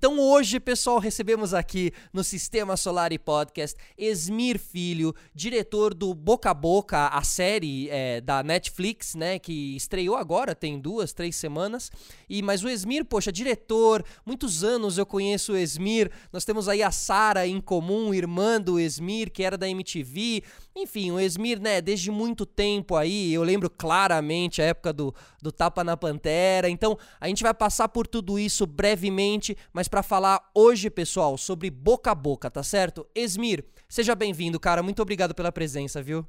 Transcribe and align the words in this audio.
Então 0.00 0.18
hoje, 0.18 0.58
pessoal, 0.58 0.98
recebemos 0.98 1.52
aqui 1.52 1.92
no 2.10 2.24
Sistema 2.24 2.74
Solar 2.74 3.12
e 3.12 3.18
Podcast 3.18 3.78
Esmir 3.98 4.58
Filho, 4.58 5.14
diretor 5.34 5.92
do 5.92 6.14
Boca 6.14 6.52
a 6.52 6.54
Boca, 6.54 7.08
a 7.08 7.22
série 7.22 7.86
é, 7.90 8.18
da 8.18 8.42
Netflix, 8.42 9.14
né, 9.14 9.38
que 9.38 9.76
estreou 9.76 10.16
agora, 10.16 10.54
tem 10.54 10.80
duas, 10.80 11.12
três 11.12 11.36
semanas. 11.36 11.92
E 12.30 12.40
mas 12.40 12.64
o 12.64 12.68
Esmir, 12.70 13.04
poxa, 13.04 13.30
diretor, 13.30 14.02
muitos 14.24 14.64
anos 14.64 14.96
eu 14.96 15.04
conheço 15.04 15.52
o 15.52 15.56
Esmir. 15.58 16.10
Nós 16.32 16.46
temos 16.46 16.66
aí 16.66 16.82
a 16.82 16.90
Sara 16.90 17.46
em 17.46 17.60
comum, 17.60 18.14
irmã 18.14 18.58
do 18.58 18.80
Esmir, 18.80 19.30
que 19.30 19.42
era 19.42 19.58
da 19.58 19.68
MTV. 19.68 20.42
Enfim, 20.74 21.10
o 21.10 21.18
Esmir, 21.18 21.60
né, 21.60 21.80
desde 21.80 22.10
muito 22.10 22.46
tempo 22.46 22.94
aí, 22.94 23.32
eu 23.32 23.42
lembro 23.42 23.68
claramente 23.68 24.62
a 24.62 24.64
época 24.66 24.92
do, 24.92 25.14
do 25.42 25.50
Tapa 25.50 25.82
na 25.82 25.96
Pantera. 25.96 26.68
Então, 26.68 26.96
a 27.20 27.26
gente 27.26 27.42
vai 27.42 27.52
passar 27.52 27.88
por 27.88 28.06
tudo 28.06 28.38
isso 28.38 28.66
brevemente, 28.66 29.56
mas 29.72 29.88
para 29.88 30.02
falar 30.02 30.40
hoje, 30.54 30.88
pessoal, 30.88 31.36
sobre 31.36 31.70
boca 31.70 32.12
a 32.12 32.14
boca, 32.14 32.50
tá 32.50 32.62
certo? 32.62 33.06
Esmir, 33.14 33.64
seja 33.88 34.14
bem-vindo, 34.14 34.60
cara. 34.60 34.82
Muito 34.82 35.02
obrigado 35.02 35.34
pela 35.34 35.50
presença, 35.50 36.00
viu? 36.02 36.26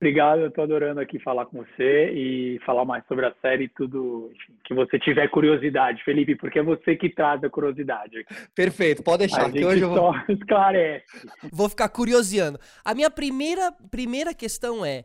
Obrigado, 0.00 0.40
eu 0.40 0.50
tô 0.50 0.62
adorando 0.62 1.00
aqui 1.00 1.18
falar 1.18 1.46
com 1.46 1.58
você 1.64 2.10
e 2.10 2.60
falar 2.66 2.84
mais 2.84 3.06
sobre 3.06 3.26
a 3.26 3.34
série 3.40 3.64
e 3.64 3.68
tudo 3.68 4.30
enfim, 4.34 4.52
que 4.64 4.74
você 4.74 4.98
tiver 4.98 5.28
curiosidade, 5.28 6.02
Felipe, 6.04 6.36
porque 6.36 6.58
é 6.58 6.62
você 6.62 6.96
que 6.96 7.08
traz 7.08 7.42
a 7.42 7.48
curiosidade. 7.48 8.24
Perfeito, 8.54 9.02
pode 9.02 9.20
deixar, 9.20 9.46
a 9.46 9.50
que 9.50 9.64
hoje 9.64 9.82
eu 9.82 9.88
vou... 9.88 9.98
só 9.98 10.12
esclarece. 10.28 11.26
Vou 11.50 11.68
ficar 11.68 11.88
curioseando. 11.88 12.58
A 12.84 12.94
minha 12.94 13.10
primeira, 13.10 13.72
primeira 13.90 14.34
questão 14.34 14.84
é, 14.84 15.04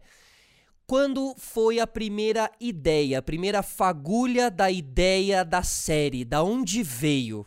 quando 0.89 1.35
foi 1.37 1.79
a 1.79 1.85
primeira 1.85 2.49
ideia, 2.59 3.19
a 3.19 3.21
primeira 3.21 3.61
fagulha 3.61 4.49
da 4.49 4.71
ideia 4.71 5.45
da 5.45 5.61
série? 5.61 6.25
Da 6.25 6.43
onde 6.43 6.81
veio? 6.81 7.45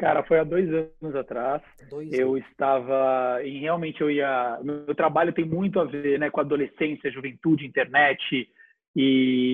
Cara, 0.00 0.22
foi 0.22 0.38
há 0.38 0.44
dois 0.44 0.66
anos 0.66 1.14
atrás. 1.14 1.60
Dois 1.90 2.10
eu 2.10 2.32
anos. 2.32 2.46
estava 2.48 3.42
e 3.44 3.58
realmente 3.58 4.00
eu 4.00 4.10
ia. 4.10 4.58
Meu 4.62 4.94
trabalho 4.94 5.30
tem 5.30 5.44
muito 5.44 5.78
a 5.78 5.84
ver, 5.84 6.18
né, 6.18 6.30
com 6.30 6.40
adolescência, 6.40 7.10
juventude, 7.10 7.66
internet 7.66 8.48
e, 8.96 9.02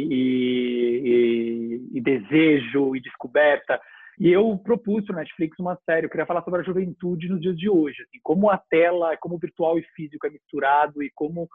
e, 0.08 1.02
e, 1.04 1.98
e 1.98 2.00
desejo 2.00 2.94
e 2.94 3.00
descoberta. 3.00 3.80
E 4.20 4.30
eu 4.30 4.56
propus 4.56 5.04
para 5.04 5.16
Netflix 5.16 5.58
uma 5.58 5.76
série. 5.84 6.06
Eu 6.06 6.10
queria 6.10 6.24
falar 6.24 6.44
sobre 6.44 6.60
a 6.60 6.64
juventude 6.64 7.28
nos 7.28 7.40
dias 7.40 7.58
de 7.58 7.68
hoje, 7.68 8.00
assim, 8.02 8.20
como 8.22 8.48
a 8.48 8.56
tela, 8.56 9.16
como 9.16 9.34
o 9.34 9.40
virtual 9.40 9.76
e 9.80 9.82
físico 9.96 10.28
é 10.28 10.30
misturado 10.30 11.02
e 11.02 11.10
como 11.12 11.48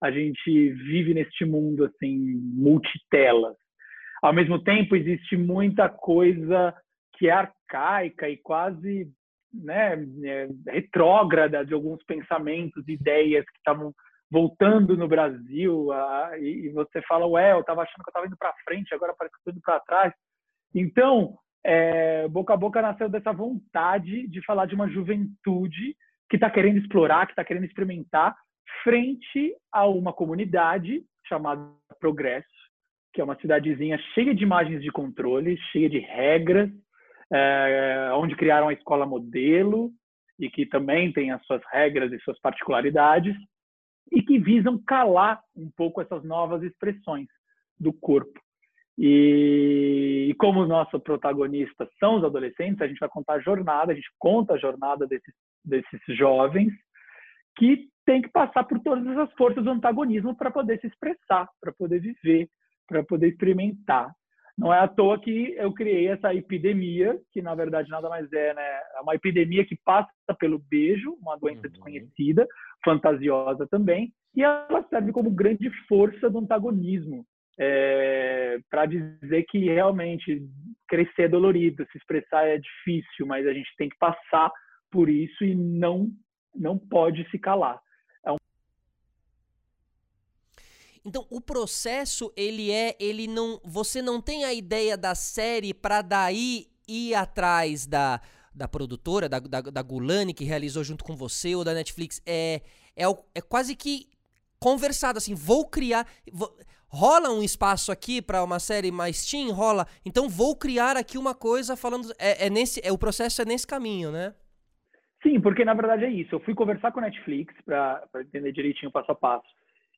a 0.00 0.08
gente 0.12 0.70
vive 0.70 1.12
neste 1.14 1.44
mundo 1.44 1.84
assim 1.84 2.16
multitelas. 2.54 3.56
Ao 4.22 4.32
mesmo 4.32 4.62
tempo, 4.62 4.94
existe 4.94 5.36
muita 5.36 5.88
coisa 5.88 6.72
que 7.16 7.28
é 7.28 7.32
arcaica 7.32 8.28
e 8.28 8.36
quase 8.36 9.10
né, 9.52 9.94
é, 10.24 10.48
retrógrada 10.68 11.64
de 11.64 11.74
alguns 11.74 12.02
pensamentos, 12.04 12.86
ideias 12.88 13.44
que 13.44 13.58
estavam 13.58 13.94
voltando 14.30 14.96
no 14.96 15.08
Brasil 15.08 15.92
a, 15.92 16.32
e, 16.38 16.66
e, 16.66 16.68
você 16.70 17.00
fala, 17.02 17.26
ué, 17.26 17.52
eu 17.52 17.60
estava 17.60 17.82
achando 17.82 18.02
que 18.02 18.08
eu 18.08 18.10
estava 18.10 18.26
indo 18.26 18.36
para 18.36 18.54
frente, 18.64 18.94
agora 18.94 19.14
parece 19.16 19.34
que 19.34 19.38
estou 19.40 19.52
indo 19.52 19.62
para 19.62 19.80
trás. 19.80 20.12
Então, 20.74 21.38
é, 21.64 22.28
boca 22.28 22.54
a 22.54 22.56
boca 22.56 22.82
nasceu 22.82 23.08
dessa 23.08 23.32
vontade 23.32 24.26
de 24.28 24.44
falar 24.44 24.66
de 24.66 24.74
uma 24.74 24.88
juventude 24.88 25.96
que 26.28 26.36
está 26.36 26.50
querendo 26.50 26.78
explorar, 26.78 27.26
que 27.26 27.32
está 27.32 27.44
querendo 27.44 27.64
experimentar, 27.64 28.36
frente 28.82 29.54
a 29.72 29.86
uma 29.86 30.12
comunidade 30.12 31.04
chamada 31.26 31.62
Progresso, 32.00 32.46
que 33.12 33.20
é 33.20 33.24
uma 33.24 33.38
cidadezinha 33.40 33.98
cheia 34.14 34.34
de 34.34 34.42
imagens 34.42 34.82
de 34.82 34.90
controle, 34.90 35.56
cheia 35.72 35.88
de 35.88 35.98
regras, 35.98 36.70
é, 37.32 38.10
onde 38.14 38.36
criaram 38.36 38.68
a 38.68 38.72
escola 38.72 39.06
modelo 39.06 39.90
e 40.38 40.50
que 40.50 40.66
também 40.66 41.12
tem 41.12 41.30
as 41.30 41.44
suas 41.46 41.62
regras 41.72 42.12
e 42.12 42.20
suas 42.20 42.38
particularidades 42.40 43.36
e 44.12 44.22
que 44.22 44.38
visam 44.38 44.78
calar 44.86 45.40
um 45.56 45.70
pouco 45.76 46.00
essas 46.00 46.22
novas 46.24 46.62
expressões 46.62 47.26
do 47.78 47.92
corpo. 47.92 48.40
E, 48.98 50.28
e 50.30 50.34
como 50.34 50.66
nosso 50.66 50.98
protagonista 51.00 51.88
são 51.98 52.16
os 52.16 52.24
adolescentes, 52.24 52.80
a 52.80 52.86
gente 52.86 52.98
vai 52.98 53.08
contar 53.08 53.34
a 53.34 53.40
jornada, 53.40 53.92
a 53.92 53.94
gente 53.94 54.10
conta 54.18 54.54
a 54.54 54.58
jornada 54.58 55.06
desses, 55.06 55.34
desses 55.64 56.00
jovens 56.16 56.72
que 57.56 57.88
tem 58.06 58.22
que 58.22 58.28
passar 58.28 58.64
por 58.64 58.78
todas 58.80 59.18
as 59.18 59.32
forças 59.32 59.64
do 59.64 59.70
antagonismo 59.70 60.34
para 60.36 60.50
poder 60.50 60.80
se 60.80 60.86
expressar, 60.86 61.48
para 61.60 61.72
poder 61.72 61.98
viver, 62.00 62.48
para 62.86 63.02
poder 63.02 63.28
experimentar. 63.28 64.14
Não 64.56 64.72
é 64.72 64.78
à 64.78 64.88
toa 64.88 65.20
que 65.20 65.54
eu 65.58 65.72
criei 65.72 66.08
essa 66.08 66.34
epidemia, 66.34 67.18
que 67.30 67.42
na 67.42 67.54
verdade 67.54 67.90
nada 67.90 68.08
mais 68.08 68.30
é, 68.32 68.54
né? 68.54 68.80
É 68.96 69.00
uma 69.02 69.14
epidemia 69.14 69.66
que 69.66 69.76
passa 69.84 70.10
pelo 70.38 70.58
beijo, 70.58 71.12
uma 71.20 71.36
doença 71.36 71.66
uhum. 71.66 71.70
desconhecida, 71.70 72.46
fantasiosa 72.82 73.66
também, 73.66 74.12
e 74.34 74.42
ela 74.42 74.82
serve 74.88 75.12
como 75.12 75.30
grande 75.30 75.70
força 75.86 76.30
do 76.30 76.38
antagonismo, 76.38 77.24
é, 77.58 78.58
para 78.70 78.86
dizer 78.86 79.44
que 79.48 79.58
realmente 79.58 80.42
crescer 80.88 81.22
é 81.22 81.28
dolorido, 81.28 81.86
se 81.90 81.98
expressar 81.98 82.46
é 82.46 82.58
difícil, 82.58 83.26
mas 83.26 83.46
a 83.46 83.52
gente 83.52 83.70
tem 83.76 83.88
que 83.88 83.98
passar 83.98 84.50
por 84.90 85.08
isso 85.08 85.44
e 85.44 85.54
não 85.54 86.10
não 86.58 86.78
pode 86.78 87.28
se 87.30 87.38
calar. 87.38 87.78
Então, 91.06 91.24
o 91.30 91.40
processo, 91.40 92.32
ele 92.36 92.72
é, 92.72 92.96
ele 92.98 93.28
não, 93.28 93.60
você 93.64 94.02
não 94.02 94.20
tem 94.20 94.44
a 94.44 94.52
ideia 94.52 94.96
da 94.96 95.14
série 95.14 95.72
para 95.72 96.02
daí 96.02 96.66
ir 96.88 97.14
atrás 97.14 97.86
da, 97.86 98.20
da 98.52 98.66
produtora, 98.66 99.28
da, 99.28 99.38
da, 99.38 99.60
da 99.60 99.82
Gulani, 99.82 100.34
que 100.34 100.44
realizou 100.44 100.82
junto 100.82 101.04
com 101.04 101.14
você, 101.14 101.54
ou 101.54 101.62
da 101.62 101.72
Netflix. 101.72 102.20
É, 102.26 102.60
é, 102.96 103.04
é 103.36 103.40
quase 103.40 103.76
que 103.76 104.08
conversado, 104.58 105.16
assim, 105.18 105.32
vou 105.32 105.68
criar... 105.68 106.08
Vou, 106.32 106.52
rola 106.88 107.30
um 107.30 107.42
espaço 107.42 107.92
aqui 107.92 108.20
para 108.20 108.42
uma 108.42 108.58
série 108.58 108.90
mais 108.90 109.24
teen? 109.24 109.52
Rola. 109.52 109.86
Então, 110.04 110.28
vou 110.28 110.56
criar 110.56 110.96
aqui 110.96 111.16
uma 111.16 111.36
coisa 111.36 111.76
falando... 111.76 112.12
É, 112.18 112.46
é 112.46 112.50
nesse, 112.50 112.80
é, 112.82 112.90
o 112.90 112.98
processo 112.98 113.40
é 113.42 113.44
nesse 113.44 113.66
caminho, 113.66 114.10
né? 114.10 114.34
Sim, 115.22 115.40
porque 115.40 115.64
na 115.64 115.74
verdade 115.74 116.04
é 116.04 116.10
isso. 116.10 116.34
Eu 116.34 116.40
fui 116.40 116.54
conversar 116.54 116.90
com 116.90 116.98
a 116.98 117.02
Netflix 117.02 117.54
para 117.64 118.02
entender 118.16 118.50
direitinho 118.50 118.90
passo 118.90 119.12
a 119.12 119.14
passo. 119.14 119.46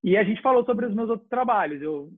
E 0.03 0.16
a 0.16 0.22
gente 0.22 0.41
falou 0.41 0.64
sobre 0.64 0.86
os 0.86 0.94
meus 0.94 1.10
outros 1.10 1.28
trabalhos. 1.28 1.82
Eu, 1.82 2.09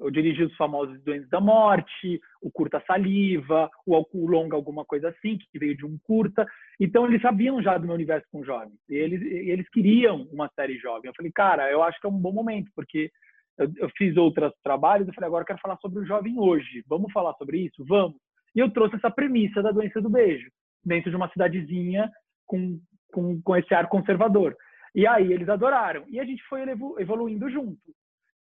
eu 0.00 0.10
dirigi 0.10 0.42
os 0.42 0.54
famosos 0.56 1.02
Doentes 1.02 1.28
da 1.30 1.40
Morte, 1.40 2.20
o 2.42 2.50
Curta 2.50 2.82
Saliva, 2.86 3.70
o 3.86 3.94
Alcu 3.94 4.26
Longa, 4.26 4.56
alguma 4.56 4.84
coisa 4.84 5.08
assim, 5.08 5.38
que 5.38 5.58
veio 5.58 5.76
de 5.76 5.86
um 5.86 5.98
curta. 6.02 6.46
Então, 6.78 7.06
eles 7.06 7.22
sabiam 7.22 7.62
já 7.62 7.78
do 7.78 7.86
meu 7.86 7.94
universo 7.94 8.26
com 8.30 8.44
jovens. 8.44 8.78
E 8.90 8.94
eles, 8.94 9.22
eles 9.22 9.68
queriam 9.70 10.28
uma 10.30 10.50
série 10.54 10.76
jovem. 10.78 11.08
Eu 11.08 11.14
falei, 11.16 11.32
cara, 11.32 11.70
eu 11.70 11.82
acho 11.82 11.98
que 11.98 12.06
é 12.06 12.10
um 12.10 12.18
bom 12.18 12.32
momento, 12.32 12.70
porque 12.74 13.10
eu, 13.56 13.72
eu 13.78 13.90
fiz 13.96 14.16
outros 14.18 14.52
trabalhos. 14.62 15.08
Eu 15.08 15.14
falei, 15.14 15.28
agora 15.28 15.42
eu 15.42 15.46
quero 15.46 15.60
falar 15.60 15.78
sobre 15.78 16.00
o 16.00 16.06
jovem 16.06 16.38
hoje. 16.38 16.84
Vamos 16.86 17.10
falar 17.10 17.32
sobre 17.34 17.58
isso? 17.58 17.82
Vamos. 17.86 18.18
E 18.54 18.58
eu 18.58 18.70
trouxe 18.70 18.96
essa 18.96 19.10
premissa 19.10 19.62
da 19.62 19.72
doença 19.72 20.00
do 20.00 20.10
beijo, 20.10 20.50
dentro 20.84 21.10
de 21.10 21.16
uma 21.16 21.30
cidadezinha 21.30 22.10
com, 22.46 22.78
com, 23.12 23.40
com 23.40 23.56
esse 23.56 23.72
ar 23.72 23.88
conservador. 23.88 24.54
E 24.94 25.06
aí 25.06 25.32
eles 25.32 25.48
adoraram. 25.48 26.04
E 26.08 26.18
a 26.18 26.24
gente 26.24 26.42
foi 26.48 26.62
evoluindo 26.98 27.48
junto. 27.50 27.80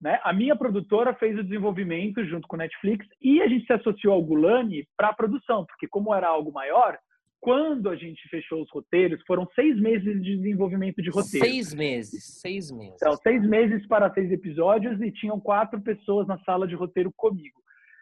Né? 0.01 0.19
A 0.23 0.31
minha 0.31 0.55
produtora 0.55 1.13
fez 1.13 1.37
o 1.37 1.43
desenvolvimento 1.43 2.23
junto 2.25 2.47
com 2.47 2.55
o 2.55 2.59
Netflix 2.59 3.05
e 3.21 3.41
a 3.41 3.47
gente 3.47 3.65
se 3.65 3.73
associou 3.73 4.13
ao 4.13 4.23
Gulani 4.23 4.87
para 4.95 5.09
a 5.09 5.13
produção, 5.13 5.65
porque 5.65 5.87
como 5.87 6.15
era 6.15 6.27
algo 6.27 6.53
maior, 6.53 6.97
quando 7.41 7.89
a 7.89 7.95
gente 7.95 8.27
fechou 8.29 8.61
os 8.61 8.69
roteiros, 8.71 9.21
foram 9.25 9.47
seis 9.55 9.79
meses 9.79 10.21
de 10.21 10.37
desenvolvimento 10.37 11.01
de 11.01 11.09
roteiro. 11.09 11.45
Seis 11.45 11.73
meses, 11.73 12.39
seis 12.41 12.71
meses. 12.71 12.95
Então, 12.95 13.15
seis 13.17 13.41
meses 13.47 13.85
para 13.87 14.13
seis 14.13 14.31
episódios 14.31 15.01
e 15.01 15.11
tinham 15.11 15.39
quatro 15.39 15.81
pessoas 15.81 16.27
na 16.27 16.37
sala 16.39 16.67
de 16.67 16.75
roteiro 16.75 17.11
comigo. 17.15 17.61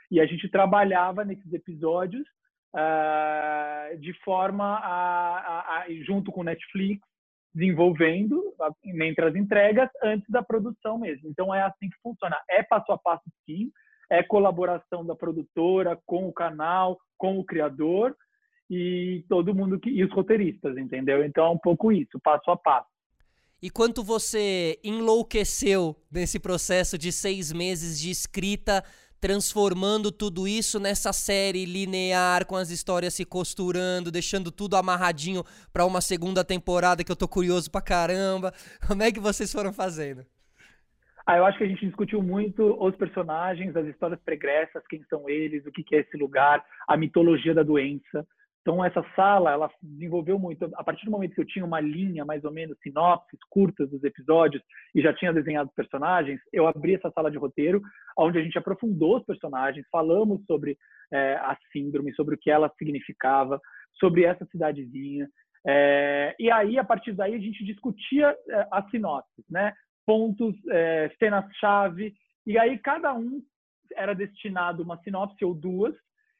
E 0.09 0.19
a 0.19 0.25
gente 0.25 0.49
trabalhava 0.49 1.23
nesses 1.23 1.51
episódios 1.53 2.25
uh, 2.75 3.97
de 3.99 4.13
forma 4.23 4.63
a, 4.63 5.37
a, 5.37 5.79
a, 5.79 5.85
junto 6.03 6.31
com 6.31 6.41
o 6.41 6.45
Netflix, 6.45 7.01
desenvolvendo 7.57 8.53
entre 9.01 9.25
as 9.25 9.35
entregas 9.35 9.89
antes 10.03 10.29
da 10.29 10.43
produção 10.43 10.99
mesmo. 10.99 11.27
Então 11.29 11.53
é 11.53 11.63
assim 11.63 11.89
que 11.89 11.97
funciona. 12.03 12.37
É 12.47 12.61
passo 12.61 12.91
a 12.91 12.97
passo 12.97 13.23
sim, 13.45 13.71
é 14.11 14.21
colaboração 14.21 15.03
da 15.03 15.15
produtora 15.15 15.99
com 16.05 16.27
o 16.27 16.33
canal, 16.33 16.99
com 17.17 17.39
o 17.39 17.43
criador 17.43 18.15
e 18.69 19.25
todo 19.27 19.55
mundo 19.55 19.79
que 19.79 19.89
e 19.89 20.03
os 20.03 20.13
roteiristas, 20.13 20.77
entendeu? 20.77 21.23
Então 21.25 21.45
é 21.45 21.49
um 21.49 21.57
pouco 21.57 21.91
isso, 21.91 22.19
passo 22.23 22.51
a 22.51 22.57
passo. 22.57 22.87
E 23.59 23.71
quanto 23.71 24.03
você 24.03 24.79
enlouqueceu 24.83 25.95
nesse 26.11 26.39
processo 26.39 26.95
de 26.95 27.11
seis 27.11 27.51
meses 27.51 27.99
de 27.99 28.11
escrita 28.11 28.83
transformando 29.19 30.11
tudo 30.11 30.47
isso 30.47 30.79
nessa 30.79 31.11
série 31.11 31.65
linear, 31.65 32.45
com 32.45 32.55
as 32.55 32.69
histórias 32.69 33.13
se 33.13 33.25
costurando, 33.25 34.11
deixando 34.11 34.51
tudo 34.51 34.75
amarradinho 34.75 35.43
para 35.73 35.85
uma 35.85 36.01
segunda 36.01 36.43
temporada 36.43 37.03
que 37.03 37.11
eu 37.11 37.15
tô 37.15 37.27
curioso 37.27 37.71
pra 37.71 37.81
caramba. 37.81 38.51
Como 38.87 39.03
é 39.03 39.11
que 39.11 39.19
vocês 39.19 39.51
foram 39.51 39.73
fazendo? 39.73 40.25
Ah, 41.25 41.35
eu 41.35 41.45
acho 41.45 41.57
que 41.57 41.65
a 41.65 41.67
gente 41.67 41.85
discutiu 41.85 42.21
muito 42.21 42.63
os 42.81 42.95
personagens, 42.95 43.75
as 43.75 43.85
histórias 43.85 44.19
pregressas, 44.21 44.87
quem 44.87 45.03
são 45.09 45.29
eles, 45.29 45.65
o 45.65 45.71
que, 45.73 45.83
é 45.93 45.99
esse 45.99 46.15
lugar, 46.15 46.63
a 46.87 46.95
mitologia 46.95 47.53
da 47.53 47.63
doença. 47.63 48.25
Então, 48.67 48.83
essa 48.83 49.01
sala, 49.15 49.51
ela 49.51 49.71
desenvolveu 49.81 50.37
muito. 50.37 50.69
A 50.75 50.83
partir 50.83 51.05
do 51.05 51.11
momento 51.11 51.33
que 51.33 51.39
eu 51.39 51.47
tinha 51.47 51.63
uma 51.63 51.79
linha, 51.79 52.25
mais 52.25 52.43
ou 52.43 52.51
menos, 52.51 52.77
sinopses 52.83 53.39
curtas 53.49 53.89
dos 53.89 54.03
episódios 54.03 54.61
e 54.93 55.01
já 55.01 55.13
tinha 55.13 55.31
desenhado 55.31 55.71
personagens, 55.73 56.41
eu 56.51 56.67
abri 56.67 56.95
essa 56.95 57.09
sala 57.11 57.31
de 57.31 57.37
roteiro, 57.37 57.81
onde 58.19 58.37
a 58.37 58.43
gente 58.43 58.57
aprofundou 58.57 59.19
os 59.19 59.25
personagens, 59.25 59.87
falamos 59.89 60.45
sobre 60.45 60.77
é, 61.13 61.35
a 61.35 61.57
síndrome, 61.71 62.13
sobre 62.13 62.35
o 62.35 62.37
que 62.37 62.51
ela 62.51 62.69
significava, 62.77 63.57
sobre 63.97 64.25
essa 64.25 64.45
cidadezinha. 64.47 65.29
É, 65.65 66.35
e 66.37 66.51
aí, 66.51 66.77
a 66.77 66.83
partir 66.83 67.13
daí, 67.13 67.35
a 67.35 67.39
gente 67.39 67.63
discutia 67.63 68.35
é, 68.49 68.67
as 68.69 68.89
sinopses, 68.89 69.45
né? 69.49 69.71
pontos, 70.05 70.53
é, 70.71 71.09
cenas-chave, 71.17 72.13
e 72.45 72.59
aí 72.59 72.77
cada 72.79 73.13
um 73.13 73.41
era 73.95 74.13
destinado 74.13 74.83
uma 74.83 74.97
sinopse 75.03 75.45
ou 75.45 75.53
duas, 75.53 75.95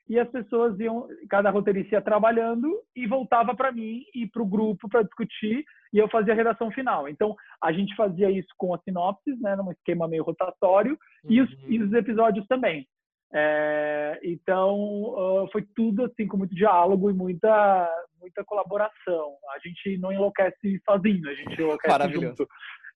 e 0.09 0.19
as 0.19 0.30
pessoas 0.30 0.80
iam, 0.80 1.07
cada 1.30 1.50
roteirista 1.50 1.95
ia 1.95 2.01
trabalhando 2.01 2.81
e 2.95 3.06
voltava 3.06 3.56
para 3.56 3.71
mim 3.71 4.04
e 4.15 4.25
para 4.27 4.42
o 4.42 4.48
grupo 4.48 4.88
para 4.89 5.04
discutir, 5.04 5.65
e 5.94 5.98
eu 5.98 6.09
fazia 6.09 6.33
a 6.33 6.36
redação 6.36 6.71
final. 6.71 7.07
Então, 7.07 7.36
a 7.62 7.71
gente 7.71 7.95
fazia 7.95 8.30
isso 8.30 8.50
com 8.57 8.74
as 8.74 8.81
sinopses, 8.83 9.39
né, 9.42 9.56
num 9.56 9.71
esquema 9.71 10.07
meio 10.07 10.24
rotatório, 10.24 10.98
uhum. 11.24 11.31
e, 11.31 11.42
os, 11.42 11.50
e, 11.68 11.81
os, 11.81 11.94
episódios 11.94 12.45
também. 12.48 12.88
É, 13.33 14.19
então, 14.24 14.75
uh, 14.75 15.50
foi 15.51 15.65
tudo 15.75 16.06
assim 16.06 16.27
com 16.27 16.38
muito 16.38 16.56
diálogo 16.56 17.09
e 17.09 17.13
muita, 17.13 17.89
muita 18.19 18.44
colaboração. 18.45 19.35
A 19.53 19.59
gente 19.59 19.97
não 19.97 20.12
enlouquece 20.12 20.81
sozinho, 20.85 21.29
a 21.29 21.33
gente 21.33 21.53
enlouquece 21.62 22.13
junto 22.13 22.47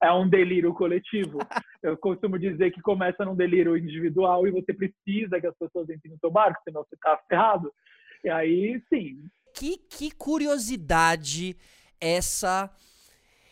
é 0.02 0.12
um 0.12 0.28
delírio 0.28 0.74
coletivo. 0.74 1.38
Eu 1.82 1.96
costumo 1.96 2.38
dizer 2.40 2.72
que 2.72 2.82
começa 2.82 3.24
num 3.24 3.36
delírio 3.36 3.78
individual 3.78 4.48
e 4.48 4.52
você 4.52 4.74
precisa 4.74 5.40
que 5.40 5.48
as 5.48 5.56
pessoas 5.56 5.90
entrem 5.90 6.12
no 6.12 6.20
seu 6.20 6.32
barco, 6.32 6.60
senão 6.64 6.84
você 6.84 6.98
tá 7.00 7.20
ferrado. 7.30 7.72
E 8.24 8.30
aí, 8.30 8.82
sim. 8.90 9.30
Que, 9.56 9.78
que 9.78 10.12
curiosidade 10.12 11.56
essa 12.00 12.70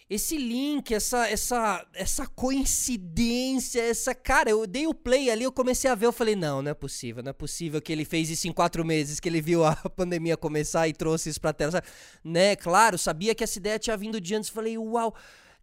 esse 0.09 0.37
link, 0.37 0.91
essa, 0.91 1.27
essa, 1.27 1.85
essa 1.93 2.25
coincidência, 2.25 3.79
essa. 3.79 4.15
Cara, 4.15 4.49
eu 4.49 4.65
dei 4.65 4.87
o 4.87 4.93
play 4.93 5.29
ali, 5.29 5.43
eu 5.43 5.51
comecei 5.51 5.89
a 5.89 5.93
ver, 5.93 6.07
eu 6.07 6.11
falei, 6.11 6.35
não, 6.35 6.63
não 6.63 6.71
é 6.71 6.73
possível, 6.73 7.21
não 7.21 7.29
é 7.29 7.33
possível 7.33 7.79
que 7.79 7.91
ele 7.91 8.03
fez 8.03 8.29
isso 8.31 8.47
em 8.47 8.51
quatro 8.51 8.83
meses, 8.83 9.19
que 9.19 9.29
ele 9.29 9.39
viu 9.39 9.63
a 9.63 9.75
pandemia 9.95 10.35
começar 10.35 10.87
e 10.87 10.93
trouxe 10.93 11.29
isso 11.29 11.39
pra 11.39 11.53
tela. 11.53 11.83
Né, 12.23 12.55
claro, 12.55 12.97
sabia 12.97 13.35
que 13.35 13.43
essa 13.43 13.59
ideia 13.59 13.77
tinha 13.77 13.95
vindo 13.95 14.19
de 14.19 14.33
antes, 14.33 14.49
falei, 14.49 14.77
uau. 14.79 15.13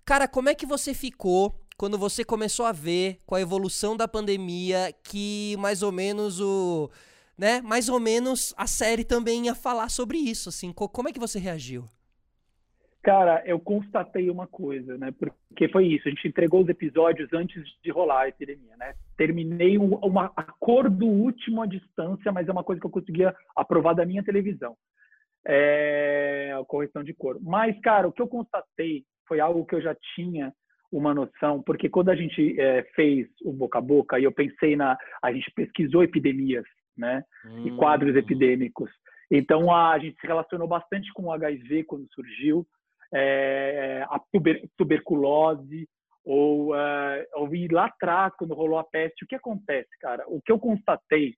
Cara, 0.04 0.28
como 0.28 0.48
é 0.48 0.54
que 0.54 0.64
você 0.64 0.94
ficou 0.94 1.60
quando 1.76 1.98
você 1.98 2.24
começou 2.24 2.64
a 2.64 2.72
ver 2.72 3.20
com 3.26 3.34
a 3.34 3.40
evolução 3.40 3.96
da 3.96 4.06
pandemia 4.06 4.94
que 5.02 5.56
mais 5.58 5.82
ou 5.82 5.90
menos 5.90 6.40
o, 6.40 6.88
né, 7.36 7.60
mais 7.62 7.88
ou 7.88 7.98
menos 7.98 8.54
a 8.56 8.68
série 8.68 9.02
também 9.02 9.46
ia 9.46 9.56
falar 9.56 9.90
sobre 9.90 10.18
isso, 10.18 10.48
assim, 10.48 10.72
como 10.72 11.08
é 11.08 11.12
que 11.12 11.18
você 11.18 11.40
reagiu? 11.40 11.84
Cara, 13.06 13.40
eu 13.46 13.60
constatei 13.60 14.28
uma 14.28 14.48
coisa, 14.48 14.98
né? 14.98 15.14
Porque 15.16 15.68
foi 15.68 15.86
isso, 15.86 16.08
a 16.08 16.10
gente 16.10 16.26
entregou 16.26 16.64
os 16.64 16.68
episódios 16.68 17.32
antes 17.32 17.62
de 17.80 17.88
rolar 17.92 18.22
a 18.22 18.28
epidemia, 18.28 18.76
né? 18.76 18.94
Terminei 19.16 19.78
um, 19.78 19.94
uma 19.98 20.32
acordo 20.34 21.06
último 21.06 21.62
à 21.62 21.66
distância, 21.66 22.32
mas 22.32 22.48
é 22.48 22.50
uma 22.50 22.64
coisa 22.64 22.80
que 22.80 22.86
eu 22.88 22.90
conseguia 22.90 23.32
aprovar 23.54 23.94
da 23.94 24.04
minha 24.04 24.24
televisão. 24.24 24.74
É, 25.46 26.52
a 26.60 26.64
correção 26.64 27.04
de 27.04 27.14
cor. 27.14 27.38
Mas, 27.40 27.78
cara, 27.80 28.08
o 28.08 28.12
que 28.12 28.20
eu 28.20 28.26
constatei 28.26 29.04
foi 29.28 29.38
algo 29.38 29.64
que 29.64 29.76
eu 29.76 29.80
já 29.80 29.94
tinha 30.16 30.52
uma 30.90 31.14
noção, 31.14 31.62
porque 31.62 31.88
quando 31.88 32.08
a 32.08 32.16
gente 32.16 32.60
é, 32.60 32.82
fez 32.96 33.28
o 33.44 33.52
boca 33.52 33.78
a 33.78 33.80
boca, 33.80 34.18
e 34.18 34.24
eu 34.24 34.32
pensei 34.32 34.74
na. 34.74 34.98
A 35.22 35.32
gente 35.32 35.48
pesquisou 35.52 36.02
epidemias, 36.02 36.64
né? 36.96 37.22
Hum. 37.44 37.68
E 37.68 37.70
quadros 37.76 38.16
epidêmicos. 38.16 38.90
Então 39.30 39.72
a, 39.72 39.92
a, 39.92 39.98
gente 40.00 40.18
se 40.20 40.26
relacionou 40.26 40.66
bastante 40.66 41.12
com 41.12 41.26
o 41.26 41.32
HIV 41.32 41.84
quando 41.84 42.12
surgiu, 42.12 42.66
é, 43.12 44.04
a 44.08 44.20
tuber, 44.32 44.68
tuberculose, 44.76 45.88
ou, 46.24 46.74
uh, 46.74 47.24
ou 47.34 47.48
lá 47.70 47.86
atrás, 47.86 48.34
quando 48.36 48.54
rolou 48.54 48.78
a 48.78 48.84
peste. 48.84 49.24
O 49.24 49.28
que 49.28 49.36
acontece, 49.36 49.90
cara? 50.00 50.24
O 50.26 50.42
que 50.42 50.50
eu 50.50 50.58
constatei 50.58 51.34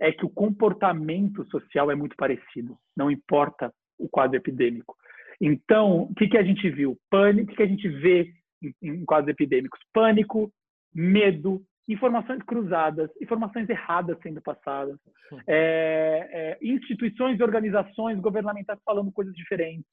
é 0.00 0.10
que 0.10 0.26
o 0.26 0.30
comportamento 0.30 1.44
social 1.48 1.90
é 1.90 1.94
muito 1.94 2.16
parecido, 2.16 2.76
não 2.96 3.10
importa 3.10 3.72
o 3.96 4.08
quadro 4.08 4.36
epidêmico. 4.36 4.96
Então, 5.40 6.02
o 6.02 6.14
que, 6.14 6.26
que 6.28 6.38
a 6.38 6.42
gente 6.42 6.68
viu? 6.70 6.98
Pânico, 7.08 7.44
o 7.44 7.50
que, 7.50 7.56
que 7.56 7.62
a 7.62 7.68
gente 7.68 7.88
vê 7.88 8.32
em, 8.60 8.74
em 8.82 9.04
quadros 9.04 9.30
epidêmicos? 9.30 9.78
Pânico, 9.92 10.52
medo, 10.92 11.62
informações 11.88 12.42
cruzadas, 12.42 13.10
informações 13.20 13.68
erradas 13.68 14.18
sendo 14.22 14.40
passadas, 14.40 14.98
é, 15.46 16.28
é, 16.32 16.58
instituições 16.62 17.38
e 17.38 17.42
organizações 17.42 18.18
governamentais 18.20 18.78
falando 18.84 19.12
coisas 19.12 19.34
diferentes, 19.34 19.86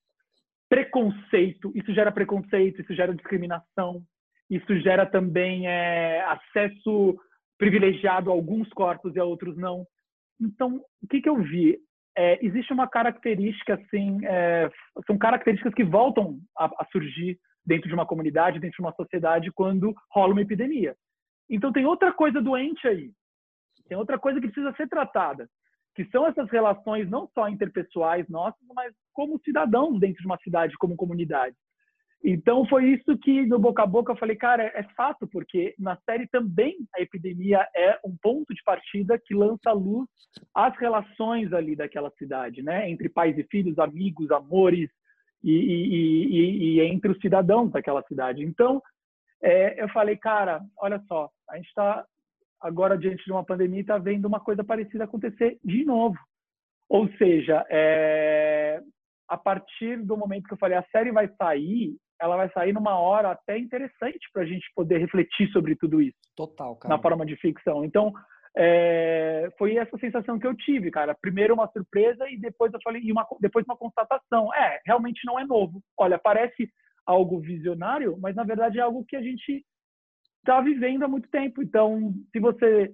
preconceito, 0.72 1.70
isso 1.76 1.94
gera 1.94 2.14
preconceito, 2.14 2.82
isso 2.82 2.94
gera 2.94 3.14
discriminação, 3.14 4.02
isso 4.50 4.80
gera 4.80 5.06
também 5.06 5.68
é, 5.68 6.24
acesso 6.24 7.20
privilegiado 7.58 8.32
a 8.32 8.34
alguns 8.34 8.70
corpos 8.70 9.14
e 9.14 9.20
a 9.20 9.26
outros 9.26 9.58
não. 9.58 9.86
Então, 10.40 10.82
o 11.04 11.08
que, 11.08 11.20
que 11.22 11.30
eu 11.30 11.36
vi? 11.44 11.78
é, 12.16 12.44
existe 12.46 12.74
uma 12.74 12.88
característica, 12.88 13.76
assim, 13.76 14.20
é, 14.26 14.70
são 15.08 15.18
características 15.18 15.74
que 15.74 15.84
voltam 15.84 16.40
a, 16.58 16.66
a, 16.66 16.88
surgir 16.92 17.40
dentro 17.66 17.88
de 17.88 17.94
uma 17.94 18.06
comunidade, 18.06 18.60
dentro 18.60 18.76
de 18.76 18.82
uma 18.82 18.94
sociedade, 18.94 19.52
quando 19.52 19.94
rola 20.12 20.34
uma 20.34 20.42
epidemia. 20.42 20.96
Então, 21.50 21.72
tem 21.72 21.86
outra 21.86 22.12
coisa 22.12 22.42
doente 22.42 22.88
aí, 22.88 23.12
tem 23.88 23.98
outra 23.98 24.18
coisa 24.20 24.40
que 24.40 24.48
precisa 24.48 24.74
ser 24.76 24.88
tratada, 24.88 25.50
que 25.96 26.06
são 26.06 26.26
essas 26.26 26.50
relações 26.50 27.10
não 27.10 27.30
só 27.34 27.50
interpessoais 27.50 28.28
nossas, 28.30 28.62
mas 28.74 28.94
como 29.14 29.40
cidadãos 29.44 30.00
dentro 30.00 30.22
de 30.22 30.26
uma 30.26 30.38
cidade, 30.38 30.78
como 30.78 30.96
comunidade. 30.96 31.56
Então 32.24 32.66
foi 32.68 32.86
isso 32.92 33.18
que 33.18 33.46
no 33.48 33.58
boca 33.58 33.82
a 33.82 33.88
boca 33.88 34.12
eu 34.12 34.18
falei, 34.18 34.36
cara, 34.36 34.64
é, 34.64 34.84
fato, 34.96 35.28
porque 35.28 35.74
na 35.80 35.98
série 36.06 36.28
também 36.28 36.78
a 36.96 37.02
epidemia 37.02 37.68
é 37.76 38.00
um 38.06 38.16
ponto 38.22 38.54
de 38.54 38.62
partida 38.64 39.20
que 39.26 39.34
lança 39.34 39.72
luz 39.72 40.08
às 40.54 40.78
relações 40.78 41.52
ali 41.52 41.76
daquela 41.76 42.12
cidade, 42.12 42.62
né? 42.62 42.90
Entre 42.90 43.10
pais 43.10 43.36
e 43.40 43.44
filhos, 43.46 43.80
amigos, 43.80 44.30
amores 44.30 44.90
e, 45.44 45.52
e, 45.52 46.28
e, 46.28 46.64
e 46.76 46.82
entre 46.82 47.12
os 47.12 47.20
cidadãos 47.20 47.72
daquela 47.72 48.04
cidade. 48.04 48.44
Então 48.44 48.82
é, 49.42 49.82
eu 49.82 49.90
falei, 49.90 50.16
cara, 50.16 50.62
olha 50.78 51.02
só, 51.08 51.28
a 51.50 51.56
gente 51.56 51.68
está 51.68 52.06
agora 52.62 52.98
diante 52.98 53.24
de 53.26 53.32
uma 53.32 53.44
pandemia 53.44 53.82
está 53.82 53.98
vendo 53.98 54.26
uma 54.26 54.40
coisa 54.40 54.64
parecida 54.64 55.06
acontecer 55.06 55.58
de 55.64 55.84
novo. 55.84 56.18
Ou 56.90 57.10
seja, 57.18 57.66
é, 57.70 58.82
a 59.28 59.38
partir 59.38 59.98
do 60.04 60.18
momento 60.18 60.48
que 60.48 60.54
eu 60.54 60.58
falei, 60.58 60.78
a 60.78 60.86
série 60.92 61.12
vai 61.12 61.30
sair, 61.38 61.96
ela 62.20 62.36
vai 62.36 62.50
sair 62.52 62.74
numa 62.74 63.00
hora 63.00 63.32
até 63.32 63.58
interessante 63.58 64.30
para 64.34 64.44
a 64.44 64.46
gente 64.46 64.70
poder 64.76 64.98
refletir 64.98 65.50
sobre 65.52 65.76
tudo 65.76 66.02
isso. 66.02 66.18
Total, 66.36 66.76
cara. 66.76 66.94
Na 66.94 67.02
forma 67.02 67.26
de 67.26 67.36
ficção. 67.38 67.84
Então, 67.84 68.14
é, 68.56 69.50
foi 69.58 69.78
essa 69.78 69.98
sensação 69.98 70.38
que 70.38 70.46
eu 70.46 70.56
tive, 70.56 70.92
cara. 70.92 71.16
Primeiro 71.16 71.54
uma 71.54 71.72
surpresa 71.72 72.30
e 72.30 72.38
depois 72.38 72.74
eu 72.74 72.80
falei, 72.84 73.02
e 73.02 73.12
uma, 73.12 73.26
depois 73.40 73.66
uma 73.66 73.78
constatação. 73.78 74.54
É, 74.54 74.82
realmente 74.86 75.22
não 75.26 75.40
é 75.40 75.46
novo. 75.46 75.82
Olha, 75.98 76.20
parece 76.20 76.70
algo 77.06 77.40
visionário, 77.40 78.18
mas 78.20 78.36
na 78.36 78.44
verdade 78.44 78.80
é 78.80 78.82
algo 78.82 79.06
que 79.06 79.16
a 79.16 79.22
gente 79.22 79.66
está 80.42 80.62
vivendo 80.62 81.04
há 81.04 81.08
muito 81.08 81.30
tempo. 81.30 81.62
Então, 81.62 82.14
se 82.32 82.40
você 82.40 82.94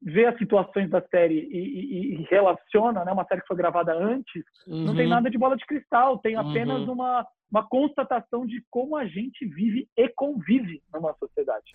vê 0.00 0.26
as 0.26 0.38
situações 0.38 0.90
da 0.90 1.00
série 1.08 1.40
e, 1.50 1.58
e, 1.58 2.14
e 2.14 2.26
relaciona, 2.30 3.04
né, 3.04 3.12
uma 3.12 3.24
série 3.24 3.40
que 3.40 3.48
foi 3.48 3.56
gravada 3.56 3.92
antes, 3.92 4.44
uhum. 4.66 4.84
não 4.84 4.94
tem 4.94 5.04
uhum. 5.04 5.10
nada 5.10 5.30
de 5.30 5.38
bola 5.38 5.56
de 5.56 5.66
cristal, 5.66 6.18
tem 6.18 6.36
apenas 6.36 6.82
uhum. 6.82 6.92
uma 6.92 7.26
uma 7.50 7.66
constatação 7.66 8.46
de 8.46 8.62
como 8.70 8.96
a 8.96 9.06
gente 9.06 9.46
vive 9.46 9.88
e 9.96 10.08
convive 10.10 10.82
numa 10.92 11.14
sociedade. 11.14 11.74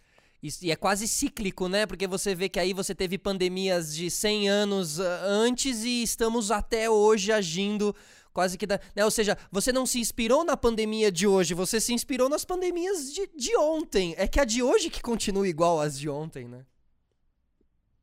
E 0.62 0.72
é 0.72 0.76
quase 0.76 1.08
cíclico, 1.08 1.70
né? 1.70 1.86
Porque 1.86 2.06
você 2.06 2.36
vê 2.36 2.50
que 2.50 2.60
aí 2.60 2.74
você 2.74 2.94
teve 2.94 3.18
pandemias 3.18 3.96
de 3.96 4.12
100 4.12 4.50
anos 4.50 5.00
ah, 5.00 5.22
antes 5.26 5.86
e 5.86 6.04
estamos 6.04 6.52
até 6.52 6.90
hoje 6.90 7.32
agindo 7.32 7.96
quase 8.34 8.58
que 8.58 8.66
da. 8.66 8.80
Né? 8.96 9.06
Ou 9.06 9.12
seja, 9.12 9.38
você 9.52 9.72
não 9.72 9.86
se 9.86 10.00
inspirou 10.00 10.44
na 10.44 10.58
pandemia 10.58 11.12
de 11.12 11.28
hoje, 11.28 11.54
você 11.54 11.80
se 11.80 11.94
inspirou 11.94 12.28
nas 12.28 12.44
pandemias 12.44 13.14
de, 13.14 13.28
de 13.36 13.56
ontem. 13.58 14.16
É 14.18 14.28
que 14.28 14.40
a 14.40 14.46
de 14.46 14.64
hoje 14.64 14.90
que 14.90 15.02
continua 15.02 15.48
igual 15.48 15.80
às 15.80 15.98
de 16.00 16.10
ontem, 16.10 16.48
né? 16.48 16.66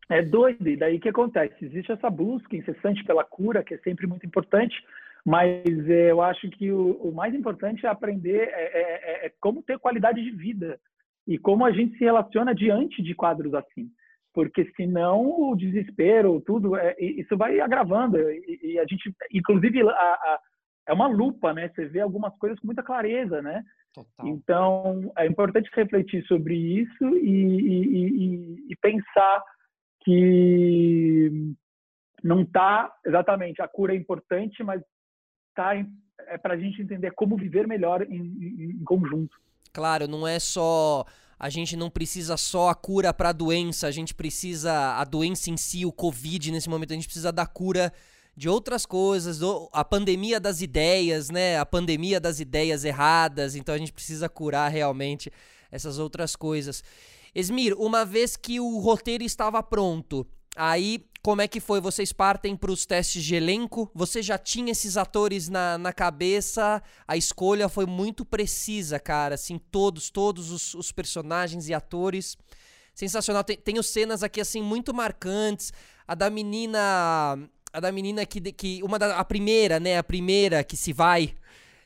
É 0.09 0.23
doido. 0.23 0.69
E 0.69 0.77
daí 0.77 0.97
o 0.97 1.01
que 1.01 1.09
acontece? 1.09 1.65
Existe 1.65 1.93
essa 1.93 2.11
busca 2.11 2.57
incessante 2.57 3.05
pela 3.05 3.23
cura, 3.23 3.63
que 3.63 3.75
é 3.75 3.79
sempre 3.79 4.07
muito 4.09 4.27
importante, 4.27 4.75
mas 5.25 5.89
é, 5.89 6.11
eu 6.11 6.21
acho 6.21 6.49
que 6.51 6.71
o, 6.73 6.93
o, 7.01 7.13
mais 7.13 7.33
importante 7.35 7.87
é 7.87 7.89
aprender 7.89 8.49
é, 8.49 8.63
é, 8.63 8.81
é, 8.83 9.27
é, 9.27 9.33
como 9.41 9.63
ter 9.63 9.79
qualidade 9.79 10.23
de 10.23 10.31
vida 10.33 10.81
e 11.27 11.39
como 11.39 11.65
a 11.65 11.71
gente 11.71 11.97
se 11.97 12.05
relaciona 12.05 12.55
diante 12.55 13.03
de 13.03 13.15
quadros 13.15 13.55
assim. 13.55 13.89
Porque 14.33 14.71
senão 14.77 15.51
o 15.51 15.57
desespero, 15.57 16.41
tudo, 16.41 16.77
é, 16.77 16.95
isso 17.01 17.37
vai 17.37 17.59
agravando. 17.61 18.19
E, 18.19 18.61
e, 18.63 18.79
a 18.79 18.83
gente, 18.83 19.13
inclusive, 19.33 19.83
a, 19.83 19.93
a, 19.93 20.41
é 20.87 20.93
uma 20.93 21.09
lupa, 21.09 21.53
né? 21.53 21.69
Você 21.69 21.87
vê 21.87 22.01
algumas 22.01 22.37
coisas 22.39 22.59
com 22.61 22.67
muita 22.67 22.83
clareza, 22.83 23.43
né? 23.43 23.65
Total. 23.93 24.27
Então, 24.27 25.13
é 25.19 25.27
importante 25.27 25.69
refletir 25.75 26.25
sobre 26.27 26.55
isso 26.55 27.05
e, 27.17 27.31
e, 27.31 28.67
e, 28.71 28.77
pensar 28.77 29.43
que 30.03 31.55
não 32.23 32.43
está 32.43 32.93
exatamente 33.05 33.61
a 33.61 33.67
cura 33.67 33.93
é 33.93 33.97
importante, 33.97 34.63
mas 34.63 34.81
tá 35.55 35.75
é 36.27 36.39
para 36.39 36.55
a 36.55 36.57
gente 36.57 36.81
entender 36.81 37.11
como 37.13 37.37
viver 37.37 37.67
melhor 37.67 38.03
em, 38.03 38.21
em, 38.21 38.71
em 38.81 38.85
conjunto. 38.85 39.37
Claro, 39.73 40.07
não 40.07 40.27
é 40.27 40.39
só 40.39 41.05
a 41.41 41.49
gente 41.49 41.75
não 41.75 41.89
precisa 41.89 42.37
só 42.37 42.69
a 42.69 42.75
cura 42.75 43.15
para 43.15 43.31
a 43.31 43.33
doença, 43.33 43.87
a 43.87 43.91
gente 43.91 44.13
precisa 44.13 44.99
a 44.99 45.05
doença 45.05 45.49
em 45.49 45.57
si, 45.57 45.87
o 45.87 45.91
Covid 45.91 46.53
nesse 46.53 46.69
momento, 46.69 46.93
a 46.93 46.95
gente 46.95 47.07
precisa 47.07 47.33
da 47.33 47.47
cura 47.47 47.91
de 48.37 48.47
outras 48.47 48.85
coisas, 48.85 49.41
a 49.73 49.83
pandemia 49.83 50.39
das 50.39 50.61
ideias, 50.61 51.31
né? 51.31 51.59
A 51.59 51.65
pandemia 51.65 52.21
das 52.21 52.41
ideias 52.41 52.85
erradas, 52.85 53.55
então 53.55 53.75
a 53.75 53.79
gente 53.79 53.91
precisa 53.91 54.29
curar 54.29 54.71
realmente 54.71 55.33
essas 55.73 55.99
outras 55.99 56.37
coisas. 56.37 56.85
Esmir, 57.35 57.75
uma 57.79 58.05
vez 58.05 58.37
que 58.37 58.61
o 58.61 58.79
roteiro 58.79 59.25
estava 59.25 59.63
pronto, 59.63 60.27
aí 60.55 61.07
como 61.23 61.43
é 61.43 61.49
que 61.49 61.61
foi? 61.61 61.81
Vocês 61.81 62.13
partem 62.13 62.57
para 62.57 62.71
os 62.71 62.87
testes 62.87 63.23
de 63.23 63.35
elenco? 63.35 63.91
Você 63.95 64.23
já 64.23 64.39
tinha 64.39 64.73
esses 64.73 64.97
atores 64.97 65.51
na, 65.51 65.77
na 65.77 65.93
cabeça? 65.93 66.83
A 67.07 67.15
escolha 67.15 67.69
foi 67.69 67.85
muito 67.85 68.25
precisa, 68.25 68.99
cara. 68.99 69.35
Assim, 69.35 69.59
todos, 69.59 70.09
todos 70.09 70.51
os, 70.51 70.75
os 70.75 70.91
personagens 70.91 71.69
e 71.69 71.75
atores. 71.75 72.39
Sensacional. 72.95 73.45
Tem, 73.45 73.57
tenho 73.59 73.83
cenas 73.83 74.23
aqui, 74.23 74.41
assim, 74.41 74.63
muito 74.63 74.95
marcantes. 74.95 75.75
A 76.09 76.15
da 76.15 76.31
menina. 76.31 76.79
A 77.71 77.81
da 77.81 77.93
menina 77.93 78.25
que. 78.25 78.41
que 78.53 78.83
uma 78.83 78.99
da, 78.99 79.19
a 79.19 79.25
primeira, 79.25 79.79
né? 79.79 79.99
A 79.99 80.03
primeira 80.03 80.65
que 80.65 80.77
se 80.77 80.91
vai. 80.91 81.35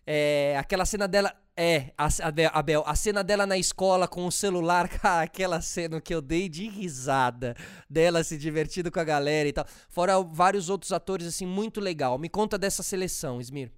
É, 0.06 0.56
aquela 0.56 0.84
cena 0.84 1.08
dela. 1.08 1.34
É, 1.56 1.92
a, 1.96 2.08
a, 2.52 2.62
Bel, 2.62 2.82
a 2.84 2.96
cena 2.96 3.22
dela 3.22 3.46
na 3.46 3.56
escola 3.56 4.08
com 4.08 4.26
o 4.26 4.32
celular, 4.32 4.86
aquela 5.22 5.60
cena 5.60 6.00
que 6.00 6.12
eu 6.12 6.20
dei 6.20 6.48
de 6.48 6.68
risada 6.68 7.54
dela 7.88 8.24
se 8.24 8.36
divertindo 8.36 8.90
com 8.90 8.98
a 8.98 9.04
galera 9.04 9.48
e 9.48 9.52
tal. 9.52 9.64
Fora 9.88 10.20
vários 10.20 10.68
outros 10.68 10.92
atores, 10.92 11.26
assim, 11.28 11.46
muito 11.46 11.80
legal. 11.80 12.18
Me 12.18 12.28
conta 12.28 12.58
dessa 12.58 12.82
seleção, 12.82 13.40
Smir. 13.40 13.70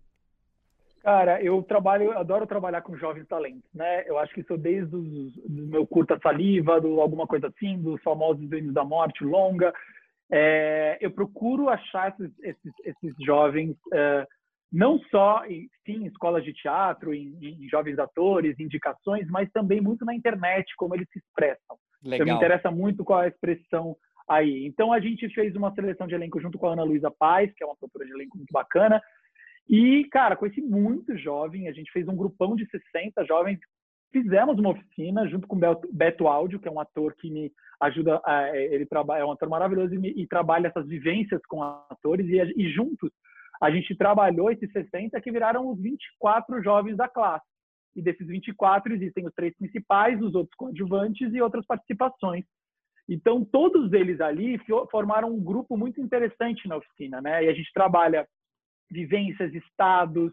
Cara, 1.03 1.41
eu 1.41 1.63
trabalho, 1.63 2.19
adoro 2.19 2.47
trabalhar 2.47 2.81
com 2.81 2.97
jovens 2.97 3.29
talentos, 3.29 3.71
né? 3.73 4.03
Eu 4.09 4.19
acho 4.19 4.35
que 4.35 4.41
isso 4.41 4.57
desde 4.57 4.97
o 4.97 5.03
do 5.47 5.67
meu 5.69 5.87
curta 5.87 6.19
saliva, 6.21 6.81
do 6.81 7.01
alguma 7.01 7.29
coisa 7.29 7.47
assim, 7.47 7.79
dos 7.79 8.03
famosos 8.03 8.49
Ventos 8.49 8.73
da 8.75 8.85
Morte, 8.85 9.23
longa. 9.23 9.73
É, 10.29 10.99
eu 11.01 11.11
procuro 11.13 11.69
achar 11.69 12.09
esses, 12.09 12.33
esses, 12.43 12.73
esses 12.85 13.15
jovens 13.25 13.77
é, 13.93 14.27
não 14.73 14.99
só 15.11 15.45
em, 15.47 15.69
sim, 15.85 16.05
em 16.05 16.07
escolas 16.07 16.45
de 16.45 16.53
teatro, 16.53 17.15
em, 17.15 17.37
em, 17.41 17.69
jovens 17.69 17.99
atores, 17.99 18.59
indicações, 18.59 19.29
mas 19.29 19.51
também 19.53 19.81
muito 19.81 20.05
na 20.05 20.15
internet, 20.15 20.75
como 20.77 20.95
eles 20.95 21.09
se 21.11 21.19
expressam. 21.19 21.77
Legal. 22.03 22.15
Então, 22.15 22.27
me 22.27 22.33
interessa 22.33 22.71
muito 22.71 23.05
qual 23.05 23.23
é 23.23 23.27
a 23.27 23.29
expressão 23.29 23.97
aí. 24.29 24.67
Então, 24.67 24.93
a 24.93 25.01
gente 25.01 25.29
fez 25.31 25.55
uma 25.55 25.73
seleção 25.75 26.07
de 26.07 26.15
elenco 26.15 26.41
junto 26.41 26.59
com 26.59 26.67
a 26.67 26.73
Ana 26.73 26.83
Luísa 26.83 27.11
Paz, 27.11 27.53
que 27.55 27.63
é 27.63 27.67
uma 27.67 27.77
produtora 27.77 28.05
de 28.05 28.13
elenco 28.13 28.37
muito 28.37 28.53
bacana. 28.53 29.01
E, 29.69 30.05
cara, 30.11 30.37
conheci 30.37 30.61
muito 30.61 31.17
jovem, 31.17 31.69
a 31.69 31.73
gente 31.73 31.91
fez 31.91 32.07
um 32.07 32.17
grupão 32.17 32.55
de 32.55 32.67
60 32.67 33.25
jovens, 33.25 33.59
fizemos 34.13 34.59
uma 34.59 34.71
oficina 34.71 35.29
junto 35.29 35.47
com 35.49 35.57
o 35.57 35.81
Beto 35.93 36.29
Áudio, 36.29 36.61
que 36.61 36.69
é 36.69 36.71
um 36.71 36.81
ator 36.81 37.15
que 37.17 37.31
me 37.31 37.53
ajuda, 37.81 38.23
ele 38.55 38.87
trabalha, 38.87 39.23
é 39.23 39.25
um 39.25 39.33
ator 39.33 39.49
maravilhoso 39.49 39.95
e, 39.95 39.99
me, 39.99 40.11
e 40.11 40.27
trabalha 40.27 40.69
essas 40.69 40.87
vivências 40.87 41.41
com 41.49 41.63
atores, 41.63 42.27
e, 42.29 42.37
e 42.57 42.71
juntos 42.71 43.11
a 43.63 43.71
gente 43.71 43.97
trabalhou 43.97 44.51
esses 44.51 44.71
60 44.73 45.21
que 45.21 45.33
viraram 45.33 45.71
os 45.71 45.81
24 45.81 46.63
jovens 46.63 46.97
da 46.97 47.09
classe. 47.09 47.47
E 47.95 48.03
desses 48.03 48.27
24 48.27 48.93
existem 48.95 49.27
os 49.27 49.35
três 49.35 49.57
principais, 49.57 50.21
os 50.21 50.35
outros 50.35 50.55
coadjuvantes 50.57 51.33
e 51.33 51.41
outras 51.41 51.65
participações. 51.67 52.45
Então, 53.09 53.45
todos 53.45 53.93
eles 53.93 54.21
ali 54.21 54.61
formaram 54.91 55.33
um 55.33 55.43
grupo 55.43 55.77
muito 55.77 56.01
interessante 56.01 56.69
na 56.69 56.77
oficina, 56.77 57.21
né? 57.21 57.45
E 57.45 57.49
a 57.49 57.55
gente 57.55 57.73
trabalha 57.73 58.27
vivências, 58.91 59.55
estados, 59.55 60.33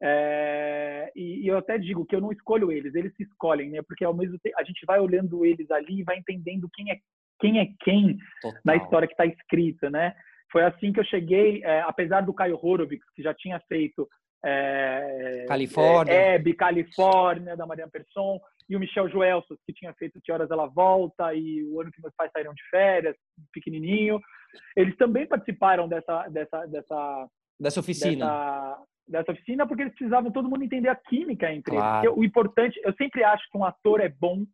é... 0.00 1.12
e, 1.14 1.46
eu 1.46 1.58
até 1.58 1.76
digo 1.76 2.04
que 2.06 2.14
eu 2.14 2.20
não 2.20 2.32
escolho 2.32 2.70
eles, 2.70 2.94
eles 2.94 3.14
se 3.16 3.24
escolhem, 3.24 3.70
né? 3.70 3.82
Porque 3.82 4.04
ao 4.04 4.14
mesmo 4.14 4.38
tempo 4.38 4.56
a 4.58 4.64
gente 4.64 4.84
vai 4.86 5.00
olhando 5.00 5.44
eles 5.44 5.70
ali 5.70 6.00
e 6.00 6.04
vai 6.04 6.18
entendendo 6.18 6.68
quem 6.72 6.90
é 6.90 6.98
quem 7.40 7.58
é 7.58 7.66
quem 7.80 8.16
Total. 8.40 8.60
na 8.64 8.76
história 8.76 9.08
que 9.08 9.14
está 9.14 9.26
escrita, 9.26 9.90
né? 9.90 10.14
Foi 10.54 10.62
assim 10.62 10.92
que 10.92 11.00
eu 11.00 11.04
cheguei, 11.04 11.64
é, 11.64 11.80
apesar 11.80 12.20
do 12.20 12.32
Caio 12.32 12.56
Horowitz, 12.62 13.04
que 13.16 13.24
já 13.24 13.34
tinha 13.34 13.58
feito 13.68 14.08
é, 14.46 15.46
Califórnia. 15.48 16.12
É, 16.12 16.34
Hebe, 16.36 16.54
Califórnia, 16.54 17.56
da 17.56 17.66
Mariana 17.66 17.90
Persson, 17.90 18.38
e 18.68 18.76
o 18.76 18.78
Michel 18.78 19.08
Joelsos, 19.08 19.58
que 19.66 19.72
tinha 19.72 19.92
feito 19.94 20.20
Que 20.22 20.30
Horas 20.30 20.48
Ela 20.52 20.66
Volta, 20.66 21.34
e 21.34 21.64
O 21.64 21.80
Ano 21.80 21.90
que 21.90 22.00
Meus 22.00 22.14
Pais 22.14 22.30
Saíram 22.30 22.54
de 22.54 22.62
Férias, 22.70 23.16
pequenininho. 23.52 24.20
Eles 24.76 24.96
também 24.96 25.26
participaram 25.26 25.88
dessa... 25.88 26.28
Dessa, 26.28 26.66
dessa, 26.66 27.28
dessa 27.58 27.80
oficina. 27.80 28.24
Dessa, 28.24 28.82
dessa 29.08 29.32
oficina, 29.32 29.66
porque 29.66 29.82
eles 29.82 29.94
precisavam 29.94 30.30
todo 30.30 30.48
mundo 30.48 30.62
entender 30.62 30.88
a 30.88 30.94
química 30.94 31.52
entre 31.52 31.74
claro. 31.74 32.10
eles. 32.10 32.16
o 32.16 32.22
importante, 32.22 32.80
eu 32.84 32.94
sempre 32.94 33.24
acho 33.24 33.42
que 33.50 33.58
um 33.58 33.64
ator 33.64 34.00
é 34.00 34.08
bom 34.08 34.44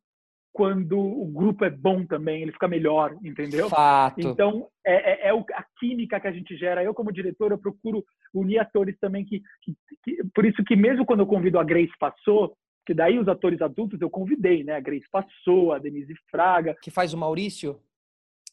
quando 0.52 0.98
o 0.98 1.26
grupo 1.26 1.64
é 1.64 1.70
bom 1.70 2.04
também, 2.04 2.42
ele 2.42 2.52
fica 2.52 2.66
melhor, 2.66 3.16
entendeu? 3.22 3.68
Fato. 3.68 4.20
Então, 4.20 4.68
é, 4.84 5.28
é, 5.28 5.28
é, 5.28 5.30
a 5.30 5.64
química 5.78 6.18
que 6.20 6.26
a 6.26 6.32
gente 6.32 6.56
gera. 6.56 6.82
Eu, 6.82 6.92
como 6.92 7.12
diretor, 7.12 7.52
eu 7.52 7.58
procuro 7.58 8.04
unir 8.34 8.58
atores 8.58 8.98
também 8.98 9.24
que, 9.24 9.40
que, 9.62 9.74
que, 10.02 10.24
Por 10.34 10.44
isso 10.44 10.62
que 10.64 10.74
mesmo 10.74 11.06
quando 11.06 11.20
eu 11.20 11.26
convido 11.26 11.58
a 11.58 11.64
Grace 11.64 11.92
Passou, 11.98 12.56
que 12.84 12.92
daí 12.92 13.18
os 13.18 13.28
atores 13.28 13.60
adultos 13.62 14.00
eu 14.00 14.10
convidei, 14.10 14.64
né? 14.64 14.74
A 14.74 14.80
Grace 14.80 15.06
Passou, 15.10 15.72
a 15.72 15.78
Denise 15.78 16.14
Fraga. 16.30 16.76
Que 16.82 16.90
faz 16.90 17.14
o 17.14 17.18
Maurício? 17.18 17.78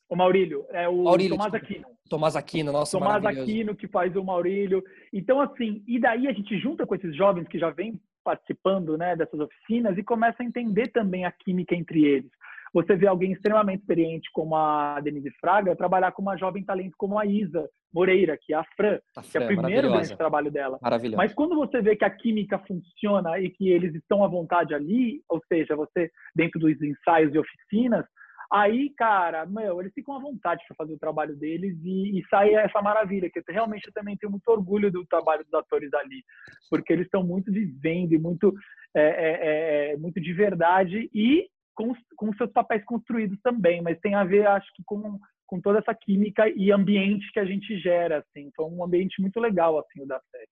O 0.10 0.16
Maurílio, 0.16 0.66
é 0.70 0.88
o 0.88 1.04
Maurílio, 1.04 1.36
Tomás 1.36 1.54
Aquino. 1.54 1.88
Tomás 2.10 2.36
Aquino, 2.38 2.72
nossa, 2.72 2.98
Tomás 2.98 3.26
Aquino, 3.26 3.76
que 3.76 3.90
faz 3.90 4.16
o 4.16 4.24
Maurílio. 4.24 4.82
Então, 5.12 5.42
assim, 5.42 5.84
e 5.86 6.00
daí 6.00 6.28
a 6.28 6.32
gente 6.32 6.58
junta 6.60 6.86
com 6.86 6.96
esses 6.96 7.14
jovens 7.14 7.46
que 7.50 7.60
já 7.60 7.70
vêm 7.70 8.00
participando 8.28 8.98
né, 8.98 9.16
dessas 9.16 9.40
oficinas 9.40 9.98
e 9.98 10.04
começa 10.04 10.44
a 10.44 10.46
entender 10.46 10.90
também 10.90 11.24
a 11.24 11.32
química 11.32 11.74
entre 11.74 12.04
eles. 12.04 12.30
Você 12.74 12.94
vê 12.94 13.08
alguém 13.08 13.32
extremamente 13.32 13.80
experiente 13.80 14.30
como 14.34 14.54
a 14.54 15.00
Denise 15.00 15.32
Fraga 15.40 15.78
trabalhar 15.78 16.12
com 16.12 16.22
uma 16.22 16.36
jovem 16.36 16.62
talento 16.62 16.94
como 16.98 17.18
a 17.18 17.26
Isa 17.26 17.70
Moreira, 17.94 18.38
que 18.38 18.54
é 18.54 18.58
a 18.58 18.66
Fran, 18.76 19.00
a 19.16 19.24
Fran 19.24 19.32
que 19.32 19.38
é 19.38 19.42
o 19.42 19.48
primeiro 19.48 19.90
grande 19.90 20.18
trabalho 20.18 20.52
dela. 20.52 20.78
Mas 21.16 21.34
quando 21.34 21.56
você 21.56 21.82
vê 21.82 21.96
que 21.96 22.04
a 22.04 22.10
química 22.10 22.60
funciona 22.60 23.40
e 23.40 23.50
que 23.50 23.70
eles 23.70 23.96
estão 23.96 24.26
à 24.26 24.28
vontade 24.28 24.76
ali, 24.76 25.22
ou 25.30 25.42
seja, 25.48 25.74
você 25.74 26.12
dentro 26.36 26.60
dos 26.60 26.82
ensaios 26.82 27.34
e 27.34 27.40
oficinas, 27.40 28.06
Aí, 28.52 28.90
cara, 28.92 29.46
meu, 29.46 29.82
eles 29.82 29.94
ficam 29.94 30.16
à 30.16 30.20
vontade 30.20 30.64
para 30.68 30.76
fazer 30.76 30.94
o 30.94 31.00
trabalho 31.00 31.36
deles 31.36 31.78
e, 31.84 32.20
e 32.20 32.26
sai 32.30 32.54
essa 32.54 32.82
maravilha, 32.82 33.30
que 33.30 33.40
eu, 33.40 33.44
realmente 33.50 33.88
eu 33.88 33.94
também 33.94 34.16
tenho 34.16 34.32
muito 34.32 34.48
orgulho 34.48 34.90
do 34.90 35.06
trabalho 35.06 35.44
dos 35.44 35.54
atores 35.54 35.94
ali, 35.94 36.24
porque 36.70 36.94
eles 36.94 37.06
estão 37.06 37.24
muito 37.24 37.52
vivendo 37.52 38.14
e 38.14 38.18
muito, 38.18 38.54
é, 38.96 39.02
é, 39.02 39.32
é, 39.32 39.94
é, 39.94 39.98
muito 39.98 40.22
de 40.22 40.34
verdade 40.34 41.10
e 41.14 41.50
com, 41.76 41.94
com 42.16 42.34
seus 42.34 42.52
papéis 42.52 42.84
construídos 42.86 43.38
também, 43.44 43.82
mas 43.82 44.00
tem 44.00 44.16
a 44.16 44.24
ver, 44.24 44.48
acho 44.48 44.68
que, 44.74 44.84
com, 44.86 45.20
com 45.46 45.62
toda 45.62 45.80
essa 45.80 45.94
química 45.94 46.48
e 46.50 46.72
ambiente 46.72 47.32
que 47.32 47.40
a 47.40 47.46
gente 47.46 47.78
gera, 47.80 48.20
assim. 48.20 48.50
Foi 48.56 48.66
um 48.66 48.84
ambiente 48.84 49.22
muito 49.22 49.40
legal, 49.40 49.78
assim, 49.78 50.02
o 50.02 50.08
da 50.08 50.20
série. 50.32 50.50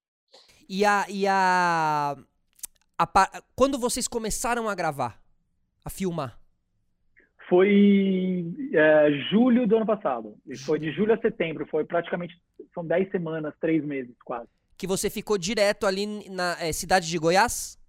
E 0.69 0.85
a... 0.85 1.05
E 1.09 1.25
a... 1.27 2.15
a 2.97 3.07
quando 3.55 3.79
vocês 3.79 4.07
começaram 4.07 4.69
a 4.69 4.75
gravar, 4.75 5.19
a 5.83 5.89
filmar? 5.89 6.44
Foi 7.47 8.45
é, 8.73 9.11
julho 9.29 9.67
do 9.67 9.77
ano 9.77 9.85
passado. 9.85 10.35
Foi 10.65 10.79
de 10.79 10.91
julho 10.91 11.13
a 11.13 11.17
setembro. 11.17 11.65
Foi 11.67 11.85
praticamente 11.85 12.35
são 12.73 12.85
10 12.85 13.11
semanas, 13.11 13.53
3 13.59 13.83
meses 13.85 14.15
quase. 14.23 14.49
Que 14.77 14.87
você 14.87 15.09
ficou 15.09 15.37
direto 15.37 15.85
ali 15.85 16.29
na 16.29 16.57
é, 16.59 16.73
cidade 16.73 17.07
de 17.09 17.17
Goiás? 17.17 17.79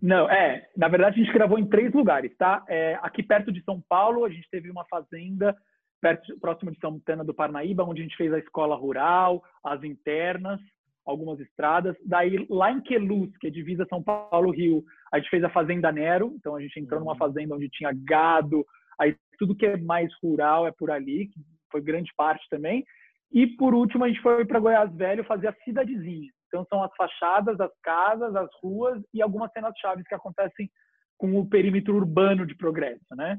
Não, 0.00 0.28
é. 0.30 0.66
Na 0.76 0.88
verdade, 0.88 1.20
a 1.20 1.24
gente 1.24 1.32
gravou 1.32 1.58
em 1.58 1.66
três 1.66 1.92
lugares, 1.92 2.34
tá? 2.36 2.64
É, 2.68 2.98
aqui 3.02 3.22
perto 3.22 3.52
de 3.52 3.62
São 3.62 3.80
Paulo, 3.80 4.24
a 4.24 4.30
gente 4.30 4.48
teve 4.50 4.70
uma 4.70 4.84
fazenda 4.86 5.56
perto, 6.00 6.36
próximo 6.40 6.72
de 6.72 6.80
Santana 6.80 7.22
do 7.22 7.32
Parnaíba, 7.32 7.84
onde 7.84 8.00
a 8.00 8.04
gente 8.04 8.16
fez 8.16 8.32
a 8.32 8.38
escola 8.38 8.74
rural, 8.74 9.44
as 9.62 9.84
internas 9.84 10.60
algumas 11.04 11.40
estradas. 11.40 11.96
Daí, 12.04 12.46
lá 12.48 12.72
em 12.72 12.80
Queluz, 12.80 13.36
que 13.38 13.48
é 13.48 13.50
divisa 13.50 13.86
São 13.88 14.02
Paulo-Rio, 14.02 14.84
a 15.12 15.18
gente 15.18 15.30
fez 15.30 15.44
a 15.44 15.50
Fazenda 15.50 15.90
Nero. 15.90 16.32
Então, 16.36 16.54
a 16.54 16.60
gente 16.60 16.78
entrou 16.78 17.00
numa 17.00 17.12
uhum. 17.12 17.18
fazenda 17.18 17.54
onde 17.54 17.68
tinha 17.68 17.92
gado, 17.92 18.64
aí 19.00 19.16
tudo 19.38 19.56
que 19.56 19.66
é 19.66 19.76
mais 19.76 20.12
rural 20.22 20.66
é 20.66 20.72
por 20.72 20.90
ali, 20.90 21.28
que 21.28 21.40
foi 21.70 21.80
grande 21.80 22.12
parte 22.16 22.46
também. 22.48 22.84
E, 23.32 23.46
por 23.46 23.74
último, 23.74 24.04
a 24.04 24.08
gente 24.08 24.20
foi 24.20 24.44
para 24.44 24.60
Goiás 24.60 24.94
Velho 24.94 25.24
fazer 25.24 25.48
a 25.48 25.56
cidadezinha. 25.64 26.30
Então, 26.46 26.66
são 26.68 26.82
as 26.82 26.94
fachadas, 26.94 27.58
as 27.60 27.72
casas, 27.82 28.36
as 28.36 28.50
ruas 28.62 29.02
e 29.12 29.22
algumas 29.22 29.50
cenas 29.52 29.72
chaves 29.80 30.06
que 30.06 30.14
acontecem 30.14 30.70
com 31.16 31.38
o 31.38 31.48
perímetro 31.48 31.96
urbano 31.96 32.46
de 32.46 32.54
progresso, 32.54 33.04
né? 33.16 33.38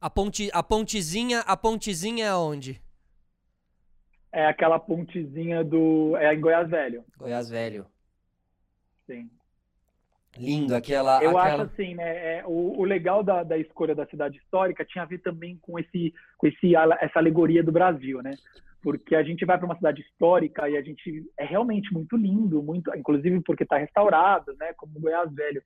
A, 0.00 0.10
ponte, 0.10 0.50
a 0.52 0.62
pontezinha, 0.62 1.40
a 1.40 1.56
pontezinha 1.56 2.26
é 2.26 2.34
onde? 2.34 2.80
É 4.36 4.46
aquela 4.46 4.78
pontezinha 4.78 5.64
do. 5.64 6.14
É 6.18 6.34
em 6.34 6.40
Goiás 6.40 6.68
Velho. 6.68 7.02
Goiás 7.16 7.48
Velho. 7.48 7.86
Sim. 9.06 9.30
Lindo 10.36 10.76
aquela. 10.76 11.24
Eu 11.24 11.38
aquela... 11.38 11.54
acho 11.54 11.72
assim, 11.72 11.94
né? 11.94 12.38
É, 12.38 12.42
o, 12.44 12.78
o, 12.78 12.84
legal 12.84 13.22
da, 13.22 13.42
da 13.42 13.56
escolha 13.56 13.94
da 13.94 14.04
cidade 14.04 14.36
histórica 14.36 14.84
tinha 14.84 15.04
a 15.04 15.06
ver 15.06 15.20
também 15.20 15.56
com 15.62 15.78
esse, 15.78 16.12
com 16.36 16.46
esse, 16.46 16.76
essa 16.76 17.18
alegoria 17.18 17.64
do 17.64 17.72
Brasil, 17.72 18.22
né? 18.22 18.34
Porque 18.82 19.16
a 19.16 19.22
gente 19.22 19.46
vai 19.46 19.56
para 19.56 19.64
uma 19.64 19.76
cidade 19.76 20.02
histórica 20.02 20.68
e 20.68 20.76
a 20.76 20.82
gente 20.82 21.24
é 21.38 21.46
realmente 21.46 21.90
muito 21.94 22.14
lindo, 22.14 22.62
muito, 22.62 22.94
inclusive 22.94 23.40
porque 23.40 23.62
está 23.62 23.78
restaurado, 23.78 24.54
né? 24.60 24.74
Como 24.76 25.00
Goiás 25.00 25.32
Velho. 25.34 25.62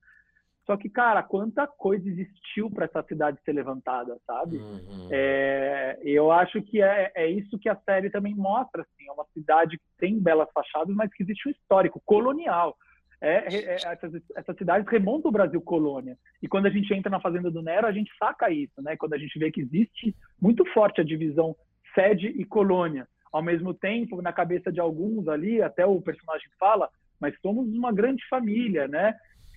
Só 0.66 0.76
que, 0.76 0.88
cara, 0.88 1.22
quanta 1.22 1.66
coisa 1.66 2.08
existiu 2.08 2.70
para 2.70 2.84
essa 2.84 3.02
cidade 3.02 3.38
ser 3.44 3.52
levantada, 3.52 4.16
sabe? 4.26 4.58
Uhum. 4.58 5.08
É, 5.10 5.98
eu 6.04 6.30
acho 6.30 6.62
que 6.62 6.82
é, 6.82 7.10
é 7.14 7.26
isso 7.28 7.58
que 7.58 7.68
a 7.68 7.76
série 7.76 8.10
também 8.10 8.34
mostra, 8.34 8.82
assim, 8.82 9.08
é 9.08 9.12
uma 9.12 9.26
cidade 9.32 9.78
que 9.78 9.84
tem 9.98 10.18
belas 10.18 10.48
fachadas, 10.52 10.94
mas 10.94 11.12
que 11.12 11.22
existe 11.22 11.48
um 11.48 11.52
histórico 11.52 12.00
colonial. 12.04 12.76
É, 13.20 13.54
é, 13.54 13.64
é, 13.64 13.74
essas, 13.74 14.22
essas, 14.34 14.56
cidades 14.56 14.88
remontam 14.88 15.28
o 15.28 15.32
Brasil 15.32 15.60
colônia. 15.60 16.16
E 16.42 16.48
quando 16.48 16.66
a 16.66 16.70
gente 16.70 16.92
entra 16.94 17.10
na 17.10 17.20
Fazenda 17.20 17.50
do 17.50 17.62
Nero, 17.62 17.86
a 17.86 17.92
gente 17.92 18.10
saca 18.18 18.50
isso, 18.50 18.80
né? 18.80 18.96
Quando 18.96 19.12
a 19.12 19.18
gente 19.18 19.38
vê 19.38 19.50
que 19.50 19.60
existe 19.60 20.14
muito 20.40 20.64
forte 20.72 21.00
a 21.00 21.04
divisão 21.04 21.54
sede 21.94 22.28
e 22.28 22.44
colônia. 22.44 23.06
Ao 23.32 23.42
mesmo 23.42 23.74
tempo, 23.74 24.22
na 24.22 24.32
cabeça 24.32 24.72
de 24.72 24.80
alguns 24.80 25.28
ali, 25.28 25.60
até 25.62 25.84
o 25.84 26.00
personagem 26.00 26.48
fala, 26.58 26.88
mas 27.20 27.38
somos 27.40 27.68
uma 27.68 27.92
grande 27.92 28.26
família, 28.28 28.88
né? 28.88 29.14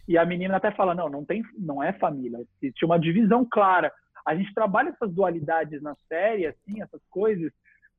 E 0.08 0.18
a 0.18 0.26
menina 0.26 0.58
até 0.58 0.72
fala, 0.72 0.94
não, 0.94 1.10
não 1.10 1.24
tem, 1.24 1.44
não 1.58 1.82
é 1.82 1.94
família. 1.94 2.40
Existe 2.62 2.86
uma 2.86 3.00
divisão 3.00 3.48
clara. 3.50 3.92
A 4.26 4.36
gente 4.36 4.54
trabalha 4.54 4.90
essas 4.90 5.14
dualidades 5.14 5.82
na 5.82 5.96
série, 6.08 6.46
assim, 6.46 6.82
essas 6.82 7.02
coisas, 7.10 7.52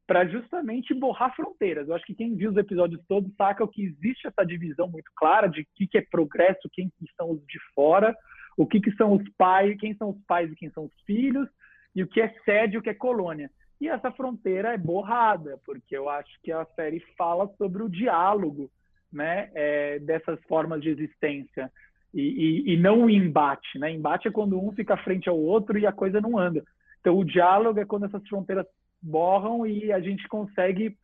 para 0.07 0.27
justamente 0.27 0.93
borrar 0.93 1.35
fronteiras. 1.35 1.89
Eu 1.89 1.95
acho 1.95 2.05
que 2.05 2.15
quem 2.15 2.37
viu 2.37 2.51
os 2.51 2.57
episódios 2.57 3.03
todos 3.09 3.35
saca 3.37 3.67
que 3.69 3.85
existe 3.85 4.27
essa 4.27 4.45
divisão 4.45 4.89
muito 4.89 5.11
clara 5.17 5.47
de 5.49 5.63
o 5.63 5.67
que, 5.75 5.87
que 5.87 5.99
é 5.99 6.03
progresso, 6.03 6.69
quem 6.73 6.91
que 6.91 7.07
são 7.17 7.31
os 7.31 7.41
de 7.47 7.59
fora, 7.75 8.15
o 8.57 8.67
que, 8.67 8.81
que 8.81 8.93
são 8.93 9.13
os 9.13 9.23
pais, 9.37 9.79
quem 9.79 9.95
são 9.97 10.11
os 10.11 10.21
pais 10.27 10.53
e 10.53 10.57
quem 10.57 10.71
são 10.71 10.85
os 10.85 10.93
filhos, 11.07 11.49
e 11.95 12.03
o 12.03 12.07
que 12.07 12.21
é 12.21 12.29
sede 12.45 12.77
e 12.77 12.79
o 12.79 12.83
que 12.83 12.91
é 12.91 12.95
colônia. 12.95 13.51
E 13.81 13.89
essa 13.89 14.11
fronteira 14.13 14.75
é 14.75 14.79
borrada, 14.79 15.59
porque 15.65 15.97
eu 15.97 16.09
acho 16.09 16.31
que 16.43 16.53
a 16.53 16.65
série 16.77 17.01
fala 17.17 17.49
sobre 17.57 17.83
o 17.83 17.89
diálogo 17.89 18.71
né, 19.13 19.51
é, 19.55 19.99
dessas 20.01 20.39
formas 20.45 20.83
de 20.83 20.91
existência. 20.91 21.71
E, 22.15 22.21
e, 22.21 22.75
e, 22.75 22.77
não 22.77 23.05
o 23.05 23.11
embate. 23.11 23.79
Né? 23.79 23.91
Embate 23.91 24.29
é 24.29 24.31
quando 24.31 24.63
um 24.63 24.73
fica 24.73 24.97
frente 24.99 25.29
ao 25.29 25.39
outro 25.39 25.77
e 25.77 25.87
a 25.87 25.93
coisa 25.93 26.21
não 26.21 26.39
anda. 26.39 26.63
Então, 27.01 27.19
o 27.19 27.25
diálogo 27.25 27.81
é 27.81 27.85
quando 27.85 28.07
essas 28.07 28.27
fronteiras 28.29 28.67
borram 29.03 29.67
e 29.67 29.93
a 29.93 30.01
gente 30.01 30.27
consegue 30.29 30.97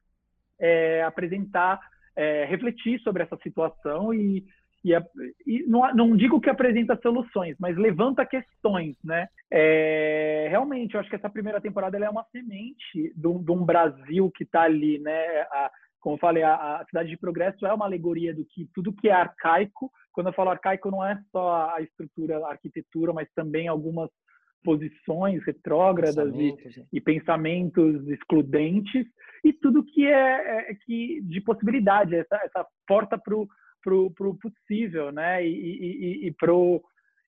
é, 0.58 1.02
apresentar, 1.02 1.80
é, 2.16 2.44
refletir 2.44 3.00
sobre 3.00 3.22
essa 3.22 3.36
situação 3.42 4.14
e, 4.14 4.44
e, 4.84 4.92
e 5.46 5.62
não, 5.66 5.94
não, 5.94 6.16
digo 6.16 6.40
que 6.40 6.48
apresenta 6.48 6.98
soluções, 7.02 7.56
mas 7.58 7.76
levanta 7.76 8.24
questões, 8.24 8.96
né? 9.04 9.28
É, 9.50 10.46
realmente, 10.48 10.94
eu 10.94 11.00
acho 11.00 11.10
que 11.10 11.16
essa 11.16 11.28
primeira 11.28 11.60
temporada 11.60 11.98
é 11.98 12.08
uma 12.08 12.24
semente 12.32 13.12
de 13.14 13.26
um, 13.26 13.64
Brasil 13.64 14.30
que 14.34 14.44
está 14.44 14.62
ali, 14.62 14.98
né? 14.98 15.40
A, 15.52 15.70
como 16.00 16.14
eu 16.16 16.20
falei, 16.20 16.42
a, 16.42 16.54
a, 16.54 16.84
cidade 16.86 17.10
de 17.10 17.16
progresso 17.18 17.66
é 17.66 17.72
uma 17.72 17.84
alegoria 17.84 18.34
do 18.34 18.44
que 18.44 18.68
tudo 18.74 18.92
que 18.92 19.08
é 19.08 19.12
arcaico. 19.12 19.92
Quando 20.12 20.28
eu 20.28 20.32
falo 20.32 20.50
arcaico, 20.50 20.90
não 20.90 21.04
é 21.04 21.20
só 21.30 21.70
a 21.74 21.80
estrutura, 21.80 22.38
a 22.38 22.50
arquitetura, 22.50 23.12
mas 23.12 23.28
também 23.34 23.68
algumas 23.68 24.10
posições 24.62 25.42
retrógradas 25.44 26.34
e, 26.34 26.54
e, 26.92 27.00
pensamentos 27.00 28.06
excludentes 28.08 29.06
e 29.42 29.52
tudo 29.52 29.84
que 29.84 30.06
é, 30.06 30.10
é, 30.10 30.70
é 30.70 30.74
que 30.74 31.20
de 31.22 31.40
possibilidade 31.40 32.14
essa, 32.14 32.36
essa 32.44 32.66
porta 32.86 33.16
para 33.18 33.34
o 33.34 33.48
pro, 33.82 34.10
pro 34.10 34.38
possível 34.38 35.10
né? 35.10 35.46
E, 35.46 35.48
e, 35.48 36.26
e 36.26 36.32
pro 36.32 36.82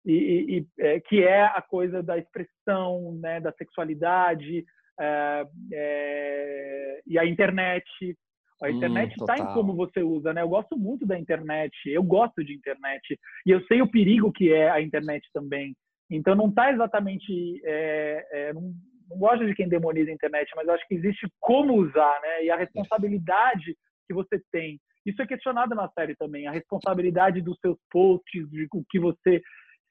e, 0.04 0.58
e 0.58 0.66
é, 0.78 1.00
que 1.00 1.22
é 1.22 1.42
a 1.44 1.62
coisa 1.62 2.02
da 2.02 2.18
expressão 2.18 3.18
né? 3.20 3.40
Da 3.40 3.52
sexualidade 3.52 4.64
é, 5.00 5.46
é 5.72 7.02
e 7.06 7.18
a 7.18 7.24
internet 7.24 7.84
a 8.62 8.70
internet 8.70 9.12
está 9.12 9.34
hum, 9.34 9.50
em 9.50 9.54
como 9.54 9.74
você 9.74 10.02
usa, 10.02 10.32
né? 10.32 10.42
Eu 10.42 10.48
gosto 10.48 10.76
muito 10.78 11.04
da 11.04 11.18
internet, 11.18 11.72
eu 11.86 12.02
gosto 12.02 12.44
de 12.44 12.54
internet 12.54 13.18
e 13.44 13.50
eu 13.50 13.60
sei 13.66 13.82
o 13.82 13.90
perigo 13.90 14.32
que 14.32 14.52
é 14.52 14.70
a 14.70 14.80
internet 14.80 15.28
também. 15.34 15.74
Então 16.10 16.34
não 16.34 16.48
está 16.48 16.70
exatamente. 16.70 17.60
É, 17.64 18.26
é, 18.32 18.52
não, 18.52 18.72
não 19.10 19.18
gosto 19.18 19.44
de 19.44 19.54
quem 19.54 19.68
demoniza 19.68 20.10
a 20.10 20.14
internet, 20.14 20.50
mas 20.54 20.68
acho 20.68 20.86
que 20.86 20.94
existe 20.94 21.26
como 21.40 21.74
usar, 21.74 22.20
né? 22.22 22.44
E 22.44 22.50
a 22.50 22.56
responsabilidade 22.56 23.76
que 24.06 24.14
você 24.14 24.40
tem. 24.52 24.80
Isso 25.04 25.20
é 25.20 25.26
questionado 25.26 25.74
na 25.74 25.88
série 25.90 26.14
também, 26.14 26.46
a 26.46 26.52
responsabilidade 26.52 27.40
dos 27.40 27.58
seus 27.60 27.76
posts, 27.90 28.48
de 28.50 28.68
o 28.72 28.84
que 28.88 29.00
você 29.00 29.42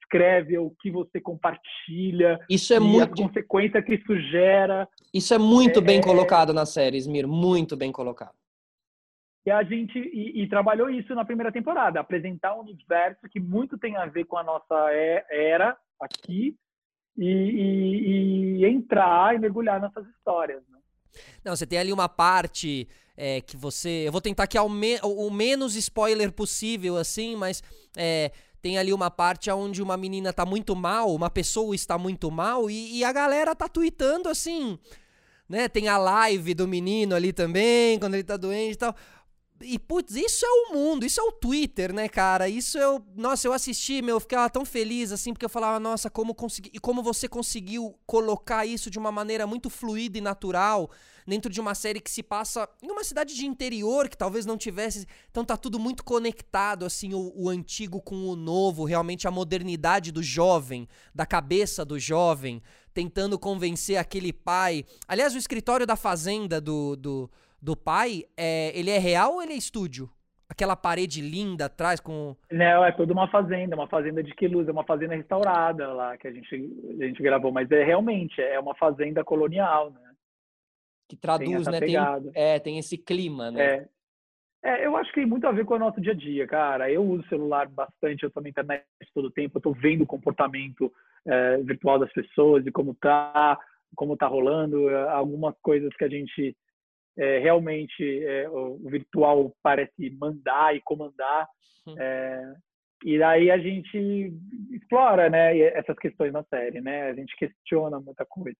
escreve, 0.01 0.57
o 0.57 0.73
que 0.79 0.89
você 0.89 1.19
compartilha, 1.19 2.39
isso 2.49 2.73
é 2.73 2.79
muito 2.79 3.03
a 3.03 3.27
consequência 3.27 3.81
que 3.81 3.95
isso 3.95 4.17
gera. 4.29 4.87
Isso 5.13 5.33
é 5.33 5.37
muito 5.37 5.79
é, 5.79 5.81
bem 5.81 5.99
é... 5.99 6.03
colocado 6.03 6.53
na 6.53 6.65
série, 6.65 6.97
Smir, 6.97 7.27
muito 7.27 7.75
bem 7.75 7.91
colocado. 7.91 8.40
E 9.45 9.49
a 9.49 9.63
gente 9.63 9.97
e, 9.97 10.43
e, 10.43 10.47
trabalhou 10.47 10.89
isso 10.89 11.15
na 11.15 11.25
primeira 11.25 11.51
temporada, 11.51 11.99
apresentar 11.99 12.55
um 12.55 12.59
universo 12.59 13.27
que 13.29 13.39
muito 13.39 13.77
tem 13.77 13.97
a 13.97 14.05
ver 14.05 14.25
com 14.25 14.37
a 14.37 14.43
nossa 14.43 14.75
é, 14.91 15.25
era 15.29 15.75
aqui 15.99 16.55
e, 17.17 17.25
e, 17.25 18.57
e 18.57 18.65
entrar 18.65 19.35
e 19.35 19.39
mergulhar 19.39 19.81
nessas 19.81 20.07
histórias. 20.09 20.61
Né? 20.69 20.77
Não, 21.43 21.55
você 21.55 21.65
tem 21.65 21.79
ali 21.79 21.91
uma 21.91 22.07
parte 22.07 22.87
é, 23.17 23.41
que 23.41 23.57
você. 23.57 24.03
Eu 24.05 24.11
vou 24.11 24.21
tentar 24.21 24.47
que 24.47 24.57
ao 24.57 24.69
me, 24.69 24.99
o 25.03 25.29
menos 25.31 25.75
spoiler 25.75 26.31
possível, 26.31 26.97
assim, 26.97 27.35
mas 27.35 27.63
é, 27.97 28.31
tem 28.61 28.77
ali 28.77 28.93
uma 28.93 29.09
parte 29.09 29.49
onde 29.51 29.81
uma 29.81 29.97
menina 29.97 30.31
tá 30.31 30.45
muito 30.45 30.75
mal, 30.75 31.13
uma 31.13 31.29
pessoa 31.29 31.73
está 31.75 31.97
muito 31.97 32.29
mal, 32.29 32.69
e, 32.69 32.99
e, 32.99 33.03
a 33.03 33.11
galera 33.11 33.55
tá 33.55 33.67
tweetando 33.67 34.29
assim. 34.29 34.77
Né? 35.49 35.67
Tem 35.67 35.89
a 35.89 35.97
live 35.97 36.53
do 36.53 36.67
menino 36.67 37.13
ali 37.13 37.33
também, 37.33 37.99
quando 37.99 38.13
ele 38.13 38.23
tá 38.23 38.37
doente 38.37 38.73
e 38.73 38.77
tal. 38.77 38.95
E, 39.63 39.79
putz, 39.79 40.15
isso 40.15 40.45
é 40.45 40.49
o 40.49 40.73
mundo, 40.73 41.05
isso 41.05 41.19
é 41.19 41.23
o 41.23 41.31
Twitter, 41.31 41.93
né, 41.93 42.07
cara? 42.07 42.47
Isso 42.47 42.77
eu. 42.77 43.03
Nossa, 43.15 43.47
eu 43.47 43.53
assisti, 43.53 44.01
meu, 44.01 44.15
eu 44.17 44.19
ficava 44.19 44.49
tão 44.49 44.65
feliz, 44.65 45.11
assim, 45.11 45.33
porque 45.33 45.45
eu 45.45 45.49
falava, 45.49 45.79
nossa, 45.79 46.09
como 46.09 46.33
consegui. 46.35 46.69
E 46.73 46.79
como 46.79 47.01
você 47.01 47.27
conseguiu 47.27 47.97
colocar 48.05 48.65
isso 48.65 48.89
de 48.89 48.99
uma 48.99 49.11
maneira 49.11 49.45
muito 49.47 49.69
fluida 49.69 50.17
e 50.17 50.21
natural 50.21 50.89
dentro 51.25 51.51
de 51.51 51.61
uma 51.61 51.75
série 51.75 51.99
que 51.99 52.09
se 52.09 52.23
passa 52.23 52.67
em 52.81 52.91
uma 52.91 53.03
cidade 53.03 53.35
de 53.35 53.45
interior 53.45 54.09
que 54.09 54.17
talvez 54.17 54.45
não 54.45 54.57
tivesse. 54.57 55.05
Então 55.29 55.45
tá 55.45 55.55
tudo 55.55 55.79
muito 55.79 56.03
conectado, 56.03 56.85
assim, 56.85 57.13
o, 57.13 57.31
o 57.35 57.49
antigo 57.49 58.01
com 58.01 58.27
o 58.27 58.35
novo, 58.35 58.83
realmente 58.83 59.27
a 59.27 59.31
modernidade 59.31 60.11
do 60.11 60.23
jovem, 60.23 60.87
da 61.13 61.25
cabeça 61.25 61.85
do 61.85 61.99
jovem, 61.99 62.61
tentando 62.93 63.37
convencer 63.39 63.97
aquele 63.97 64.33
pai. 64.33 64.85
Aliás, 65.07 65.33
o 65.33 65.37
escritório 65.37 65.85
da 65.85 65.95
Fazenda 65.95 66.59
do, 66.59 66.95
do 66.95 67.29
do 67.61 67.75
pai, 67.75 68.23
é, 68.35 68.77
ele 68.77 68.89
é 68.89 68.97
real 68.97 69.35
ou 69.35 69.43
ele 69.43 69.53
é 69.53 69.57
estúdio? 69.57 70.09
Aquela 70.49 70.75
parede 70.75 71.21
linda 71.21 71.65
atrás 71.65 72.01
com. 72.01 72.35
Não, 72.51 72.83
é 72.83 72.91
toda 72.91 73.13
uma 73.13 73.29
fazenda, 73.29 73.75
uma 73.75 73.87
fazenda 73.87 74.21
de 74.21 74.33
Queluz, 74.35 74.67
é 74.67 74.71
uma 74.71 74.83
fazenda 74.83 75.15
restaurada 75.15 75.93
lá 75.93 76.17
que 76.17 76.27
a 76.27 76.31
gente, 76.31 76.53
a 76.99 77.05
gente 77.05 77.23
gravou, 77.23 77.51
mas 77.51 77.71
é 77.71 77.83
realmente 77.83 78.41
é 78.41 78.59
uma 78.59 78.75
fazenda 78.75 79.23
colonial, 79.23 79.91
né? 79.91 80.11
Que 81.07 81.15
traduz, 81.15 81.67
tem 81.67 81.71
né? 81.71 81.79
Tem, 81.79 82.31
é, 82.33 82.59
tem 82.59 82.77
esse 82.77 82.97
clima, 82.97 83.49
né? 83.51 83.63
É. 83.63 83.89
É, 84.63 84.85
eu 84.85 84.95
acho 84.95 85.09
que 85.11 85.21
tem 85.21 85.25
muito 85.25 85.47
a 85.47 85.51
ver 85.51 85.65
com 85.65 85.73
o 85.73 85.79
nosso 85.79 85.99
dia 85.99 86.11
a 86.11 86.15
dia, 86.15 86.45
cara. 86.45 86.91
Eu 86.91 87.03
uso 87.03 87.27
celular 87.27 87.67
bastante, 87.67 88.21
eu 88.21 88.27
estou 88.27 88.43
na 88.43 88.49
internet 88.49 88.85
todo 89.13 89.25
o 89.25 89.31
tempo, 89.31 89.57
eu 89.57 89.59
estou 89.59 89.73
vendo 89.73 90.03
o 90.03 90.07
comportamento 90.07 90.93
é, 91.25 91.57
virtual 91.57 91.97
das 91.97 92.13
pessoas 92.13 92.65
e 92.65 92.71
como 92.71 92.93
tá, 92.93 93.57
como 93.95 94.15
tá 94.15 94.27
rolando, 94.27 94.87
é, 94.89 95.09
algumas 95.09 95.55
coisas 95.61 95.91
que 95.95 96.03
a 96.03 96.09
gente 96.09 96.55
é, 97.17 97.39
realmente 97.39 98.23
é, 98.23 98.49
o 98.49 98.77
virtual 98.85 99.53
parece 99.61 100.09
mandar 100.11 100.75
e 100.75 100.81
comandar. 100.81 101.47
É, 101.97 102.53
e 103.03 103.17
daí 103.17 103.49
a 103.49 103.57
gente 103.57 104.33
explora 104.71 105.29
né, 105.29 105.57
essas 105.59 105.97
questões 105.97 106.31
na 106.31 106.43
série, 106.43 106.79
né? 106.81 107.09
A 107.09 107.13
gente 107.13 107.35
questiona 107.35 107.99
muita 107.99 108.25
coisa. 108.25 108.57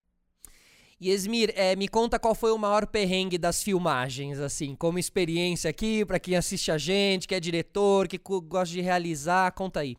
E 1.00 1.10
Esmir, 1.10 1.52
é, 1.56 1.74
me 1.74 1.88
conta 1.88 2.18
qual 2.18 2.34
foi 2.34 2.52
o 2.52 2.58
maior 2.58 2.86
perrengue 2.86 3.36
das 3.36 3.62
filmagens, 3.62 4.38
assim, 4.38 4.76
como 4.76 5.00
experiência 5.00 5.68
aqui, 5.68 6.04
para 6.04 6.20
quem 6.20 6.36
assiste 6.36 6.70
a 6.70 6.78
gente, 6.78 7.26
que 7.26 7.34
é 7.34 7.40
diretor, 7.40 8.06
que 8.06 8.18
gosta 8.18 8.72
de 8.72 8.80
realizar, 8.80 9.52
conta 9.52 9.80
aí. 9.80 9.96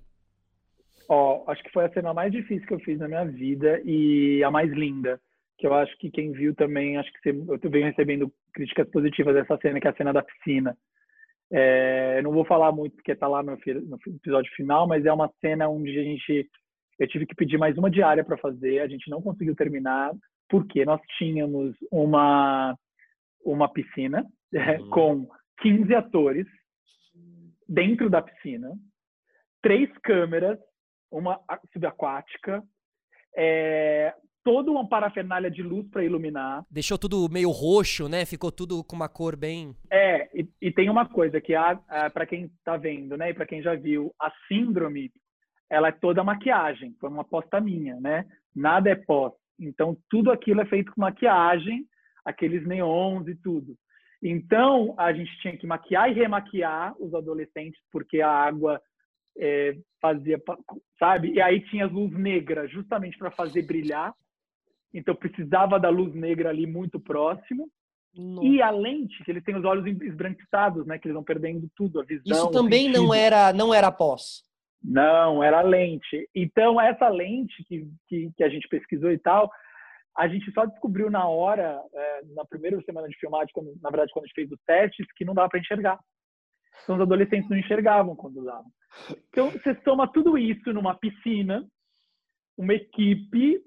Ó, 1.09 1.43
acho 1.47 1.61
que 1.61 1.71
foi 1.71 1.85
a 1.85 1.91
cena 1.91 2.13
mais 2.13 2.31
difícil 2.31 2.65
que 2.65 2.73
eu 2.73 2.79
fiz 2.79 2.99
na 2.99 3.09
minha 3.09 3.25
vida 3.25 3.81
e 3.83 4.41
a 4.45 4.49
mais 4.49 4.71
linda 4.71 5.19
que 5.57 5.67
eu 5.67 5.73
acho 5.73 5.95
que 5.97 6.09
quem 6.09 6.31
viu 6.31 6.55
também, 6.55 6.97
acho 6.97 7.11
que 7.21 7.29
eu 7.29 7.69
venho 7.69 7.85
recebendo 7.85 8.31
críticas 8.53 8.89
positivas 8.89 9.33
dessa 9.33 9.57
cena, 9.57 9.79
que 9.79 9.87
é 9.87 9.91
a 9.91 9.95
cena 9.95 10.13
da 10.13 10.23
piscina. 10.23 10.77
É, 11.51 12.21
não 12.21 12.31
vou 12.31 12.45
falar 12.45 12.71
muito 12.71 12.95
porque 12.95 13.11
está 13.11 13.27
lá 13.27 13.43
no, 13.43 13.51
no, 13.51 13.99
episódio 14.07 14.51
final, 14.55 14.87
mas 14.87 15.05
é 15.05 15.13
uma 15.13 15.31
cena 15.39 15.69
onde 15.69 15.97
a 15.99 16.03
gente, 16.03 16.49
eu 16.99 17.07
tive 17.07 17.25
que 17.25 17.35
pedir 17.35 17.57
mais 17.57 17.77
uma 17.77 17.91
diária 17.91 18.23
para 18.23 18.37
fazer, 18.37 18.79
a 18.79 18.87
gente 18.87 19.09
não 19.09 19.21
conseguiu 19.21 19.55
terminar, 19.55 20.11
porque 20.49 20.83
nós 20.85 21.01
tínhamos 21.17 21.75
uma 21.91 22.75
uma 23.43 23.67
piscina 23.67 24.25
uhum. 24.53 24.89
com 24.89 25.27
15 25.61 25.93
atores 25.93 26.47
dentro 27.67 28.09
da 28.09 28.21
piscina, 28.21 28.71
três 29.61 29.89
câmeras, 29.99 30.59
uma 31.11 31.39
subaquática, 31.71 32.63
é, 33.35 34.13
toda 34.43 34.71
uma 34.71 34.87
parafernália 34.87 35.49
de 35.49 35.63
luz 35.63 35.87
para 35.89 36.03
iluminar. 36.03 36.65
Deixou 36.69 36.97
tudo 36.97 37.29
meio 37.31 37.49
roxo, 37.49 38.09
né? 38.09 38.25
Ficou 38.25 38.51
tudo 38.51 38.83
com 38.83 38.95
uma 38.95 39.07
cor 39.07 39.35
bem. 39.35 39.75
É, 39.91 40.29
e, 40.33 40.47
e 40.61 40.71
tem 40.71 40.89
uma 40.89 41.07
coisa 41.07 41.39
que 41.39 41.53
para 42.13 42.25
quem 42.25 42.45
está 42.45 42.77
vendo, 42.77 43.15
né, 43.17 43.29
e 43.29 43.33
para 43.33 43.45
quem 43.45 43.61
já 43.61 43.75
viu, 43.75 44.13
a 44.19 44.31
síndrome, 44.47 45.11
ela 45.69 45.87
é 45.87 45.91
toda 45.91 46.23
maquiagem, 46.23 46.95
foi 46.99 47.09
uma 47.09 47.21
aposta 47.21 47.59
minha, 47.59 47.99
né? 47.99 48.25
Nada 48.55 48.89
é 48.89 48.95
pós. 48.95 49.33
Então 49.59 49.97
tudo 50.09 50.31
aquilo 50.31 50.61
é 50.61 50.65
feito 50.65 50.91
com 50.91 51.01
maquiagem, 51.01 51.85
aqueles 52.25 52.65
neons 52.65 53.27
e 53.27 53.35
tudo. 53.35 53.75
Então 54.21 54.93
a 54.97 55.11
gente 55.13 55.35
tinha 55.39 55.57
que 55.57 55.67
maquiar 55.67 56.09
e 56.09 56.13
remaquiar 56.13 56.93
os 56.99 57.13
adolescentes 57.13 57.79
porque 57.91 58.21
a 58.21 58.29
água 58.29 58.81
é, 59.37 59.75
fazia, 60.01 60.41
sabe? 60.99 61.33
E 61.33 61.41
aí 61.41 61.59
tinha 61.61 61.85
as 61.85 61.91
luz 61.91 62.11
negra 62.13 62.67
justamente 62.67 63.17
para 63.17 63.31
fazer 63.31 63.63
brilhar 63.63 64.13
então 64.93 65.15
precisava 65.15 65.79
da 65.79 65.89
luz 65.89 66.13
negra 66.13 66.49
ali 66.49 66.67
muito 66.67 66.99
próximo. 66.99 67.69
Nossa. 68.15 68.47
E 68.47 68.61
a 68.61 68.69
lente, 68.69 69.23
que 69.23 69.31
ele 69.31 69.41
tem 69.41 69.55
os 69.55 69.65
olhos 69.65 69.85
esbranquiçados, 70.03 70.85
né, 70.85 70.99
que 70.99 71.07
eles 71.07 71.15
vão 71.15 71.23
perdendo 71.23 71.67
tudo, 71.75 71.99
a 71.99 72.03
visão. 72.03 72.23
Isso 72.25 72.51
também 72.51 72.87
não 72.87 73.13
era 73.13 73.51
não 73.51 73.73
era 73.73 73.91
pós. 73.91 74.43
Não, 74.83 75.41
era 75.41 75.61
lente. 75.61 76.29
Então 76.35 76.79
essa 76.79 77.07
lente 77.09 77.63
que, 77.63 77.87
que, 78.07 78.31
que, 78.35 78.43
a 78.43 78.49
gente 78.49 78.67
pesquisou 78.67 79.11
e 79.11 79.17
tal, 79.17 79.49
a 80.15 80.27
gente 80.27 80.51
só 80.51 80.65
descobriu 80.65 81.09
na 81.09 81.27
hora, 81.27 81.81
é, 81.91 82.21
na 82.35 82.45
primeira 82.45 82.79
semana 82.83 83.07
de 83.07 83.17
filmagem, 83.17 83.49
quando, 83.53 83.73
na 83.81 83.89
verdade 83.89 84.11
quando 84.11 84.25
a 84.25 84.27
gente 84.27 84.35
fez 84.35 84.51
os 84.51 84.59
testes, 84.65 85.07
que 85.15 85.25
não 85.25 85.33
dava 85.33 85.49
para 85.49 85.59
enxergar. 85.59 85.99
Então 86.83 86.95
os 86.95 87.01
adolescentes 87.01 87.49
não 87.49 87.57
enxergavam 87.57 88.15
quando 88.15 88.41
usavam. 88.41 88.71
Então 89.29 89.49
você 89.49 89.73
toma 89.73 90.11
tudo 90.11 90.37
isso 90.37 90.71
numa 90.71 90.93
piscina, 90.93 91.65
uma 92.57 92.73
equipe 92.73 93.59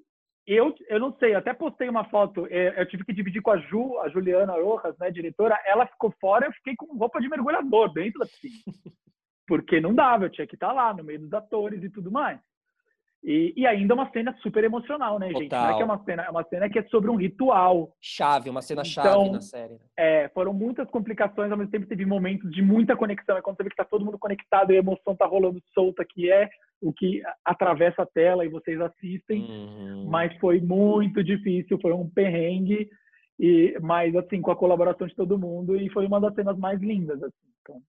eu, 0.47 0.75
eu 0.89 1.01
não 1.01 1.13
sei, 1.19 1.35
até 1.35 1.53
postei 1.53 1.89
uma 1.89 2.05
foto, 2.05 2.47
é, 2.49 2.81
eu 2.81 2.87
tive 2.87 3.05
que 3.05 3.13
dividir 3.13 3.43
com 3.43 3.51
a 3.51 3.59
Ju, 3.59 3.99
a 4.01 4.09
Juliana 4.09 4.53
Rojas, 4.53 4.97
né, 4.99 5.11
diretora, 5.11 5.61
ela 5.67 5.87
ficou 5.87 6.13
fora, 6.21 6.47
eu 6.47 6.53
fiquei 6.53 6.77
com 6.77 6.97
roupa 6.97 7.21
de 7.21 7.29
mergulhador 7.29 7.93
dentro 7.93 8.21
da 8.21 8.27
piscina. 8.27 8.77
Porque 9.47 9.81
não 9.81 9.95
dava, 9.95 10.25
eu 10.25 10.31
tinha 10.31 10.47
que 10.47 10.55
estar 10.55 10.73
lá, 10.73 10.95
no 10.95 11.05
meio 11.05 11.21
dos 11.21 11.33
atores 11.33 11.83
e 11.83 11.91
tudo 11.91 12.11
mais. 12.11 12.41
E, 13.27 13.53
e 13.57 13.67
ainda 13.67 13.93
uma 13.93 14.09
cena 14.13 14.33
super 14.41 14.63
emocional, 14.63 15.19
né, 15.19 15.27
gente? 15.33 15.51
Não 15.51 15.69
é 15.69 15.75
que 15.75 15.83
é 15.83 15.85
uma 15.85 15.99
cena, 16.05 16.23
é 16.23 16.31
uma 16.31 16.45
cena 16.45 16.71
que 16.71 16.79
é 16.79 16.85
sobre 16.85 17.11
um 17.11 17.17
ritual. 17.17 17.93
Chave, 18.01 18.49
uma 18.49 18.63
cena 18.63 18.85
chave 18.85 19.09
então, 19.09 19.33
na 19.33 19.41
série. 19.41 19.73
Né? 19.73 19.81
É, 19.97 20.29
foram 20.29 20.53
muitas 20.53 20.89
complicações, 20.91 21.51
ao 21.51 21.59
mesmo 21.59 21.73
tempo 21.73 21.89
teve 21.89 22.07
momentos 22.07 22.49
de 22.53 22.63
muita 22.63 22.97
conexão. 22.97 23.37
É 23.37 23.43
quando 23.43 23.57
você 23.57 23.65
vê 23.65 23.71
que 23.71 23.77
tá 23.77 23.85
todo 23.85 24.05
mundo 24.05 24.17
conectado 24.17 24.71
e 24.71 24.77
a 24.77 24.79
emoção 24.79 25.17
tá 25.17 25.27
rolando 25.27 25.61
solta, 25.75 26.05
que 26.09 26.31
é 26.31 26.49
o 26.81 26.93
que 26.93 27.21
atravessa 27.45 28.03
a 28.03 28.07
tela 28.07 28.45
e 28.45 28.49
vocês 28.49 28.81
assistem. 28.81 29.43
Uhum. 29.43 30.07
Mas 30.09 30.33
foi 30.39 30.61
muito 30.61 31.25
difícil, 31.25 31.81
foi 31.83 31.93
um 31.93 32.09
perrengue. 32.09 32.89
E, 33.41 33.77
mas 33.83 34.15
assim, 34.15 34.41
com 34.41 34.53
a 34.53 34.57
colaboração 34.57 35.05
de 35.05 35.17
todo 35.17 35.37
mundo, 35.37 35.75
e 35.75 35.91
foi 35.91 36.07
uma 36.07 36.21
das 36.21 36.33
cenas 36.33 36.57
mais 36.57 36.81
lindas. 36.81 37.21
Assim, 37.21 37.35
então. 37.61 37.83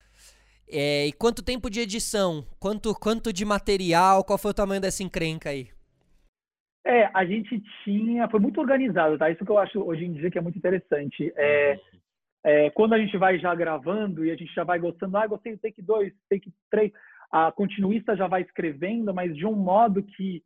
É, 0.70 1.08
e 1.08 1.14
quanto 1.14 1.44
tempo 1.44 1.70
de 1.70 1.80
edição? 1.80 2.44
Quanto, 2.60 2.94
quanto 2.94 3.32
de 3.32 3.46
material? 3.46 4.24
Qual 4.24 4.38
foi 4.38 4.52
o 4.52 4.54
tamanho 4.54 4.82
dessa 4.82 5.02
encrenca 5.02 5.50
aí? 5.50 5.70
É, 6.86 7.10
a 7.14 7.26
gente 7.26 7.62
tinha, 7.84 8.30
foi 8.30 8.40
muito 8.40 8.60
organizado, 8.60 9.18
tá? 9.18 9.30
Isso 9.30 9.44
que 9.44 9.52
eu 9.52 9.58
acho 9.58 9.82
hoje 9.82 10.06
em 10.06 10.14
dia 10.14 10.32
que 10.32 10.38
é 10.38 10.42
muito 10.42 10.58
interessante. 10.58 11.32
É, 11.36 11.80
é, 12.46 12.70
quando 12.70 12.94
a 12.94 13.00
gente 13.00 13.18
vai 13.18 13.40
já 13.40 13.54
gravando 13.56 14.26
e 14.26 14.32
a 14.32 14.36
gente 14.36 14.54
já 14.54 14.64
vai 14.64 14.80
gostando, 14.80 15.18
ah, 15.18 15.28
gostei 15.28 15.54
do 15.54 15.60
take 15.60 15.82
2, 15.82 16.14
take 16.30 16.52
3, 16.72 16.92
a 17.32 17.52
continuista 17.52 18.16
já 18.16 18.28
vai 18.28 18.42
escrevendo, 18.42 19.14
mas 19.14 19.36
de 19.36 19.46
um 19.46 19.54
modo 19.54 20.02
que 20.02 20.42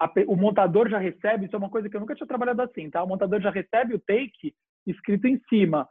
a, 0.00 0.10
o 0.28 0.36
montador 0.36 0.88
já 0.88 0.98
recebe, 0.98 1.46
isso 1.46 1.56
é 1.56 1.58
uma 1.58 1.70
coisa 1.70 1.88
que 1.88 1.96
eu 1.96 2.00
nunca 2.00 2.14
tinha 2.14 2.26
trabalhado 2.26 2.62
assim, 2.62 2.88
tá? 2.88 3.02
O 3.02 3.08
montador 3.08 3.40
já 3.40 3.50
recebe 3.50 3.94
o 3.94 4.00
take 4.00 4.54
escrito 4.86 5.26
em 5.26 5.40
cima 5.48 5.88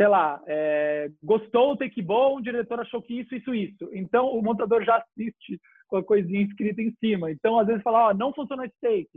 sei 0.00 0.08
lá, 0.08 0.42
é, 0.46 1.10
gostou, 1.22 1.76
take 1.76 2.00
bom, 2.00 2.38
o 2.38 2.40
diretor 2.40 2.80
achou 2.80 3.02
que 3.02 3.20
isso, 3.20 3.34
isso, 3.34 3.54
isso. 3.54 3.90
Então, 3.92 4.30
o 4.30 4.40
montador 4.40 4.82
já 4.82 4.96
assiste 4.96 5.60
com 5.86 5.98
a 5.98 6.02
coisinha 6.02 6.40
escrita 6.40 6.80
em 6.80 6.90
cima. 6.92 7.30
Então, 7.30 7.58
às 7.58 7.66
vezes, 7.66 7.82
fala, 7.82 8.08
ó, 8.08 8.14
não 8.14 8.32
funcionou 8.32 8.64
esse 8.64 8.80
take. 8.80 9.10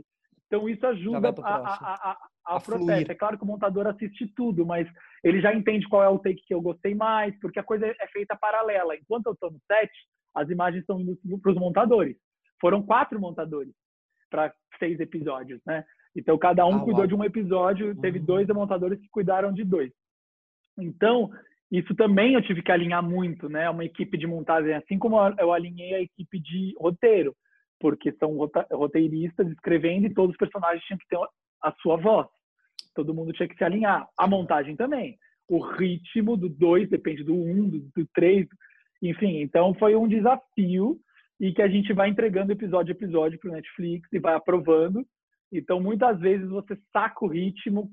Então, 0.46 0.68
isso 0.68 0.86
ajuda 0.86 1.34
a, 1.42 1.56
a, 1.56 2.10
a, 2.10 2.56
a, 2.56 2.60
processo. 2.60 3.10
É 3.10 3.14
claro 3.14 3.38
que 3.38 3.44
o 3.44 3.46
montador 3.46 3.86
assiste 3.86 4.30
tudo, 4.36 4.66
mas 4.66 4.86
ele 5.22 5.40
já 5.40 5.54
entende 5.54 5.88
qual 5.88 6.02
é 6.02 6.08
o 6.10 6.18
take 6.18 6.44
que 6.46 6.52
eu 6.52 6.60
gostei 6.60 6.94
mais, 6.94 7.34
porque 7.40 7.58
a 7.58 7.64
coisa 7.64 7.86
é 7.86 8.06
feita 8.08 8.36
paralela. 8.36 8.94
Enquanto 8.94 9.28
eu 9.28 9.32
estou 9.32 9.50
no 9.50 9.58
set, 9.66 9.90
as 10.34 10.50
imagens 10.50 10.84
indo 10.90 11.38
para 11.40 11.50
os 11.50 11.58
montadores. 11.58 12.14
Foram 12.60 12.82
quatro 12.82 13.18
montadores 13.18 13.72
para 14.28 14.52
seis 14.78 15.00
episódios, 15.00 15.62
né? 15.66 15.82
Então, 16.14 16.36
cada 16.36 16.66
um 16.66 16.76
ah, 16.76 16.80
cuidou 16.80 16.98
uau. 16.98 17.06
de 17.06 17.14
um 17.14 17.24
episódio, 17.24 17.98
teve 18.02 18.18
uhum. 18.18 18.24
dois 18.26 18.46
montadores 18.48 19.00
que 19.00 19.08
cuidaram 19.08 19.50
de 19.50 19.64
dois. 19.64 19.90
Então, 20.78 21.30
isso 21.70 21.94
também 21.94 22.34
eu 22.34 22.42
tive 22.42 22.62
que 22.62 22.70
alinhar 22.70 23.02
muito, 23.02 23.48
né? 23.48 23.68
Uma 23.68 23.84
equipe 23.84 24.16
de 24.16 24.26
montagem, 24.26 24.74
assim 24.74 24.98
como 24.98 25.16
eu 25.38 25.52
alinhei 25.52 25.94
a 25.94 26.00
equipe 26.00 26.38
de 26.38 26.74
roteiro, 26.78 27.34
porque 27.80 28.12
são 28.12 28.36
roteiristas 28.72 29.48
escrevendo 29.50 30.06
e 30.06 30.14
todos 30.14 30.32
os 30.32 30.38
personagens 30.38 30.84
tinham 30.84 30.98
que 30.98 31.08
ter 31.08 31.18
a 31.62 31.72
sua 31.82 31.96
voz. 31.96 32.28
Todo 32.94 33.14
mundo 33.14 33.32
tinha 33.32 33.48
que 33.48 33.56
se 33.56 33.64
alinhar. 33.64 34.06
A 34.16 34.26
montagem 34.26 34.76
também. 34.76 35.18
O 35.48 35.58
ritmo 35.58 36.36
do 36.36 36.48
dois 36.48 36.88
depende 36.88 37.24
do 37.24 37.34
um, 37.34 37.68
do, 37.68 37.80
do 37.80 38.06
três, 38.14 38.46
enfim. 39.02 39.40
Então 39.40 39.74
foi 39.74 39.96
um 39.96 40.06
desafio 40.06 40.98
e 41.40 41.52
que 41.52 41.60
a 41.60 41.68
gente 41.68 41.92
vai 41.92 42.08
entregando 42.08 42.52
episódio 42.52 42.94
a 42.94 42.96
episódio 42.96 43.38
para 43.38 43.50
o 43.50 43.52
Netflix 43.52 44.08
e 44.12 44.18
vai 44.18 44.34
aprovando. 44.34 45.04
Então 45.52 45.80
muitas 45.80 46.20
vezes 46.20 46.48
você 46.48 46.78
saca 46.92 47.24
o 47.24 47.28
ritmo, 47.28 47.90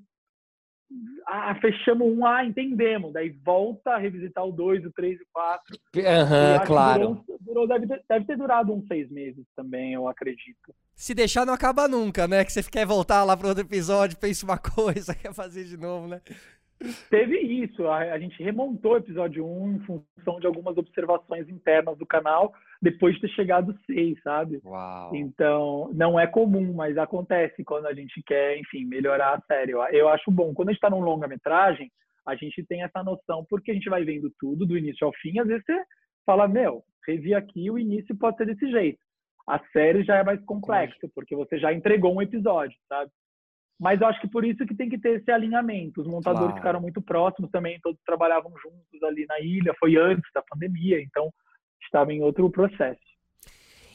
ah, 1.28 1.56
fechamos 1.56 2.08
um, 2.08 2.26
ah, 2.26 2.44
entendemos. 2.44 3.14
Daí 3.14 3.30
volta 3.30 3.92
a 3.92 3.98
revisitar 3.98 4.46
o 4.46 4.52
2, 4.52 4.86
o 4.86 4.92
3 4.92 5.20
e 5.20 5.24
o 5.24 5.28
4. 5.34 5.80
Aham, 5.98 6.58
uhum, 6.60 6.66
claro. 6.66 7.08
Durou, 7.28 7.38
durou, 7.42 7.68
deve, 7.68 7.88
ter, 7.88 8.04
deve 8.08 8.26
ter 8.26 8.38
durado 8.38 8.74
uns 8.74 8.86
seis 8.88 9.10
meses 9.10 9.46
também, 9.56 9.94
eu 9.94 10.08
acredito. 10.08 10.74
Se 10.96 11.14
deixar, 11.14 11.46
não 11.46 11.54
acaba 11.54 11.88
nunca, 11.88 12.28
né? 12.28 12.44
Que 12.44 12.52
você 12.52 12.64
quer 12.64 12.86
voltar 12.86 13.24
lá 13.24 13.36
para 13.36 13.48
outro 13.48 13.64
episódio, 13.64 14.18
pensa 14.18 14.46
uma 14.46 14.58
coisa, 14.60 15.16
quer 15.16 15.34
fazer 15.34 15.64
de 15.64 15.78
novo, 15.78 16.08
né? 16.08 16.22
Teve 17.10 17.38
isso, 17.38 17.88
a, 17.88 18.00
a 18.00 18.20
gente 18.20 18.42
remontou 18.42 18.94
o 18.94 18.98
episódio 18.98 19.46
1 19.46 19.72
em 19.74 19.80
função 19.80 20.40
de 20.40 20.48
algumas 20.48 20.78
observações 20.78 21.48
internas 21.48 21.98
do 21.98 22.06
canal, 22.06 22.54
depois 22.82 23.16
de 23.16 23.22
ter 23.22 23.30
chegado 23.30 23.78
seis, 23.86 24.20
sabe? 24.24 24.60
Uau. 24.66 25.16
Então, 25.16 25.92
não 25.94 26.20
é 26.20 26.26
comum, 26.26 26.74
mas 26.74 26.98
acontece 26.98 27.64
quando 27.64 27.86
a 27.86 27.94
gente 27.94 28.22
quer, 28.26 28.58
enfim, 28.58 28.86
melhorar 28.86 29.36
a 29.36 29.42
série. 29.42 29.72
Eu, 29.72 29.84
eu 29.86 30.10
acho 30.10 30.32
bom. 30.32 30.54
Quando 30.54 30.70
a 30.70 30.72
gente 30.72 30.80
está 30.80 30.90
num 30.90 31.02
longa-metragem, 31.02 31.92
a 32.26 32.36
gente 32.36 32.64
tem 32.66 32.84
essa 32.84 33.04
noção, 33.04 33.46
porque 33.50 33.72
a 33.72 33.74
gente 33.74 33.90
vai 33.90 34.04
vendo 34.04 34.32
tudo, 34.40 34.66
do 34.66 34.78
início 34.78 35.06
ao 35.06 35.14
fim. 35.14 35.40
Às 35.40 35.48
vezes 35.48 35.64
você 35.66 35.84
fala, 36.26 36.48
meu, 36.48 36.84
revi 37.08 37.34
aqui, 37.34 37.70
o 37.70 37.78
início 37.78 38.16
pode 38.18 38.38
ser 38.38 38.46
desse 38.46 38.70
jeito. 38.72 39.00
A 39.48 39.60
série 39.72 40.04
já 40.04 40.18
é 40.18 40.24
mais 40.24 40.44
complexa, 40.46 41.10
porque 41.14 41.36
você 41.36 41.60
já 41.60 41.74
entregou 41.74 42.16
um 42.16 42.22
episódio, 42.22 42.78
sabe? 42.88 43.12
Mas 43.82 44.00
eu 44.00 44.06
acho 44.06 44.22
que 44.22 44.28
por 44.28 44.46
isso 44.46 44.64
que 44.64 44.76
tem 44.76 44.88
que 44.88 45.00
ter 45.00 45.20
esse 45.20 45.32
alinhamento. 45.32 46.02
Os 46.02 46.08
montadores 46.08 46.50
claro. 46.50 46.56
ficaram 46.58 46.80
muito 46.80 47.02
próximos 47.02 47.50
também, 47.50 47.80
todos 47.82 48.00
trabalhavam 48.06 48.54
juntos 48.62 49.02
ali 49.02 49.26
na 49.26 49.40
ilha. 49.40 49.74
Foi 49.80 49.96
antes 49.98 50.30
da 50.36 50.44
pandemia, 50.44 51.02
então 51.02 51.34
estava 51.82 52.14
em 52.14 52.22
outro 52.22 52.48
processo. 52.52 53.02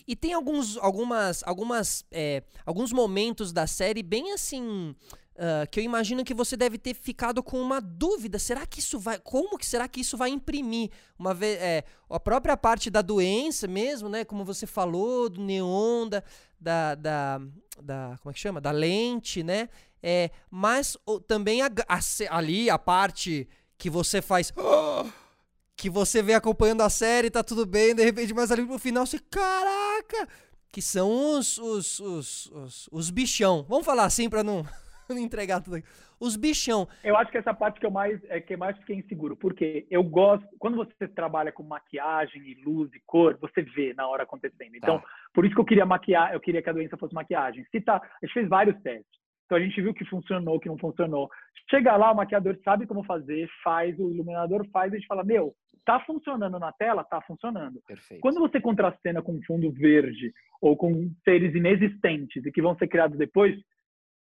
E 0.09 0.17
tem 0.17 0.33
alguns, 0.33 0.77
algumas, 0.79 1.41
algumas, 1.47 2.05
é, 2.11 2.43
alguns 2.65 2.93
momentos 2.93 3.53
da 3.53 3.69
série 3.69 4.03
bem 4.03 4.33
assim. 4.33 4.93
Uh, 5.37 5.69
que 5.71 5.81
eu 5.81 5.85
imagino 5.85 6.25
que 6.25 6.33
você 6.33 6.57
deve 6.57 6.79
ter 6.79 6.95
ficado 6.95 7.43
com 7.43 7.61
uma 7.61 7.79
dúvida. 7.79 8.39
Será 8.39 8.65
que 8.65 8.81
isso 8.81 8.99
vai. 8.99 9.19
Como 9.19 9.59
que 9.59 9.67
será 9.67 9.87
que 9.87 10.01
isso 10.01 10.17
vai 10.17 10.31
imprimir? 10.31 10.91
Uma 11.19 11.35
vez. 11.35 11.61
É, 11.61 11.85
a 12.09 12.19
própria 12.19 12.57
parte 12.57 12.89
da 12.89 13.03
doença 13.03 13.67
mesmo, 13.67 14.09
né? 14.09 14.25
Como 14.25 14.47
você 14.47 14.67
falou, 14.67 15.29
do 15.29 15.43
neon, 15.43 16.09
da, 16.09 16.23
da, 16.59 16.95
da, 16.95 17.41
da 17.83 18.19
como 18.23 18.31
é 18.31 18.33
que 18.33 18.41
chama? 18.41 18.63
Da 18.63 18.71
lente, 18.71 19.43
né? 19.43 19.69
É, 20.03 20.31
mas 20.51 20.97
também 21.27 21.61
a, 21.61 21.71
a, 21.87 22.01
ali 22.31 22.71
a 22.71 22.79
parte 22.79 23.47
que 23.77 23.91
você 23.91 24.23
faz. 24.23 24.51
que 25.77 25.91
você 25.91 26.23
vem 26.23 26.35
acompanhando 26.35 26.81
a 26.81 26.89
série, 26.89 27.29
tá 27.29 27.45
tudo 27.45 27.67
bem, 27.67 27.95
de 27.95 28.03
repente, 28.03 28.33
mais 28.33 28.51
ali 28.51 28.63
no 28.63 28.79
final 28.79 29.05
você. 29.05 29.19
Caraca! 29.19 30.27
Que 30.73 30.81
são 30.81 31.37
os, 31.37 31.59
os, 31.59 32.01
os, 32.01 32.47
os, 32.47 32.89
os 32.91 33.11
bichão. 33.11 33.67
Vamos 33.69 33.85
falar 33.85 34.07
assim 34.07 34.31
pra 34.31 34.43
não 34.43 34.67
entregar 35.19 35.63
tudo 35.63 35.77
aqui. 35.77 35.89
Os 36.21 36.37
bichão. 36.37 36.89
Eu 37.05 37.17
acho 37.17 37.31
que 37.31 37.39
essa 37.39 37.53
parte 37.53 37.79
que 37.79 37.87
eu 37.87 37.91
mais 37.91 38.21
é 38.25 38.41
que 38.41 38.57
mais 38.57 38.77
fiquei 38.79 38.97
inseguro, 38.97 39.37
porque 39.37 39.87
eu 39.91 40.03
gosto 40.03 40.47
quando 40.59 40.77
você 40.77 41.09
trabalha 41.09 41.53
com 41.53 41.63
maquiagem 41.63 42.43
e 42.43 42.63
luz 42.65 42.93
e 42.95 43.01
cor, 43.07 43.39
você 43.41 43.63
vê 43.63 43.93
na 43.95 44.07
hora 44.09 44.23
acontecendo. 44.23 44.75
Então, 44.75 44.99
tá. 44.99 45.07
por 45.35 45.45
isso 45.45 45.55
que 45.55 45.61
eu 45.61 45.67
queria 45.67 45.87
maquiar, 45.87 46.33
eu 46.33 46.41
queria 46.41 46.63
que 46.63 46.71
a 46.71 46.73
doença 46.73 46.97
fosse 46.97 47.15
maquiagem. 47.15 47.65
Se 47.71 47.81
tá, 47.81 47.97
a 47.97 48.27
gente 48.27 48.35
fez 48.35 48.49
vários 48.49 48.81
testes. 48.83 49.27
Então 49.47 49.59
a 49.59 49.61
gente 49.61 49.81
viu 49.81 49.95
que 49.95 50.05
funcionou, 50.05 50.59
que 50.59 50.69
não 50.69 50.77
funcionou. 50.77 51.31
Chega 51.71 51.97
lá, 51.97 52.13
o 52.13 52.17
maquiador 52.17 52.59
sabe 52.65 52.87
como 52.87 53.05
fazer, 53.05 53.49
faz, 53.63 53.99
o 53.99 54.11
iluminador 54.11 54.67
faz, 54.73 54.93
e 54.93 54.97
a 54.97 54.99
gente 54.99 55.07
fala, 55.09 55.25
meu, 55.25 55.55
tá 55.85 56.01
funcionando 56.01 56.59
na 56.59 56.73
tela? 56.73 57.05
Tá 57.05 57.21
funcionando. 57.23 57.81
Perfeito. 57.87 58.21
Quando 58.21 58.41
você 58.41 58.61
contracena 58.61 59.23
com 59.23 59.41
fundo 59.47 59.71
verde 59.71 60.33
ou 60.61 60.77
com 60.77 61.11
seres 61.25 61.55
inexistentes 61.55 62.45
e 62.45 62.53
que 62.53 62.61
vão 62.61 62.77
ser 62.77 62.89
criados 62.89 63.17
depois, 63.17 63.57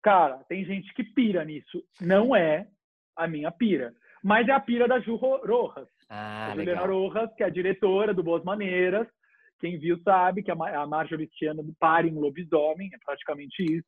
cara, 0.03 0.39
tem 0.49 0.65
gente 0.65 0.93
que 0.95 1.05
pira 1.05 1.45
nisso. 1.45 1.83
Não 2.01 2.35
é 2.35 2.67
a 3.17 3.27
minha 3.27 3.51
pira. 3.51 3.95
Mas 4.23 4.49
é 4.49 4.53
a 4.53 4.61
pira 4.61 4.87
da 4.87 5.01
Ju 5.01 5.17
Rojas. 5.17 5.89
Ah, 6.09 6.53
a 6.53 6.55
Juliana 6.55 6.87
Rojas, 6.87 7.35
que 7.35 7.43
é 7.43 7.47
a 7.47 7.51
diretora 7.51 8.15
do 8.15 8.23
Boas 8.23 8.45
Maneiras. 8.45 9.07
Quem 9.59 9.79
viu 9.79 9.99
sabe 10.03 10.43
que 10.43 10.51
a 10.51 10.87
Marjorie 10.87 11.29
Tiana 11.29 11.63
do 11.63 11.75
Pare 11.79 12.09
em 12.09 12.15
Lobisomem, 12.15 12.91
é 12.93 12.99
praticamente 13.05 13.63
isso. 13.63 13.87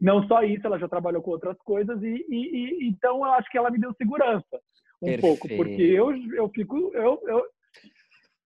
Não 0.00 0.26
só 0.26 0.42
isso, 0.42 0.66
ela 0.66 0.78
já 0.78 0.88
trabalhou 0.88 1.22
com 1.22 1.30
outras 1.30 1.56
coisas 1.58 2.02
e, 2.02 2.26
e, 2.28 2.84
e 2.84 2.88
então 2.88 3.18
eu 3.18 3.32
acho 3.32 3.48
que 3.50 3.56
ela 3.56 3.70
me 3.70 3.78
deu 3.78 3.94
segurança 3.94 4.60
um 5.00 5.06
Perfeito. 5.06 5.20
pouco, 5.20 5.48
porque 5.56 5.82
eu, 5.82 6.14
eu 6.34 6.48
fico 6.48 6.90
eu, 6.94 7.20
eu, 7.26 7.44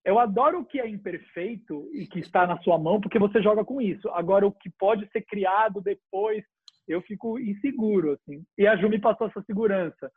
eu 0.04 0.18
adoro 0.18 0.60
o 0.60 0.64
que 0.64 0.80
é 0.80 0.88
imperfeito 0.88 1.88
e 1.92 2.06
que 2.06 2.18
está 2.18 2.46
na 2.46 2.58
sua 2.62 2.78
mão, 2.78 3.00
porque 3.00 3.18
você 3.18 3.42
joga 3.42 3.64
com 3.64 3.80
isso. 3.80 4.08
Agora, 4.10 4.46
o 4.46 4.52
que 4.52 4.70
pode 4.70 5.08
ser 5.10 5.22
criado 5.22 5.80
depois, 5.80 6.44
eu 6.88 7.02
fico 7.02 7.38
inseguro, 7.38 8.12
assim. 8.12 8.42
E 8.56 8.66
a 8.66 8.76
Ju 8.76 8.88
me 8.88 9.00
passou 9.00 9.26
essa 9.26 9.42
segurança. 9.42 10.10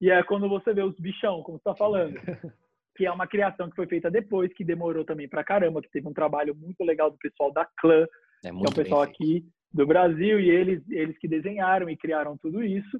E 0.00 0.10
é 0.10 0.22
quando 0.22 0.48
você 0.48 0.74
vê 0.74 0.82
os 0.82 0.98
bichão, 0.98 1.42
como 1.42 1.58
você 1.58 1.68
está 1.68 1.74
falando. 1.74 2.14
que 2.96 3.06
é 3.06 3.12
uma 3.12 3.26
criação 3.26 3.68
que 3.68 3.76
foi 3.76 3.86
feita 3.86 4.10
depois, 4.10 4.52
que 4.54 4.64
demorou 4.64 5.04
também 5.04 5.28
pra 5.28 5.44
caramba, 5.44 5.82
que 5.82 5.90
teve 5.90 6.08
um 6.08 6.14
trabalho 6.14 6.54
muito 6.54 6.82
legal 6.82 7.10
do 7.10 7.18
pessoal 7.18 7.52
da 7.52 7.66
Clã, 7.78 8.06
é 8.44 8.48
que 8.48 8.48
é 8.48 8.52
um 8.52 8.74
pessoal 8.74 9.02
aqui 9.02 9.44
do 9.72 9.86
Brasil, 9.86 10.40
e 10.40 10.48
eles, 10.48 10.82
eles 10.88 11.16
que 11.18 11.28
desenharam 11.28 11.90
e 11.90 11.96
criaram 11.96 12.38
tudo 12.38 12.64
isso. 12.64 12.98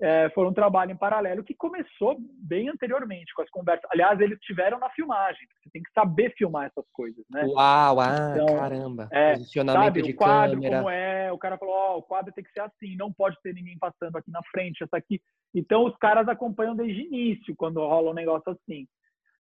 É, 0.00 0.30
foi 0.30 0.46
um 0.46 0.52
trabalho 0.52 0.92
em 0.92 0.96
paralelo 0.96 1.44
que 1.44 1.54
começou 1.54 2.16
bem 2.18 2.68
anteriormente 2.68 3.34
com 3.34 3.42
as 3.42 3.50
conversas. 3.50 3.88
Aliás, 3.90 4.20
eles 4.20 4.38
tiveram 4.40 4.78
na 4.78 4.88
filmagem. 4.90 5.46
Você 5.62 5.70
tem 5.70 5.82
que 5.82 5.92
saber 5.92 6.32
filmar 6.36 6.66
essas 6.66 6.84
coisas, 6.92 7.24
né? 7.30 7.44
Uau, 7.44 8.00
ah, 8.00 8.34
então, 8.34 8.56
caramba. 8.56 9.08
É, 9.12 9.34
Posicionamento 9.34 9.84
sabe, 9.84 10.02
de 10.02 10.12
o 10.12 10.16
quadro 10.16 10.56
câmera. 10.56 10.76
como 10.78 10.90
é. 10.90 11.32
O 11.32 11.38
cara 11.38 11.58
falou, 11.58 11.74
ó, 11.74 11.94
oh, 11.94 11.98
o 11.98 12.02
quadro 12.02 12.32
tem 12.32 12.44
que 12.44 12.52
ser 12.52 12.60
assim, 12.60 12.96
não 12.96 13.12
pode 13.12 13.36
ter 13.42 13.52
ninguém 13.52 13.78
passando 13.78 14.16
aqui 14.16 14.30
na 14.30 14.42
frente, 14.50 14.82
essa 14.82 14.96
aqui. 14.96 15.20
Então, 15.54 15.84
os 15.84 15.96
caras 15.96 16.28
acompanham 16.28 16.74
desde 16.74 17.02
o 17.02 17.06
início 17.06 17.54
quando 17.56 17.80
rola 17.80 18.10
um 18.10 18.14
negócio 18.14 18.52
assim. 18.52 18.86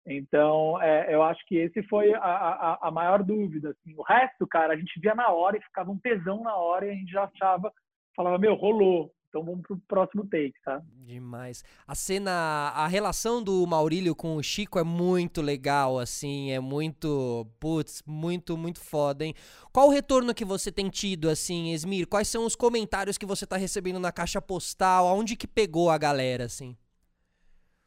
Então, 0.08 0.80
é, 0.82 1.14
eu 1.14 1.24
acho 1.24 1.44
que 1.48 1.58
esse 1.58 1.82
foi 1.84 2.14
a, 2.14 2.20
a, 2.20 2.88
a, 2.88 2.92
maior 2.92 3.24
dúvida. 3.24 3.72
Assim. 3.72 3.96
O 3.98 4.04
resto, 4.04 4.46
cara, 4.46 4.74
a 4.74 4.78
gente 4.78 5.00
via 5.00 5.16
na 5.16 5.30
hora 5.30 5.58
e 5.58 5.62
ficava 5.62 5.90
um 5.90 5.98
tesão 5.98 6.44
na 6.44 6.56
hora 6.56 6.86
e 6.86 6.92
a 6.92 6.94
gente 6.94 7.12
já 7.12 7.24
achava, 7.24 7.74
falava, 8.16 8.38
meu, 8.38 8.54
rolou. 8.54 9.12
Então 9.36 9.44
vamos 9.44 9.68
pro 9.68 9.78
próximo 9.86 10.26
take, 10.26 10.54
tá? 10.64 10.82
Demais. 11.06 11.62
A 11.86 11.94
cena, 11.94 12.32
a 12.74 12.88
relação 12.88 13.44
do 13.44 13.68
Maurílio 13.68 14.16
com 14.16 14.38
o 14.38 14.42
Chico 14.42 14.80
é 14.80 14.84
muito 14.84 15.42
legal, 15.42 16.00
assim, 16.00 16.54
é 16.54 16.60
muito, 16.62 17.46
putz, 17.60 18.02
muito, 18.08 18.56
muito 18.56 18.80
foda, 18.80 19.26
hein? 19.26 19.34
Qual 19.74 19.90
o 19.90 19.92
retorno 19.92 20.34
que 20.34 20.46
você 20.46 20.72
tem 20.72 20.90
tido, 20.90 21.30
assim, 21.30 21.74
Esmir? 21.74 22.08
Quais 22.08 22.30
são 22.30 22.46
os 22.46 22.56
comentários 22.56 23.18
que 23.18 23.26
você 23.26 23.46
tá 23.46 23.58
recebendo 23.58 24.00
na 24.00 24.10
caixa 24.10 24.42
postal? 24.42 25.06
Aonde 25.06 25.36
que 25.36 25.48
pegou 25.48 25.90
a 25.90 25.98
galera, 25.98 26.46
assim? 26.46 26.78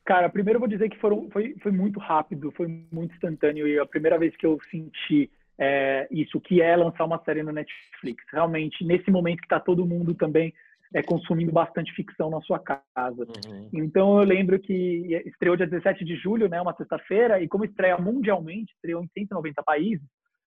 Cara, 0.04 0.28
primeiro 0.28 0.58
eu 0.58 0.61
vou 0.61 0.68
dizer 0.68 0.90
que 0.90 0.98
foram, 0.98 1.30
foi, 1.30 1.56
foi 1.62 1.72
muito 1.72 1.98
rápido, 1.98 2.52
foi 2.52 2.68
muito 2.92 3.14
instantâneo 3.14 3.66
e 3.66 3.78
a 3.78 3.87
primeira 3.87 4.18
vez 4.18 4.37
que 4.37 4.44
eu 4.44 4.58
senti 4.70 5.30
é, 5.56 6.06
isso, 6.11 6.38
que 6.42 6.61
é 6.61 6.76
lançar 6.76 7.06
uma 7.06 7.22
série 7.24 7.42
no 7.42 7.52
Netflix. 7.52 8.22
Realmente, 8.30 8.84
nesse 8.84 9.11
momento 9.11 9.38
que 9.38 9.46
está 9.46 9.58
todo 9.58 9.87
mundo 9.87 10.14
também 10.14 10.52
é, 10.94 11.03
consumindo 11.03 11.53
bastante 11.53 11.92
ficção 11.92 12.31
na 12.31 12.40
sua 12.40 12.59
casa. 12.59 13.27
Uhum. 13.46 13.68
Então 13.72 14.18
eu 14.20 14.24
lembro 14.24 14.59
que 14.59 15.22
estreou 15.27 15.57
dia 15.57 15.66
17 15.66 16.05
de 16.05 16.16
julho, 16.16 16.48
né, 16.48 16.61
uma 16.61 16.74
sexta-feira, 16.77 17.40
e 17.42 17.48
como 17.48 17.64
estreia 17.64 17.98
mundialmente, 17.98 18.72
estreou 18.74 19.03
em 19.03 19.09
190 19.09 19.62
países, 19.62 20.07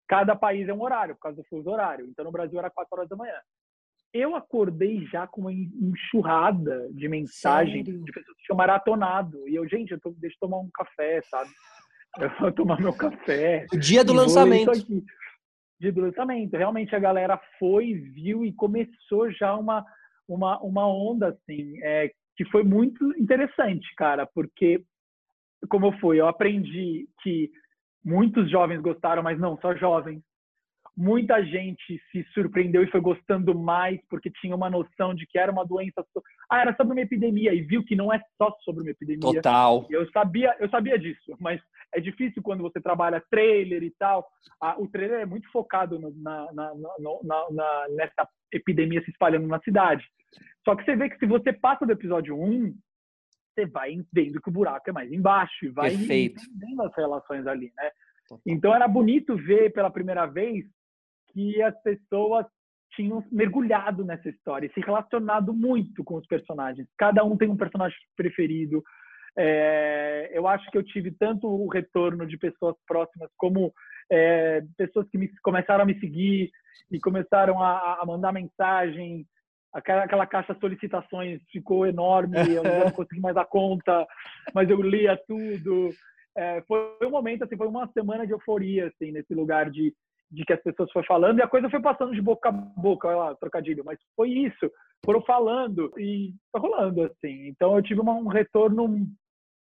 cada 0.08 0.36
país 0.36 0.67
é 0.67 0.73
um 0.73 0.82
horário, 0.82 1.15
por 1.15 1.21
causa 1.21 1.38
do 1.38 1.47
fuso 1.47 1.69
horário. 1.69 2.06
Então 2.08 2.25
no 2.25 2.32
Brasil 2.32 2.58
era 2.60 2.69
4 2.69 2.88
horas 2.91 3.10
da 3.10 3.15
manhã 3.15 3.36
eu 4.13 4.36
acordei 4.36 5.06
já 5.06 5.28
com 5.28 5.41
uma 5.41 5.54
enxurrada 5.54 6.89
de 6.91 7.08
mensagem 7.08 7.86
Sério? 7.86 8.04
de 8.04 8.12
pessoas 8.12 8.38
que 8.38 8.43
tinham 8.43 8.58
maratonado. 8.58 9.47
E 9.47 9.56
eu, 9.56 9.67
gente, 9.67 9.91
eu 9.91 9.99
tô, 9.99 10.12
deixa 10.17 10.36
eu 10.36 10.47
tomar 10.47 10.60
um 10.60 10.69
café, 10.73 11.21
sabe? 11.30 11.49
Eu 12.19 12.32
vou 12.39 12.52
tomar 12.52 12.82
meu 12.82 12.91
café. 12.91 13.67
O 13.71 13.78
dia 13.78 14.04
do 14.04 14.13
lançamento. 14.13 14.71
Dia 15.80 15.91
do 15.93 16.02
lançamento. 16.02 16.58
Realmente 16.58 16.95
a 16.95 16.99
galera 16.99 17.39
foi, 17.60 17.93
viu 17.93 18.43
e 18.43 18.52
começou 18.52 19.32
já 19.32 19.56
uma, 19.56 19.86
uma, 20.29 20.59
uma 20.61 20.87
onda, 20.87 21.29
assim, 21.29 21.81
é, 21.81 22.11
que 22.37 22.45
foi 22.45 22.63
muito 22.63 23.03
interessante, 23.17 23.87
cara, 23.97 24.25
porque, 24.27 24.81
como 25.67 25.91
foi, 25.99 26.19
eu 26.19 26.27
aprendi 26.27 27.07
que 27.21 27.49
muitos 28.05 28.49
jovens 28.49 28.79
gostaram, 28.79 29.23
mas 29.23 29.39
não 29.39 29.57
só 29.57 29.75
jovens, 29.75 30.21
muita 30.95 31.43
gente 31.43 32.01
se 32.11 32.23
surpreendeu 32.33 32.83
e 32.83 32.91
foi 32.91 32.99
gostando 32.99 33.57
mais 33.57 33.99
porque 34.09 34.29
tinha 34.29 34.55
uma 34.55 34.69
noção 34.69 35.13
de 35.15 35.25
que 35.25 35.39
era 35.39 35.49
uma 35.49 35.65
doença 35.65 36.05
ah 36.49 36.59
era 36.59 36.75
sobre 36.75 36.91
uma 36.91 37.01
epidemia 37.01 37.53
e 37.53 37.61
viu 37.61 37.85
que 37.85 37.95
não 37.95 38.11
é 38.11 38.19
só 38.37 38.53
sobre 38.65 38.81
uma 38.81 38.91
epidemia. 38.91 39.21
Total. 39.21 39.87
Eu 39.89 40.09
sabia 40.11 40.53
eu 40.59 40.69
sabia 40.69 40.99
disso 40.99 41.37
mas 41.39 41.61
é 41.93 42.01
difícil 42.01 42.43
quando 42.43 42.61
você 42.61 42.81
trabalha 42.81 43.23
trailer 43.31 43.81
e 43.81 43.91
tal. 43.97 44.27
Ah, 44.61 44.75
o 44.77 44.89
trailer 44.89 45.21
é 45.21 45.25
muito 45.25 45.49
focado 45.51 45.97
na, 45.99 46.09
na, 46.51 46.73
na, 46.75 46.75
na, 47.51 47.87
nessa 47.95 48.27
epidemia 48.51 49.01
se 49.03 49.11
espalhando 49.11 49.47
na 49.47 49.59
cidade 49.61 50.03
só 50.63 50.75
que 50.75 50.83
você 50.83 50.95
vê 50.95 51.09
que 51.09 51.17
se 51.17 51.25
você 51.25 51.53
passa 51.53 51.85
do 51.85 51.91
episódio 51.91 52.39
1 52.39 52.73
você 53.55 53.65
vai 53.65 53.95
vendo 54.13 54.41
que 54.41 54.49
o 54.49 54.53
buraco 54.53 54.89
é 54.89 54.93
mais 54.93 55.11
embaixo 55.11 55.65
e 55.65 55.69
vai 55.69 55.93
entendendo 55.93 56.81
as 56.83 56.95
relações 56.95 57.45
ali 57.47 57.71
né 57.75 57.91
então 58.45 58.73
era 58.73 58.87
bonito 58.87 59.35
ver 59.35 59.71
pela 59.73 59.89
primeira 59.89 60.25
vez 60.25 60.65
que 61.33 61.61
as 61.61 61.79
pessoas 61.81 62.45
tinham 62.91 63.23
mergulhado 63.31 64.03
nessa 64.03 64.29
história 64.29 64.67
e 64.67 64.73
se 64.73 64.79
relacionado 64.81 65.53
muito 65.53 66.03
com 66.03 66.15
os 66.15 66.25
personagens. 66.25 66.87
Cada 66.97 67.23
um 67.23 67.37
tem 67.37 67.49
um 67.49 67.57
personagem 67.57 67.97
preferido. 68.15 68.83
É, 69.37 70.31
eu 70.33 70.47
acho 70.47 70.69
que 70.71 70.77
eu 70.77 70.83
tive 70.83 71.11
tanto 71.11 71.47
o 71.47 71.67
retorno 71.67 72.25
de 72.25 72.37
pessoas 72.37 72.75
próximas 72.87 73.29
como 73.37 73.71
é, 74.11 74.63
pessoas 74.75 75.07
que 75.09 75.17
me, 75.17 75.29
começaram 75.43 75.83
a 75.83 75.85
me 75.85 75.99
seguir 75.99 76.49
e 76.91 76.99
começaram 76.99 77.61
a, 77.61 77.99
a 78.01 78.05
mandar 78.05 78.33
mensagem. 78.33 79.25
Aquela, 79.73 80.03
aquela, 80.03 80.25
caixa 80.25 80.53
de 80.53 80.60
solicitações 80.60 81.41
ficou 81.51 81.86
enorme, 81.86 82.34
eu 82.53 82.63
não 82.63 82.91
consegui 82.91 83.21
mais 83.21 83.38
a 83.38 83.45
conta, 83.45 84.05
mas 84.53 84.69
eu 84.69 84.82
lia 84.82 85.17
tudo. 85.27 85.89
É, 86.36 86.62
foi 86.62 86.97
um 87.03 87.12
momento, 87.12 87.43
assim, 87.43 87.58
foi 87.58 87.67
uma 87.67 87.88
semana 87.91 88.25
de 88.25 88.34
euforia, 88.34 88.88
assim, 88.88 89.12
nesse 89.12 89.34
lugar 89.34 89.69
de 89.69 89.93
de 90.32 90.45
que 90.45 90.53
as 90.53 90.62
pessoas 90.62 90.91
foram 90.91 91.08
falando 91.08 91.39
e 91.39 91.41
a 91.41 91.47
coisa 91.47 91.69
foi 91.69 91.82
passando 91.82 92.13
de 92.13 92.21
boca 92.21 92.49
a 92.49 92.51
boca, 92.51 93.08
olha 93.08 93.17
lá, 93.17 93.36
trocadilho, 93.36 93.84
mas 93.84 93.99
foi 94.15 94.29
isso, 94.29 94.71
foram 95.03 95.21
falando 95.23 95.91
e 95.97 96.34
foi 96.51 96.62
rolando 96.62 97.03
assim. 97.03 97.47
Então 97.47 97.75
eu 97.75 97.82
tive 97.82 97.99
uma, 97.99 98.13
um 98.13 98.27
retorno 98.27 99.08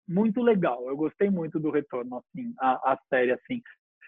muito 0.09 0.41
legal. 0.43 0.87
Eu 0.89 0.97
gostei 0.97 1.29
muito 1.29 1.59
do 1.59 1.71
retorno 1.71 2.19
assim, 2.19 2.55
à, 2.61 2.93
à 2.93 2.99
série 3.09 3.33
assim. 3.33 3.61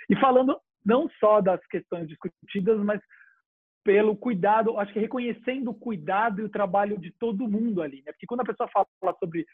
E 0.08 0.16
falando 0.16 0.56
não 0.84 1.08
só 1.18 1.40
das 1.40 1.60
questões 1.66 2.06
discutidas, 2.06 2.78
mas 2.78 3.00
pelo 3.86 4.16
cuidado, 4.16 4.76
acho 4.80 4.92
que 4.92 4.98
reconhecendo 4.98 5.70
o 5.70 5.74
cuidado 5.74 6.40
e 6.40 6.44
o 6.44 6.48
trabalho 6.48 6.98
de 6.98 7.12
todo 7.12 7.48
mundo 7.48 7.80
ali, 7.80 8.02
né? 8.04 8.10
Porque 8.10 8.26
quando 8.26 8.40
a 8.40 8.44
pessoa 8.44 8.68
fala 8.68 9.16
sobre 9.20 9.46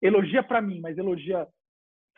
elogia 0.00 0.44
para 0.44 0.62
mim, 0.62 0.80
mas 0.80 0.96
elogia 0.96 1.44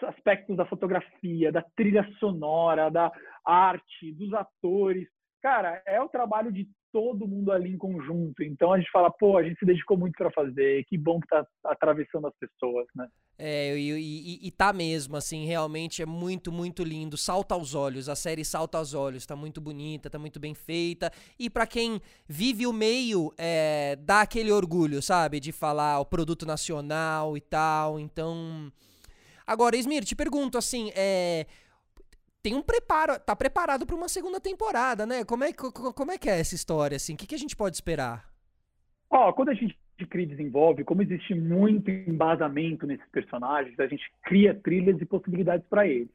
aspectos 0.02 0.54
da 0.54 0.66
fotografia, 0.66 1.50
da 1.50 1.64
trilha 1.74 2.06
sonora, 2.20 2.90
da 2.90 3.10
arte, 3.42 4.12
dos 4.12 4.34
atores. 4.34 5.08
Cara, 5.42 5.82
é 5.84 6.00
o 6.00 6.08
trabalho 6.08 6.52
de 6.52 6.68
todo 6.92 7.26
mundo 7.26 7.50
ali 7.50 7.72
em 7.72 7.78
conjunto. 7.78 8.44
Então 8.44 8.72
a 8.72 8.78
gente 8.78 8.90
fala, 8.92 9.10
pô, 9.10 9.36
a 9.36 9.42
gente 9.42 9.58
se 9.58 9.64
dedicou 9.64 9.96
muito 9.96 10.14
para 10.16 10.30
fazer, 10.30 10.84
que 10.84 10.96
bom 10.96 11.18
que 11.18 11.26
tá 11.26 11.44
atravessando 11.64 12.28
as 12.28 12.34
pessoas, 12.36 12.86
né? 12.94 13.08
É, 13.38 13.76
e, 13.76 13.90
e, 13.90 14.46
e, 14.46 14.50
tá 14.52 14.72
mesmo, 14.72 15.16
assim, 15.16 15.46
realmente 15.46 16.00
é 16.00 16.06
muito, 16.06 16.52
muito 16.52 16.84
lindo. 16.84 17.16
Salta 17.16 17.54
aos 17.54 17.74
olhos, 17.74 18.08
a 18.08 18.14
série 18.14 18.44
salta 18.44 18.78
aos 18.78 18.94
olhos, 18.94 19.26
tá 19.26 19.34
muito 19.34 19.60
bonita, 19.60 20.08
tá 20.08 20.18
muito 20.18 20.38
bem 20.38 20.54
feita. 20.54 21.10
E 21.36 21.50
para 21.50 21.66
quem 21.66 22.00
vive 22.28 22.66
o 22.66 22.72
meio, 22.72 23.32
é, 23.36 23.96
dá 23.96 24.20
aquele 24.20 24.52
orgulho, 24.52 25.02
sabe? 25.02 25.40
De 25.40 25.50
falar 25.50 25.98
o 25.98 26.04
produto 26.04 26.46
nacional 26.46 27.36
e 27.36 27.40
tal. 27.40 27.98
Então. 27.98 28.70
Agora, 29.44 29.76
Esmir, 29.76 30.04
te 30.04 30.14
pergunto 30.14 30.56
assim, 30.56 30.92
é, 30.94 31.46
tem 32.42 32.54
um 32.54 32.62
preparo, 32.62 33.18
tá 33.20 33.36
preparado 33.36 33.86
para 33.86 33.94
uma 33.94 34.08
segunda 34.08 34.40
temporada, 34.40 35.06
né? 35.06 35.24
Como 35.24 35.44
é, 35.44 35.52
como 35.52 36.10
é 36.10 36.18
que 36.18 36.28
é 36.28 36.40
essa 36.40 36.54
história, 36.54 36.96
assim? 36.96 37.14
O 37.14 37.16
que, 37.16 37.26
que 37.26 37.34
a 37.34 37.38
gente 37.38 37.56
pode 37.56 37.76
esperar? 37.76 38.28
Ó, 39.08 39.28
oh, 39.28 39.32
quando 39.32 39.50
a 39.50 39.54
gente 39.54 39.76
cria 40.10 40.24
e 40.24 40.28
desenvolve, 40.28 40.82
como 40.82 41.02
existe 41.02 41.32
muito 41.34 41.88
embasamento 41.88 42.86
nesses 42.86 43.08
personagens, 43.10 43.78
a 43.78 43.86
gente 43.86 44.02
cria 44.24 44.52
trilhas 44.52 45.00
e 45.00 45.06
possibilidades 45.06 45.64
para 45.68 45.86
eles. 45.86 46.10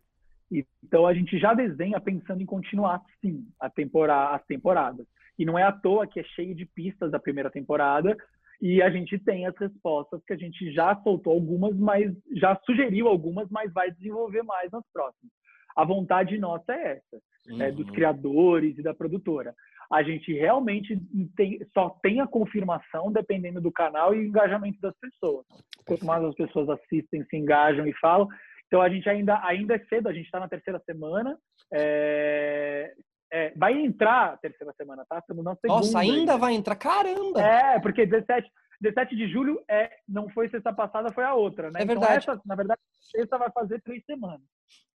Então 0.84 1.06
a 1.06 1.14
gente 1.14 1.38
já 1.38 1.54
desenha 1.54 2.00
pensando 2.00 2.42
em 2.42 2.46
continuar 2.46 3.02
sim 3.22 3.48
a 3.60 3.70
temporada, 3.70 4.36
as 4.36 4.46
temporadas. 4.46 5.06
E 5.40 5.46
não 5.46 5.58
é 5.58 5.64
à 5.64 5.72
toa 5.72 6.08
que 6.08 6.20
é 6.20 6.24
cheio 6.24 6.56
de 6.56 6.66
pistas 6.66 7.12
da 7.12 7.20
primeira 7.20 7.50
temporada 7.50 8.18
e 8.62 8.82
a 8.82 8.90
gente 8.90 9.20
tem 9.20 9.46
as 9.46 9.56
respostas 9.58 10.22
que 10.26 10.34
a 10.34 10.38
gente 10.38 10.74
já 10.74 10.96
soltou 11.04 11.34
algumas, 11.34 11.78
mas 11.78 12.12
já 12.36 12.60
sugeriu 12.66 13.08
algumas, 13.08 13.48
mas 13.50 13.72
vai 13.72 13.92
desenvolver 13.92 14.42
mais 14.44 14.72
nas 14.72 14.84
próximas. 14.92 15.32
A 15.78 15.86
vontade 15.86 16.40
nossa 16.40 16.74
é 16.74 16.94
essa, 16.94 17.22
uhum. 17.50 17.62
é, 17.62 17.72
dos 17.72 17.88
criadores 17.92 18.76
e 18.80 18.82
da 18.82 18.96
produtora. 18.96 19.54
A 19.92 20.02
gente 20.02 20.34
realmente 20.34 21.00
tem, 21.36 21.60
só 21.72 21.92
tem 22.02 22.20
a 22.20 22.28
confirmação 22.28 23.12
dependendo 23.12 23.62
do 23.62 23.72
canal 23.72 24.14
e 24.14 24.26
engajamento 24.26 24.82
das 24.82 24.94
pessoas. 25.00 25.46
Quanto 25.86 26.04
mais 26.04 26.24
as 26.24 26.36
pessoas 26.36 26.68
assistem, 26.68 27.24
se 27.24 27.38
engajam 27.38 27.88
e 27.88 27.94
falam, 27.94 28.28
então 28.66 28.82
a 28.82 28.90
gente 28.90 29.08
ainda, 29.08 29.40
ainda 29.46 29.76
é 29.76 29.80
cedo, 29.86 30.10
a 30.10 30.14
gente 30.14 30.26
está 30.26 30.40
na 30.40 30.50
terceira 30.50 30.82
semana. 30.84 31.38
É, 31.72 32.92
é, 33.32 33.54
vai 33.56 33.74
entrar 33.74 34.34
a 34.34 34.38
terceira 34.38 34.74
semana, 34.74 35.06
tá? 35.08 35.20
Estamos 35.20 35.44
na 35.44 35.56
segunda. 35.56 35.80
Nossa, 35.80 36.00
ainda 36.00 36.38
vai 36.38 36.54
entrar? 36.54 36.76
Caramba! 36.76 37.40
É, 37.40 37.80
porque 37.80 38.06
17, 38.06 38.50
17 38.82 39.16
de 39.16 39.30
julho 39.30 39.62
é, 39.70 39.92
não 40.08 40.28
foi 40.30 40.50
sexta 40.50 40.74
passada, 40.74 41.14
foi 41.14 41.24
a 41.24 41.36
outra, 41.36 41.70
né? 41.72 41.82
É 41.82 41.84
então, 41.84 41.96
verdade. 41.96 42.24
Então, 42.24 42.34
essa, 42.34 42.42
na 42.46 42.56
verdade, 42.56 42.82
sexta 43.00 43.38
vai 43.38 43.52
fazer 43.52 43.82
três 43.82 44.04
semanas. 44.06 44.42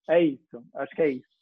É 0.09 0.21
isso, 0.21 0.63
acho 0.75 0.95
que 0.95 1.03
é 1.03 1.11
isso. 1.11 1.33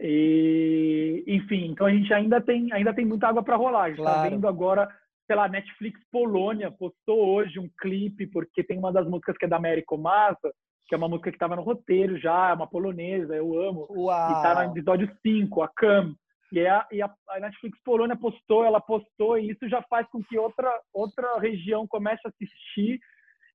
E, 0.00 1.22
enfim, 1.26 1.66
então 1.66 1.86
a 1.86 1.90
gente 1.90 2.12
ainda 2.12 2.40
tem, 2.40 2.72
ainda 2.72 2.94
tem 2.94 3.04
muita 3.04 3.28
água 3.28 3.42
para 3.42 3.56
rolar. 3.56 3.84
A 3.84 3.88
gente 3.90 3.98
está 3.98 4.22
vendo 4.22 4.48
agora, 4.48 4.88
sei 5.26 5.36
lá, 5.36 5.46
Netflix 5.46 6.00
Polônia 6.10 6.70
postou 6.70 7.34
hoje 7.34 7.58
um 7.58 7.68
clipe, 7.78 8.26
porque 8.26 8.64
tem 8.64 8.78
uma 8.78 8.92
das 8.92 9.06
músicas 9.06 9.36
que 9.36 9.44
é 9.44 9.48
da 9.48 9.56
Américo 9.56 9.98
Massa, 9.98 10.50
que 10.88 10.94
é 10.94 10.98
uma 10.98 11.08
música 11.08 11.30
que 11.30 11.36
estava 11.36 11.54
no 11.54 11.62
roteiro 11.62 12.18
já, 12.18 12.50
é 12.50 12.54
uma 12.54 12.66
polonesa, 12.66 13.36
eu 13.36 13.60
amo. 13.60 13.86
Uau. 13.90 14.30
E 14.30 14.42
tá 14.42 14.54
no 14.54 14.72
episódio 14.72 15.08
5, 15.22 15.62
a 15.62 15.68
Cam. 15.68 16.14
E, 16.52 16.66
a, 16.66 16.84
e 16.90 17.00
a, 17.00 17.08
a, 17.28 17.38
Netflix 17.38 17.78
Polônia 17.84 18.16
postou, 18.16 18.64
ela 18.64 18.80
postou, 18.80 19.38
e 19.38 19.50
isso 19.50 19.68
já 19.68 19.82
faz 19.82 20.08
com 20.08 20.20
que 20.24 20.36
outra, 20.36 20.68
outra 20.92 21.38
região 21.38 21.86
comece 21.86 22.22
a 22.24 22.28
assistir. 22.28 22.98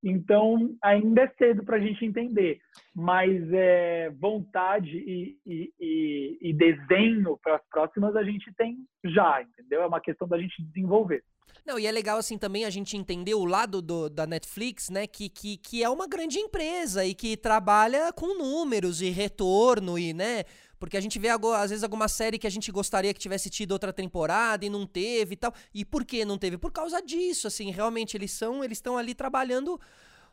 Então, 0.08 0.70
ainda 0.84 1.24
é 1.24 1.28
cedo 1.36 1.64
para 1.64 1.78
a 1.78 1.80
gente 1.80 2.06
entender. 2.06 2.60
Mas 2.94 3.42
é, 3.52 4.12
vontade 4.12 4.96
e, 4.96 5.36
e, 5.44 5.74
e, 5.80 6.38
e 6.42 6.54
desenho 6.54 7.40
para 7.42 7.56
as 7.56 7.68
próximas 7.72 8.16
a 8.16 8.24
gente 8.24 8.54
tem 8.56 8.78
já, 9.04 9.42
entendeu? 9.42 9.82
É 9.82 9.88
uma 9.88 10.00
questão 10.00 10.28
da 10.28 10.38
gente 10.38 10.64
desenvolver. 10.64 11.24
Não, 11.66 11.80
e 11.80 11.88
é 11.88 11.92
legal 11.92 12.20
assim 12.20 12.38
também 12.38 12.66
a 12.66 12.70
gente 12.70 12.96
entender 12.96 13.34
o 13.34 13.46
lado 13.46 13.82
do, 13.82 14.08
da 14.08 14.28
Netflix, 14.28 14.92
né? 14.92 15.08
Que, 15.08 15.28
que, 15.28 15.58
que 15.58 15.84
é 15.84 15.90
uma 15.90 16.08
grande 16.08 16.38
empresa 16.38 17.04
e 17.04 17.16
que 17.16 17.36
trabalha 17.36 18.14
com 18.14 18.38
números 18.38 19.02
e 19.02 19.10
retorno 19.10 19.98
e, 19.98 20.14
né? 20.14 20.44
Porque 20.86 20.98
a 20.98 21.02
gente 21.02 21.18
vê 21.18 21.30
às 21.30 21.72
vezes 21.72 21.84
alguma 21.84 22.08
série 22.08 22.38
que 22.38 22.46
a 22.46 22.50
gente 22.50 22.72
gostaria 22.72 23.12
que 23.12 23.20
tivesse 23.20 23.50
tido 23.50 23.72
outra 23.72 23.92
temporada 23.92 24.64
e 24.64 24.70
não 24.70 24.86
teve 24.86 25.34
e 25.34 25.36
tal. 25.36 25.52
E 25.74 25.84
por 25.84 26.06
que 26.06 26.24
não 26.24 26.38
teve? 26.38 26.60
Por 26.60 26.72
causa 26.72 27.02
disso, 27.02 27.48
assim, 27.48 27.72
realmente 27.72 28.16
eles 28.16 28.30
são, 28.30 28.64
eles 28.64 28.78
estão 28.78 28.96
ali 28.96 29.16
trabalhando 29.16 29.82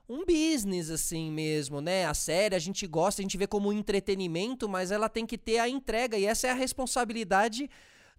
um 0.06 0.26
business 0.26 0.90
assim 0.90 1.32
mesmo, 1.32 1.80
né? 1.80 2.04
A 2.04 2.12
série 2.12 2.54
a 2.54 2.58
gente 2.58 2.86
gosta, 2.86 3.22
a 3.22 3.24
gente 3.24 3.38
vê 3.38 3.46
como 3.46 3.72
entretenimento, 3.72 4.68
mas 4.68 4.90
ela 4.90 5.08
tem 5.08 5.24
que 5.24 5.38
ter 5.38 5.58
a 5.58 5.70
entrega 5.70 6.18
e 6.18 6.26
essa 6.26 6.48
é 6.48 6.50
a 6.50 6.54
responsabilidade 6.54 7.70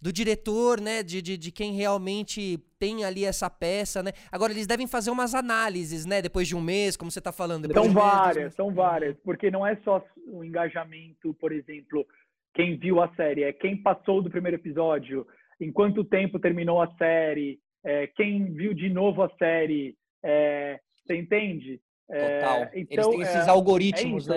do 0.02 0.12
diretor, 0.12 0.80
né? 0.80 1.04
De, 1.04 1.22
de, 1.22 1.38
de, 1.38 1.52
quem 1.52 1.72
realmente 1.72 2.58
tem 2.80 3.04
ali 3.04 3.24
essa 3.24 3.48
peça, 3.48 4.02
né? 4.02 4.10
Agora, 4.30 4.52
eles 4.52 4.66
devem 4.66 4.88
fazer 4.88 5.10
umas 5.10 5.34
análises, 5.34 6.04
né? 6.04 6.20
Depois 6.20 6.48
de 6.48 6.56
um 6.56 6.60
mês, 6.60 6.96
como 6.96 7.10
você 7.12 7.20
está 7.20 7.30
falando. 7.30 7.72
São 7.72 7.84
um 7.84 7.92
várias, 7.92 8.36
mês, 8.36 8.54
são 8.54 8.74
várias. 8.74 9.16
Porque 9.24 9.50
não 9.52 9.64
é 9.64 9.76
só 9.84 10.04
o 10.26 10.44
engajamento, 10.44 11.32
por 11.34 11.52
exemplo, 11.52 12.06
quem 12.54 12.76
viu 12.78 13.02
a 13.02 13.12
série, 13.14 13.42
é 13.42 13.52
quem 13.52 13.76
passou 13.76 14.22
do 14.22 14.30
primeiro 14.30 14.56
episódio, 14.56 15.26
em 15.60 15.72
quanto 15.72 16.04
tempo 16.04 16.38
terminou 16.38 16.80
a 16.80 16.90
série, 16.96 17.58
é, 17.84 18.06
quem 18.06 18.52
viu 18.52 18.72
de 18.72 18.88
novo 18.88 19.22
a 19.22 19.30
série, 19.36 19.96
é, 20.24 20.80
você 21.04 21.16
entende? 21.16 21.80
É, 22.10 22.40
Total. 22.40 22.70
Então, 22.74 22.76
eles 22.90 23.06
têm 23.08 23.20
esses 23.22 23.46
é, 23.46 23.50
algoritmos, 23.50 24.26
né? 24.26 24.36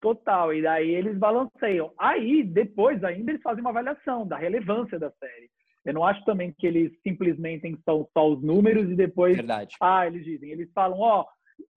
Total, 0.00 0.52
e 0.52 0.60
daí 0.60 0.90
eles 0.90 1.16
balanceiam. 1.16 1.92
Aí, 1.96 2.42
depois 2.42 3.04
ainda, 3.04 3.30
eles 3.30 3.42
fazem 3.42 3.60
uma 3.60 3.70
avaliação 3.70 4.26
da 4.26 4.36
relevância 4.36 4.98
da 4.98 5.10
série. 5.12 5.48
Eu 5.84 5.94
não 5.94 6.04
acho 6.04 6.24
também 6.24 6.52
que 6.58 6.66
eles 6.66 6.92
simplesmente 7.02 7.78
são 7.84 8.08
só 8.12 8.28
os 8.28 8.42
números 8.42 8.90
e 8.90 8.96
depois. 8.96 9.36
Verdade. 9.36 9.76
Ah, 9.80 10.06
eles 10.06 10.24
dizem. 10.24 10.50
Eles 10.50 10.70
falam, 10.72 10.98
ó, 10.98 11.20
oh, 11.20 11.26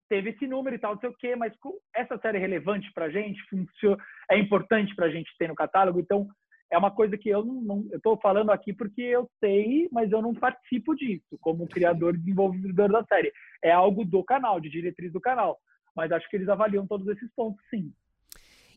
teve 0.08 0.30
esse 0.30 0.46
número 0.46 0.76
e 0.76 0.78
tal, 0.78 0.94
não 0.94 1.00
sei 1.00 1.10
o 1.10 1.16
quê, 1.16 1.36
mas 1.36 1.52
essa 1.94 2.18
série 2.18 2.38
é 2.38 2.40
relevante 2.40 2.90
pra 2.92 3.10
gente, 3.10 3.42
funciona, 3.48 4.02
é 4.30 4.38
importante 4.38 4.94
pra 4.94 5.10
gente 5.10 5.30
ter 5.38 5.48
no 5.48 5.54
catálogo, 5.54 6.00
então 6.00 6.26
é 6.70 6.76
uma 6.76 6.90
coisa 6.90 7.16
que 7.16 7.28
eu 7.28 7.44
não, 7.44 7.60
não 7.62 7.88
eu 7.90 8.00
tô 8.00 8.16
falando 8.16 8.50
aqui 8.50 8.72
porque 8.72 9.02
eu 9.02 9.28
sei, 9.38 9.88
mas 9.92 10.10
eu 10.10 10.20
não 10.20 10.34
participo 10.34 10.94
disso 10.94 11.38
como 11.40 11.68
criador 11.68 12.14
e 12.14 12.18
desenvolvedor 12.18 12.90
da 12.90 13.04
série. 13.04 13.32
É 13.62 13.70
algo 13.70 14.04
do 14.04 14.22
canal, 14.24 14.58
de 14.60 14.68
diretriz 14.68 15.12
do 15.12 15.20
canal. 15.20 15.58
Mas 15.94 16.10
acho 16.10 16.28
que 16.28 16.36
eles 16.36 16.48
avaliam 16.48 16.86
todos 16.86 17.06
esses 17.08 17.30
pontos, 17.34 17.62
sim. 17.70 17.92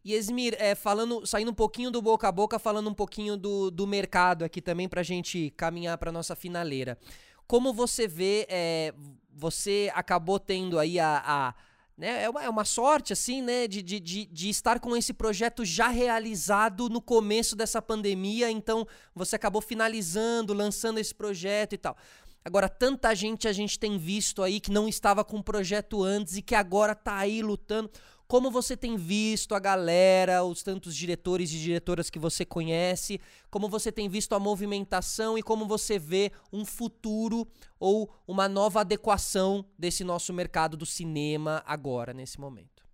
E 0.06 0.14
Esmir, 0.14 0.56
é, 0.60 0.76
falando, 0.76 1.26
saindo 1.26 1.52
um 1.52 1.56
pouquinho 1.56 1.92
do 1.92 2.02
boca 2.02 2.28
a 2.28 2.32
boca, 2.32 2.58
falando 2.58 2.90
um 2.90 2.94
pouquinho 2.94 3.36
do, 3.36 3.70
do 3.70 3.86
mercado 3.86 4.46
aqui 4.46 4.62
também 4.62 4.88
para 4.88 5.02
a 5.02 5.04
gente 5.04 5.50
caminhar 5.58 5.98
para 5.98 6.12
nossa 6.12 6.36
finaleira. 6.36 6.98
Como 7.46 7.74
você 7.74 8.08
vê, 8.08 8.46
é, 8.50 8.94
você 9.40 9.90
acabou 9.96 10.38
tendo 10.40 10.78
aí 10.78 11.00
a, 11.00 11.24
a 11.26 11.56
né, 11.98 12.24
é, 12.24 12.30
uma, 12.30 12.44
é 12.44 12.50
uma 12.50 12.66
sorte, 12.66 13.14
assim, 13.14 13.42
né, 13.42 13.68
de, 13.68 13.82
de, 13.82 14.00
de, 14.00 14.26
de, 14.26 14.50
estar 14.50 14.80
com 14.80 14.96
esse 14.96 15.14
projeto 15.14 15.66
já 15.66 15.88
realizado 15.88 16.90
no 16.90 17.02
começo 17.02 17.56
dessa 17.56 17.82
pandemia, 17.82 18.50
então 18.52 18.88
você 19.14 19.36
acabou 19.36 19.62
finalizando, 19.62 20.54
lançando 20.54 20.98
esse 20.98 21.14
projeto 21.14 21.74
e 21.74 21.78
tal. 21.78 21.98
Agora, 22.44 22.70
tanta 22.70 23.14
gente 23.14 23.48
a 23.48 23.52
gente 23.52 23.78
tem 23.78 23.98
visto 23.98 24.42
aí 24.42 24.60
que 24.60 24.72
não 24.72 24.88
estava 24.88 25.24
com 25.24 25.38
o 25.38 25.44
projeto 25.44 26.04
antes 26.04 26.38
e 26.38 26.42
que 26.42 26.56
agora 26.56 26.96
tá 26.96 27.18
aí 27.18 27.42
lutando. 27.42 27.92
Como 28.30 28.52
você 28.52 28.78
tem 28.78 28.96
visto 28.96 29.56
a 29.56 29.60
galera, 29.60 30.44
os 30.44 30.62
tantos 30.62 30.96
diretores 30.96 31.52
e 31.52 31.58
diretoras 31.58 32.12
que 32.12 32.20
você 32.20 32.46
conhece, 32.46 33.20
como 33.50 33.68
você 33.68 33.92
tem 33.92 34.08
visto 34.08 34.36
a 34.36 34.40
movimentação 34.40 35.36
e 35.36 35.42
como 35.42 35.66
você 35.66 35.98
vê 35.98 36.32
um 36.54 36.64
futuro 36.64 37.48
ou 37.80 38.08
uma 38.28 38.48
nova 38.48 38.82
adequação 38.82 39.66
desse 39.80 40.04
nosso 40.04 40.32
mercado 40.32 40.78
do 40.78 40.86
cinema 40.86 41.64
agora, 41.66 42.14
nesse 42.14 42.40
momento? 42.40 42.88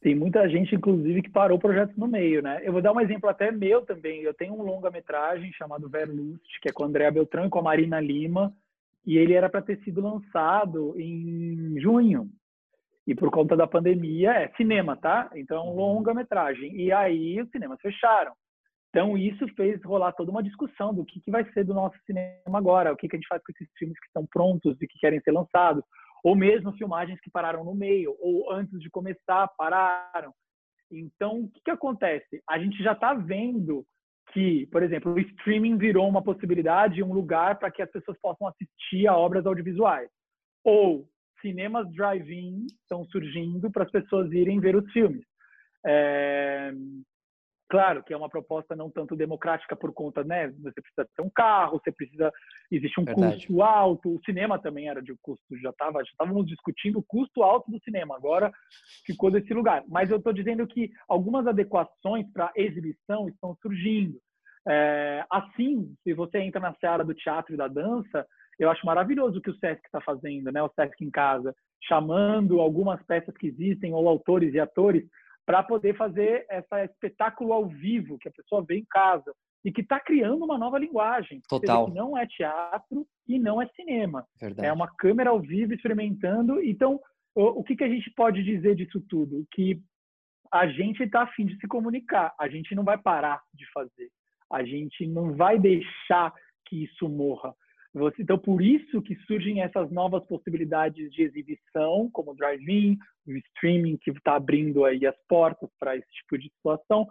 Tem 0.00 0.14
muita 0.14 0.48
gente, 0.48 0.72
inclusive, 0.72 1.22
que 1.22 1.30
parou 1.30 1.58
o 1.58 1.60
projeto 1.60 1.98
no 1.98 2.06
meio, 2.06 2.40
né? 2.42 2.60
Eu 2.62 2.72
vou 2.72 2.80
dar 2.80 2.92
um 2.92 3.00
exemplo 3.00 3.28
até 3.28 3.50
meu 3.50 3.82
também. 3.82 4.22
Eu 4.22 4.34
tenho 4.34 4.54
um 4.54 4.62
longa-metragem 4.62 5.52
chamado 5.52 5.88
Verlust, 5.88 6.60
que 6.60 6.68
é 6.68 6.72
com 6.72 6.84
a 6.84 6.86
Andrea 6.86 7.10
Beltrão 7.10 7.46
e 7.46 7.50
com 7.50 7.58
a 7.58 7.62
Marina 7.62 8.00
Lima, 8.00 8.54
e 9.04 9.18
ele 9.18 9.32
era 9.32 9.50
para 9.50 9.62
ter 9.62 9.82
sido 9.82 10.00
lançado 10.00 10.94
em 10.96 11.74
junho. 11.80 12.30
E 13.06 13.14
por 13.14 13.30
conta 13.30 13.56
da 13.56 13.66
pandemia, 13.66 14.32
é 14.32 14.48
cinema, 14.56 14.96
tá? 14.96 15.30
Então, 15.34 15.68
uhum. 15.68 15.74
longa-metragem. 15.74 16.74
E 16.76 16.92
aí, 16.92 17.40
os 17.40 17.50
cinemas 17.50 17.80
fecharam. 17.80 18.32
Então, 18.90 19.16
isso 19.16 19.48
fez 19.56 19.82
rolar 19.82 20.12
toda 20.12 20.30
uma 20.30 20.42
discussão 20.42 20.94
do 20.94 21.04
que, 21.04 21.18
que 21.20 21.30
vai 21.30 21.50
ser 21.52 21.64
do 21.64 21.72
nosso 21.72 21.96
cinema 22.04 22.58
agora, 22.58 22.92
o 22.92 22.96
que, 22.96 23.08
que 23.08 23.16
a 23.16 23.18
gente 23.18 23.28
faz 23.28 23.42
com 23.42 23.50
esses 23.52 23.68
filmes 23.78 23.98
que 23.98 24.06
estão 24.06 24.26
prontos 24.26 24.76
e 24.80 24.86
que 24.86 24.98
querem 24.98 25.18
ser 25.20 25.32
lançados, 25.32 25.82
ou 26.22 26.36
mesmo 26.36 26.72
filmagens 26.74 27.18
que 27.20 27.30
pararam 27.30 27.64
no 27.64 27.74
meio, 27.74 28.14
ou 28.20 28.52
antes 28.52 28.78
de 28.78 28.90
começar, 28.90 29.48
pararam. 29.56 30.32
Então, 30.90 31.40
o 31.40 31.48
que, 31.50 31.62
que 31.64 31.70
acontece? 31.70 32.42
A 32.48 32.58
gente 32.58 32.82
já 32.82 32.92
está 32.92 33.14
vendo 33.14 33.84
que, 34.32 34.66
por 34.66 34.82
exemplo, 34.82 35.12
o 35.12 35.18
streaming 35.18 35.78
virou 35.78 36.06
uma 36.06 36.22
possibilidade, 36.22 37.02
um 37.02 37.12
lugar 37.12 37.58
para 37.58 37.70
que 37.70 37.82
as 37.82 37.90
pessoas 37.90 38.18
possam 38.20 38.46
assistir 38.46 39.06
a 39.06 39.16
obras 39.16 39.46
audiovisuais. 39.46 40.08
Ou 40.64 41.08
cinemas 41.42 41.92
drive-in 41.92 42.66
estão 42.82 43.04
surgindo 43.04 43.70
para 43.70 43.84
as 43.84 43.90
pessoas 43.90 44.32
irem 44.32 44.58
ver 44.58 44.74
os 44.74 44.90
filmes. 44.92 45.24
É, 45.84 46.72
claro 47.68 48.02
que 48.02 48.14
é 48.14 48.16
uma 48.16 48.28
proposta 48.28 48.74
não 48.74 48.90
tanto 48.90 49.14
democrática 49.14 49.76
por 49.76 49.92
conta, 49.92 50.24
né? 50.24 50.48
Você 50.62 50.80
precisa 50.80 51.06
ter 51.14 51.22
um 51.22 51.28
carro, 51.28 51.78
você 51.78 51.92
precisa, 51.92 52.32
existe 52.70 53.00
um 53.00 53.04
Verdade. 53.04 53.36
custo 53.36 53.62
alto. 53.62 54.14
O 54.14 54.20
cinema 54.24 54.58
também 54.58 54.88
era 54.88 55.02
de 55.02 55.14
custo, 55.20 55.44
já 55.60 55.70
estava, 55.70 55.98
já 56.04 56.10
estávamos 56.10 56.46
discutindo 56.46 57.00
o 57.00 57.02
custo 57.02 57.42
alto 57.42 57.70
do 57.70 57.82
cinema. 57.82 58.16
Agora 58.16 58.50
ficou 59.04 59.30
desse 59.30 59.52
lugar. 59.52 59.84
Mas 59.88 60.10
eu 60.10 60.18
estou 60.18 60.32
dizendo 60.32 60.66
que 60.66 60.90
algumas 61.08 61.46
adequações 61.46 62.26
para 62.32 62.52
exibição 62.56 63.28
estão 63.28 63.54
surgindo. 63.60 64.18
É, 64.66 65.24
assim, 65.28 65.92
se 66.04 66.14
você 66.14 66.38
entra 66.38 66.60
na 66.60 66.72
seara 66.74 67.04
do 67.04 67.14
teatro 67.14 67.54
e 67.54 67.56
da 67.56 67.66
dança, 67.66 68.26
eu 68.62 68.70
acho 68.70 68.86
maravilhoso 68.86 69.38
o 69.38 69.42
que 69.42 69.50
o 69.50 69.56
Sesc 69.56 69.84
está 69.84 70.00
fazendo, 70.00 70.50
né? 70.52 70.62
O 70.62 70.70
Sesc 70.70 71.04
em 71.04 71.10
casa, 71.10 71.54
chamando 71.82 72.60
algumas 72.60 73.02
peças 73.04 73.36
que 73.36 73.48
existem 73.48 73.92
ou 73.92 74.08
autores 74.08 74.54
e 74.54 74.60
atores 74.60 75.04
para 75.44 75.62
poder 75.62 75.96
fazer 75.96 76.46
esse 76.48 76.92
espetáculo 76.92 77.52
ao 77.52 77.66
vivo 77.66 78.18
que 78.18 78.28
a 78.28 78.32
pessoa 78.32 78.64
vê 78.66 78.76
em 78.76 78.86
casa 78.88 79.34
e 79.64 79.72
que 79.72 79.80
está 79.80 79.98
criando 79.98 80.44
uma 80.44 80.58
nova 80.58 80.78
linguagem. 80.78 81.40
Total. 81.48 81.86
Que 81.86 81.94
não 81.94 82.16
é 82.16 82.26
teatro 82.26 83.06
e 83.28 83.38
não 83.38 83.60
é 83.60 83.66
cinema. 83.74 84.26
Verdade. 84.40 84.68
É 84.68 84.72
uma 84.72 84.88
câmera 84.96 85.30
ao 85.30 85.40
vivo 85.40 85.72
experimentando. 85.72 86.62
Então, 86.62 87.00
o, 87.34 87.60
o 87.60 87.64
que, 87.64 87.76
que 87.76 87.84
a 87.84 87.88
gente 87.88 88.10
pode 88.12 88.42
dizer 88.42 88.74
disso 88.76 89.00
tudo? 89.08 89.44
Que 89.52 89.80
a 90.52 90.66
gente 90.68 91.02
está 91.02 91.22
afim 91.22 91.46
de 91.46 91.56
se 91.58 91.66
comunicar, 91.66 92.34
a 92.38 92.46
gente 92.46 92.74
não 92.74 92.84
vai 92.84 92.98
parar 92.98 93.40
de 93.54 93.64
fazer, 93.72 94.10
a 94.52 94.62
gente 94.62 95.06
não 95.06 95.32
vai 95.34 95.58
deixar 95.58 96.32
que 96.66 96.84
isso 96.84 97.08
morra. 97.08 97.54
Você, 97.94 98.22
então, 98.22 98.38
por 98.38 98.62
isso 98.62 99.02
que 99.02 99.14
surgem 99.26 99.60
essas 99.60 99.90
novas 99.90 100.24
possibilidades 100.26 101.12
de 101.12 101.22
exibição, 101.22 102.08
como 102.10 102.32
o 102.32 102.34
drive-in, 102.34 102.96
o 103.26 103.32
streaming, 103.32 103.98
que 103.98 104.10
está 104.10 104.36
abrindo 104.36 104.84
aí 104.84 105.06
as 105.06 105.16
portas 105.28 105.68
para 105.78 105.96
esse 105.96 106.10
tipo 106.10 106.38
de 106.38 106.50
situação. 106.50 107.06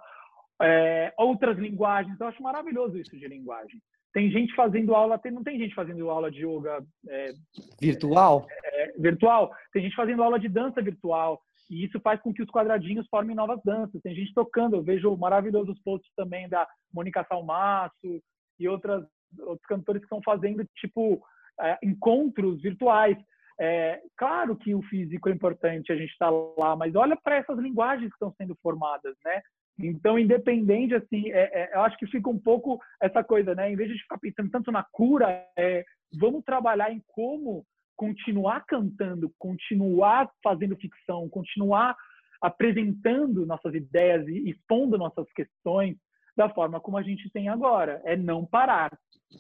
É, 0.60 1.14
outras 1.18 1.58
linguagens, 1.58 2.20
eu 2.20 2.28
acho 2.28 2.42
maravilhoso 2.42 2.98
isso 2.98 3.16
de 3.16 3.28
linguagem. 3.28 3.80
Tem 4.14 4.30
gente 4.30 4.54
fazendo 4.56 4.94
aula, 4.94 5.18
tem, 5.18 5.32
não 5.32 5.44
tem 5.44 5.58
gente 5.58 5.74
fazendo 5.74 6.10
aula 6.10 6.30
de 6.30 6.46
yoga 6.46 6.84
é, 7.08 7.32
virtual? 7.80 8.46
É, 8.50 8.84
é, 8.84 8.92
virtual. 8.98 9.52
Tem 9.72 9.84
gente 9.84 9.96
fazendo 9.96 10.24
aula 10.24 10.40
de 10.40 10.50
dança 10.50 10.82
virtual. 10.82 11.42
E 11.70 11.86
isso 11.86 12.00
faz 12.02 12.22
com 12.22 12.34
que 12.34 12.44
os 12.44 12.50
quadradinhos 12.50 13.08
formem 13.08 13.36
novas 13.36 13.62
danças. 13.64 14.02
Tem 14.02 14.14
gente 14.14 14.34
tocando. 14.34 14.76
Eu 14.76 14.84
vejo 14.84 15.16
maravilhosos 15.16 15.80
posts 15.82 16.12
também 16.16 16.50
da 16.50 16.68
Mônica 16.94 17.26
Salmaço 17.30 18.22
e 18.60 18.68
outras, 18.68 19.06
outros 19.40 19.66
cantores 19.68 20.02
que 20.02 20.06
estão 20.06 20.22
fazendo, 20.24 20.66
tipo, 20.76 21.22
é, 21.60 21.78
encontros 21.84 22.62
virtuais. 22.62 23.18
É, 23.60 24.02
claro 24.18 24.56
que 24.56 24.74
o 24.74 24.82
físico 24.84 25.30
é 25.30 25.32
importante, 25.32 25.92
a 25.92 25.96
gente 25.96 26.12
está 26.12 26.30
lá, 26.30 26.76
mas 26.76 26.96
olha 26.96 27.16
para 27.16 27.36
essas 27.36 27.60
linguagens 27.60 28.10
que 28.10 28.16
estão 28.16 28.34
sendo 28.38 28.56
formadas, 28.62 29.16
né? 29.24 29.42
Então, 29.80 30.18
independente, 30.18 30.94
assim, 30.96 31.32
é, 31.32 31.50
é, 31.54 31.76
eu 31.76 31.82
acho 31.82 31.98
que 31.98 32.08
fica 32.08 32.30
um 32.30 32.40
pouco 32.40 32.80
essa 33.02 33.24
coisa, 33.24 33.56
né? 33.56 33.72
Em 33.72 33.76
vez 33.76 33.90
de 33.90 34.00
ficar 34.00 34.18
pensando 34.18 34.50
tanto 34.50 34.72
na 34.72 34.84
cura, 34.92 35.46
é, 35.58 35.84
vamos 36.20 36.44
trabalhar 36.44 36.92
em 36.92 37.02
como 37.08 37.66
continuar 37.96 38.66
cantando, 38.66 39.32
continuar 39.38 40.30
fazendo 40.44 40.76
ficção, 40.76 41.30
continuar 41.30 41.96
apresentando 42.42 43.46
nossas 43.46 43.76
ideias 43.76 44.28
e 44.28 44.50
expondo 44.50 44.98
nossas 44.98 45.32
questões 45.34 45.96
da 46.42 46.50
forma 46.50 46.80
como 46.80 46.98
a 46.98 47.04
gente 47.04 47.30
tem 47.30 47.50
agora. 47.50 48.02
É 48.04 48.16
não 48.18 48.46
parar. 48.46 48.98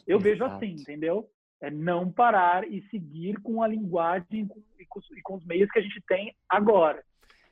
Eu 0.07 0.17
Exato. 0.17 0.23
vejo 0.23 0.43
assim, 0.45 0.71
entendeu? 0.73 1.27
É 1.59 1.69
não 1.69 2.11
parar 2.11 2.63
e 2.67 2.81
seguir 2.89 3.39
com 3.41 3.61
a 3.61 3.67
linguagem 3.67 4.41
e 4.41 4.47
com, 4.47 4.61
e 5.17 5.21
com 5.21 5.35
os 5.35 5.45
meios 5.45 5.69
que 5.71 5.79
a 5.79 5.81
gente 5.81 6.01
tem 6.07 6.35
agora 6.49 7.03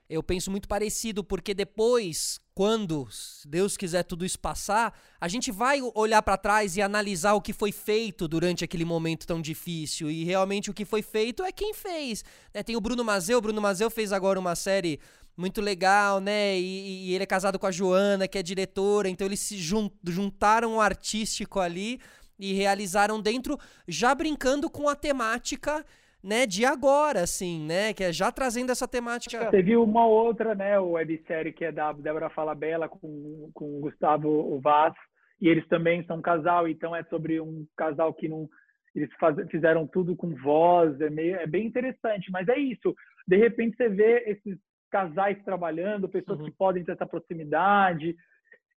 eu 0.10 0.24
penso 0.24 0.50
muito 0.50 0.68
parecido, 0.68 1.24
porque 1.24 1.54
depois, 1.54 2.39
quando 2.56 3.08
Deus 3.45 3.78
quiser 3.78 4.02
tudo 4.02 4.26
isso 4.26 4.39
passar, 4.39 5.00
a 5.22 5.28
gente 5.28 5.52
vai 5.52 5.80
olhar 5.93 6.24
para 6.24 6.36
trás 6.36 6.76
e 6.76 6.82
analisar 6.82 7.36
o 7.36 7.41
que 7.41 7.54
foi 7.54 7.72
feito 7.72 8.28
durante 8.28 8.64
aquele 8.64 8.84
momento 8.84 9.28
tão 9.28 9.39
difícil. 9.39 10.10
E 10.10 10.24
realmente 10.24 10.72
o 10.72 10.74
que 10.74 10.84
foi 10.84 11.04
feito 11.04 11.43
é 11.43 11.52
quem 11.52 11.76
fez. 11.76 12.26
Né? 12.52 12.64
Tem 12.64 12.76
o 12.76 12.82
Bruno 12.82 13.04
Mazeu, 13.04 13.38
o 13.38 13.41
Bruno 13.41 13.62
Mazeu 13.62 13.91
fez 13.91 14.12
agora 14.12 14.39
uma 14.39 14.56
série 14.56 15.00
muito 15.40 15.62
legal, 15.62 16.20
né? 16.20 16.58
E, 16.58 17.10
e, 17.10 17.14
ele 17.16 17.24
é 17.24 17.28
casado 17.28 17.58
com 17.58 17.66
a 17.66 17.72
Joana, 17.72 18.28
que 18.28 18.38
é 18.38 18.44
diretora, 18.44 19.08
então 19.08 19.26
eles 19.26 19.40
se 19.40 19.58
juntaram 19.58 20.76
o 20.76 20.82
artístico 20.82 21.62
ali 21.62 22.00
e 22.38 22.54
realizaram 22.54 23.22
dentro, 23.22 23.58
já 23.88 24.14
brincando 24.14 24.70
com 24.70 24.90
a 24.90 24.96
temática 24.96 25.86
né, 26.22 26.46
de 26.46 26.66
agora, 26.66 27.22
assim, 27.22 27.66
né? 27.66 27.94
Que 27.94 28.04
é 28.04 28.12
já 28.12 28.30
trazendo 28.32 28.72
essa 28.72 28.88
temática. 28.88 29.50
Teve 29.50 29.78
uma 29.78 30.06
outra, 30.06 30.54
né, 30.54 30.78
websérie 30.78 31.54
que 31.54 31.64
é 31.64 31.72
da 31.72 31.94
Débora 31.94 32.30
Falabella 32.30 32.90
com, 32.90 33.50
com 33.54 33.78
o 33.78 33.80
Gustavo 33.80 34.60
Vaz, 34.60 34.94
e 35.42 35.48
eles 35.48 35.66
também 35.70 36.04
são 36.06 36.18
um 36.18 36.22
casal, 36.22 36.68
então 36.68 36.94
é 36.94 37.04
sobre 37.06 37.40
um 37.40 37.66
casal 37.78 38.14
que 38.14 38.28
não. 38.28 38.50
Eles 38.94 39.10
faz, 39.20 39.38
fizeram 39.50 39.88
tudo 39.88 40.16
com 40.16 40.36
voz, 40.36 41.00
é, 41.00 41.10
meio, 41.10 41.36
é 41.38 41.48
bem 41.48 41.68
interessante, 41.68 42.30
mas 42.32 42.48
é 42.50 42.58
isso. 42.58 42.94
De 43.26 43.38
repente 43.38 43.78
você 43.78 43.88
vê 43.88 44.24
esses 44.28 44.58
casais 44.90 45.42
trabalhando, 45.44 46.10
pessoas 46.10 46.40
uhum. 46.40 46.46
que 46.46 46.52
podem 46.52 46.84
ter 46.84 46.94
essa 46.94 47.06
proximidade. 47.06 48.16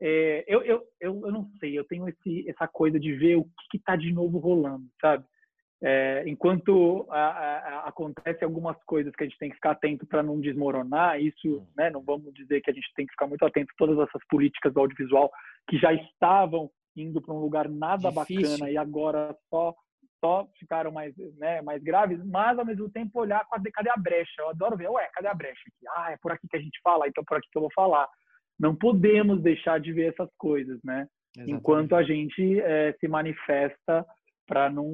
É, 0.02 0.46
eu, 0.48 0.62
eu, 0.64 0.82
eu, 1.00 1.22
eu 1.26 1.32
não 1.32 1.50
sei, 1.60 1.78
eu 1.78 1.84
tenho 1.84 2.08
esse, 2.08 2.50
essa 2.50 2.68
coisa 2.68 3.00
de 3.00 3.14
ver 3.14 3.36
o 3.36 3.44
que 3.70 3.78
está 3.78 3.96
de 3.96 4.12
novo 4.14 4.38
rolando, 4.38 4.86
sabe? 5.02 5.26
É, 5.82 6.24
enquanto 6.28 7.06
a, 7.10 7.18
a, 7.18 7.88
acontece 7.88 8.44
algumas 8.44 8.76
coisas 8.84 9.16
que 9.16 9.24
a 9.24 9.28
gente 9.28 9.40
tem 9.40 9.50
que 9.50 9.56
ficar 9.56 9.72
atento 9.72 10.06
para 10.06 10.22
não 10.22 10.40
desmoronar, 10.40 11.22
isso, 11.22 11.60
hum. 11.60 11.68
né, 11.78 11.90
não 11.90 12.02
vamos 12.02 12.34
dizer 12.34 12.62
que 12.62 12.70
a 12.70 12.74
gente 12.74 12.92
tem 12.96 13.06
que 13.06 13.14
ficar 13.14 13.28
muito 13.28 13.46
atento 13.46 13.72
a 13.74 13.78
todas 13.78 13.98
essas 14.00 14.22
políticas 14.30 14.74
do 14.74 14.80
audiovisual 14.82 15.32
que 15.70 15.78
já 15.78 15.94
estavam 15.94 16.70
indo 16.96 17.22
para 17.22 17.34
um 17.34 17.40
lugar 17.40 17.70
nada 17.70 18.12
Difícil. 18.12 18.42
bacana 18.42 18.72
e 18.72 18.78
agora 18.78 19.36
só 19.50 19.74
só 20.20 20.48
ficaram 20.58 20.92
mais, 20.92 21.14
né, 21.38 21.62
mais 21.62 21.82
graves, 21.82 22.24
mas 22.26 22.58
ao 22.58 22.66
mesmo 22.66 22.90
tempo 22.90 23.20
olhar 23.20 23.46
cadê, 23.50 23.72
cadê 23.72 23.90
a 23.90 23.98
brecha? 23.98 24.42
Eu 24.42 24.50
adoro 24.50 24.78
ver, 24.78 24.90
ué, 24.90 25.10
cadê 25.14 25.28
a 25.28 25.34
brecha 25.34 25.62
aqui? 25.68 25.88
Ah, 25.96 26.12
é 26.12 26.18
por 26.18 26.32
aqui 26.32 26.48
que 26.48 26.58
a 26.58 26.62
gente 26.62 26.80
fala, 26.84 27.08
então 27.08 27.22
é 27.22 27.26
por 27.26 27.38
aqui 27.38 27.48
que 27.52 27.58
eu 27.58 27.64
vou 27.64 27.72
falar. 27.74 28.08
Não 28.60 28.76
podemos 28.76 29.42
deixar 29.42 29.80
de 29.80 29.94
ver 29.94 30.14
essas 30.14 30.30
coisas, 30.38 30.80
né? 30.84 31.08
Exatamente. 31.36 31.58
Enquanto 31.58 31.96
a 31.96 32.04
gente 32.04 32.60
é, 32.60 32.94
se 33.00 33.08
manifesta 33.08 34.06
para 34.48 34.70
não, 34.70 34.86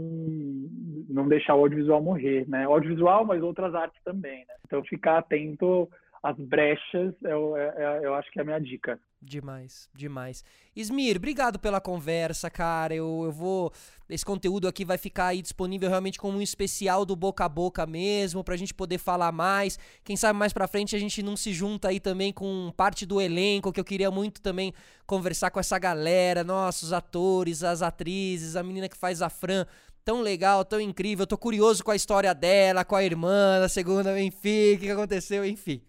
não 1.09 1.27
deixar 1.27 1.55
o 1.55 1.61
audiovisual 1.61 2.01
morrer, 2.01 2.47
né? 2.47 2.67
O 2.67 2.73
audiovisual, 2.73 3.25
mas 3.25 3.41
outras 3.41 3.73
artes 3.73 3.99
também, 4.03 4.39
né? 4.39 4.53
Então, 4.65 4.83
ficar 4.83 5.17
atento 5.17 5.89
às 6.25 6.37
brechas, 6.37 7.13
eu, 7.21 7.55
é, 7.55 7.73
é, 7.77 7.99
eu 8.03 8.15
acho 8.15 8.31
que 8.31 8.39
é 8.39 8.41
a 8.41 8.45
minha 8.45 8.59
dica. 8.59 8.99
Demais, 9.21 9.87
demais. 9.93 10.43
Ismir, 10.75 11.17
obrigado 11.17 11.59
pela 11.59 11.79
conversa, 11.79 12.49
cara. 12.49 12.95
Eu, 12.95 13.21
eu 13.25 13.31
vou. 13.31 13.71
Esse 14.09 14.25
conteúdo 14.25 14.67
aqui 14.67 14.83
vai 14.83 14.97
ficar 14.97 15.27
aí 15.27 15.41
disponível 15.41 15.87
realmente 15.87 16.19
como 16.19 16.37
um 16.37 16.41
especial 16.41 17.05
do 17.05 17.15
boca 17.15 17.45
a 17.45 17.49
boca 17.49 17.85
mesmo, 17.85 18.43
pra 18.43 18.55
gente 18.55 18.73
poder 18.73 18.97
falar 18.97 19.31
mais. 19.31 19.77
Quem 20.03 20.15
sabe 20.15 20.37
mais 20.37 20.51
pra 20.51 20.67
frente 20.67 20.95
a 20.95 20.99
gente 20.99 21.21
não 21.21 21.37
se 21.37 21.53
junta 21.53 21.89
aí 21.89 21.99
também 21.99 22.33
com 22.33 22.71
parte 22.75 23.05
do 23.05 23.21
elenco, 23.21 23.71
que 23.71 23.79
eu 23.79 23.85
queria 23.85 24.09
muito 24.09 24.41
também 24.41 24.73
conversar 25.05 25.51
com 25.51 25.59
essa 25.59 25.77
galera, 25.77 26.43
nossos 26.43 26.91
atores, 26.91 27.63
as 27.63 27.81
atrizes, 27.83 28.55
a 28.55 28.63
menina 28.63 28.89
que 28.89 28.97
faz 28.97 29.21
a 29.21 29.29
Fran 29.29 29.65
tão 30.05 30.21
legal, 30.21 30.63
tão 30.63 30.79
incrível. 30.79 31.23
Eu 31.23 31.27
tô 31.27 31.37
curioso 31.37 31.83
com 31.83 31.89
a 31.89 31.95
história 31.95 32.33
dela, 32.33 32.85
com 32.85 32.95
a 32.95 33.03
irmã, 33.03 33.59
da 33.59 33.67
segunda, 33.67 34.17
enfim, 34.21 34.75
o 34.75 34.79
que 34.79 34.89
aconteceu, 34.91 35.43
enfim. 35.43 35.81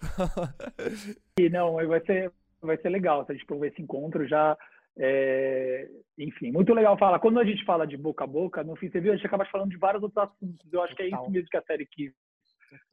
e 1.38 1.48
não, 1.48 1.74
vai 1.74 2.04
ser, 2.04 2.32
vai 2.60 2.76
ser 2.78 2.88
legal 2.88 3.24
se 3.24 3.30
a 3.30 3.34
gente 3.34 3.46
provar 3.46 3.68
esse 3.68 3.80
encontro 3.80 4.26
já. 4.26 4.58
É, 4.98 5.88
enfim, 6.18 6.50
muito 6.50 6.74
legal 6.74 6.98
falar. 6.98 7.20
Quando 7.20 7.38
a 7.38 7.44
gente 7.44 7.64
fala 7.64 7.86
de 7.86 7.96
boca 7.96 8.24
a 8.24 8.26
boca, 8.26 8.64
no 8.64 8.76
fim, 8.76 8.90
você 8.90 9.00
viu, 9.00 9.12
a 9.12 9.16
gente 9.16 9.26
acaba 9.26 9.46
falando 9.46 9.70
de 9.70 9.78
vários 9.78 10.02
outros 10.02 10.22
assuntos. 10.22 10.72
Eu 10.72 10.82
acho 10.82 10.94
que 10.96 11.02
é 11.02 11.06
isso 11.06 11.30
mesmo 11.30 11.48
que 11.48 11.56
a 11.56 11.62
série 11.62 11.86
quis. 11.86 12.12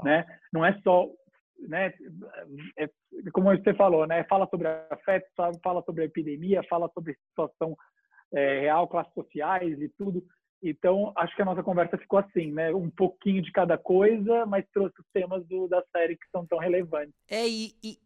Né? 0.03 0.25
Não 0.53 0.63
é 0.63 0.79
só. 0.83 1.07
Né, 1.67 1.91
é, 2.77 2.89
como 3.33 3.49
você 3.49 3.73
falou, 3.73 4.07
né, 4.07 4.23
fala 4.29 4.47
sobre 4.47 4.65
afeto, 4.89 5.27
fala 5.61 5.81
sobre 5.83 6.03
a 6.03 6.05
epidemia, 6.05 6.63
fala 6.69 6.89
sobre 6.93 7.17
situação 7.31 7.75
é, 8.31 8.61
real, 8.61 8.87
classes 8.87 9.13
sociais 9.13 9.81
e 9.81 9.89
tudo. 9.89 10.23
Então, 10.61 11.13
acho 11.15 11.35
que 11.35 11.41
a 11.41 11.45
nossa 11.45 11.63
conversa 11.63 11.97
ficou 11.97 12.19
assim, 12.19 12.51
né? 12.51 12.73
Um 12.73 12.89
pouquinho 12.89 13.41
de 13.41 13.51
cada 13.51 13.77
coisa, 13.77 14.45
mas 14.45 14.65
trouxe 14.73 14.99
os 14.99 15.07
temas 15.13 15.45
do, 15.47 15.67
da 15.67 15.81
série 15.91 16.17
que 16.17 16.27
são 16.31 16.45
tão 16.45 16.59
relevantes. 16.59 17.13
É, 17.29 17.47
e, 17.47 17.73
e, 17.83 17.97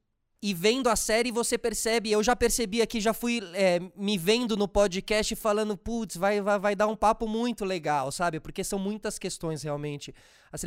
e 0.41 0.53
vendo 0.53 0.87
a 0.87 0.95
série 0.95 1.31
você 1.31 1.57
percebe, 1.57 2.11
eu 2.11 2.21
já 2.21 2.35
percebi 2.35 2.81
aqui, 2.81 2.99
já 2.99 3.13
fui 3.13 3.39
é, 3.53 3.79
me 3.95 4.17
vendo 4.17 4.55
no 4.55 4.67
podcast 4.67 5.35
falando, 5.35 5.75
putz, 5.75 6.15
vai, 6.15 6.41
vai, 6.41 6.59
vai 6.59 6.75
dar 6.75 6.87
um 6.87 6.95
papo 6.95 7.27
muito 7.27 7.65
legal, 7.65 8.11
sabe? 8.11 8.39
Porque 8.39 8.63
são 8.63 8.77
muitas 8.77 9.17
questões 9.17 9.63
realmente 9.63 10.13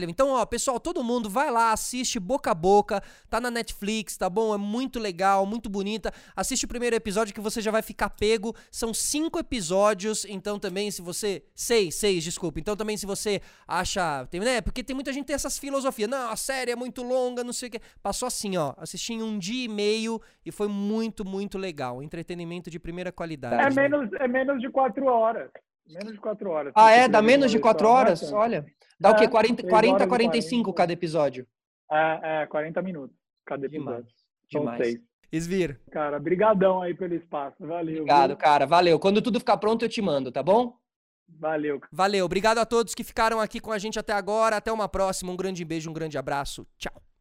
Então, 0.09 0.31
ó, 0.31 0.45
pessoal, 0.45 0.81
todo 0.81 1.05
mundo 1.05 1.31
vai 1.31 1.51
lá, 1.51 1.73
assiste 1.73 2.19
boca 2.19 2.51
a 2.51 2.55
boca, 2.55 3.03
tá 3.31 3.41
na 3.41 3.51
Netflix, 3.51 4.17
tá 4.17 4.29
bom? 4.29 4.55
É 4.55 4.59
muito 4.59 4.99
legal, 4.99 5.47
muito 5.47 5.69
bonita. 5.69 6.13
Assiste 6.35 6.65
o 6.65 6.69
primeiro 6.69 6.97
episódio 6.97 7.33
que 7.33 7.41
você 7.41 7.61
já 7.61 7.71
vai 7.71 7.83
ficar 7.83 8.11
pego. 8.11 8.55
São 8.71 8.93
cinco 8.93 9.39
episódios, 9.39 10.25
então 10.25 10.59
também 10.59 10.91
se 10.91 11.01
você... 11.01 11.45
Seis, 11.55 11.95
seis, 11.95 12.25
desculpa. 12.25 12.59
Então 12.59 12.77
também 12.77 12.97
se 12.97 13.07
você 13.07 13.41
acha... 13.67 14.27
Tem, 14.27 14.41
né? 14.41 14.61
Porque 14.61 14.83
tem 14.83 14.95
muita 14.95 15.13
gente 15.13 15.23
que 15.23 15.29
tem 15.29 15.37
essas 15.37 15.59
filosofias. 15.59 16.09
Não, 16.11 16.31
a 16.31 16.37
série 16.37 16.73
é 16.73 16.77
muito 16.77 17.03
longa, 17.03 17.45
não 17.45 17.53
sei 17.53 17.69
o 17.69 17.73
quê. 17.73 17.81
Passou 18.03 18.27
assim, 18.27 18.57
ó, 18.57 18.75
assisti 18.77 19.13
em 19.13 19.23
um 19.23 19.39
dia 19.39 19.65
e 19.65 19.69
meio 19.69 20.21
e 20.45 20.51
foi 20.51 20.69
muito, 20.69 21.25
muito 21.25 21.57
legal. 21.59 22.03
Entretenimento 22.03 22.71
de 22.71 22.79
primeira 22.79 23.13
qualidade. 23.13 23.55
É, 23.55 23.71
né? 23.71 23.89
menos, 23.89 24.13
é 24.15 24.27
menos 24.27 24.61
de 24.61 24.69
quatro 24.71 25.07
horas. 25.07 25.51
Menos 25.89 26.13
de 26.13 26.19
quatro 26.19 26.51
horas. 26.51 26.73
Ah, 26.75 26.91
é? 26.91 27.09
Dá 27.09 27.23
menos 27.23 27.51
de 27.51 27.59
quatro 27.59 27.89
horas? 27.89 28.33
Olha. 28.33 28.67
Dá 28.99 29.11
é, 29.11 29.13
o 29.13 29.17
quê? 29.17 29.29
40, 29.29 29.67
40 29.67 30.07
45 30.07 30.73
cada 30.73 30.93
episódio? 30.93 31.47
É, 31.91 32.43
é, 32.43 32.47
40 32.47 32.83
minutos 32.83 33.17
cada 33.45 33.67
episódio. 33.67 34.07
Demais. 34.51 34.79
Demais. 34.79 35.01
Esvir. 35.31 35.81
Cara, 35.91 36.19
brigadão 36.19 36.83
aí 36.83 36.95
pelo 36.95 37.15
espaço. 37.15 37.57
Valeu. 37.61 38.03
Obrigado, 38.03 38.31
viu? 38.31 38.37
cara. 38.37 38.67
Valeu. 38.67 38.99
Quando 38.99 39.23
tudo 39.23 39.39
ficar 39.39 39.57
pronto, 39.57 39.85
eu 39.85 39.89
te 39.89 40.01
mando, 40.01 40.33
tá 40.33 40.43
bom? 40.43 40.77
Valeu. 41.29 41.81
Valeu. 41.91 42.25
Obrigado 42.25 42.59
a 42.59 42.67
todos 42.67 42.95
que 42.95 43.05
ficaram 43.05 43.41
aqui 43.41 43.61
com 43.61 43.73
a 43.73 43.79
gente 43.79 43.99
até 43.99 44.13
agora. 44.13 44.57
Até 44.57 44.73
uma 44.73 44.89
próxima. 44.89 45.33
Um 45.33 45.37
grande 45.37 45.65
beijo, 45.65 45.91
um 45.91 45.95
grande 45.95 46.17
abraço. 46.17 46.67
Tchau. 46.79 47.16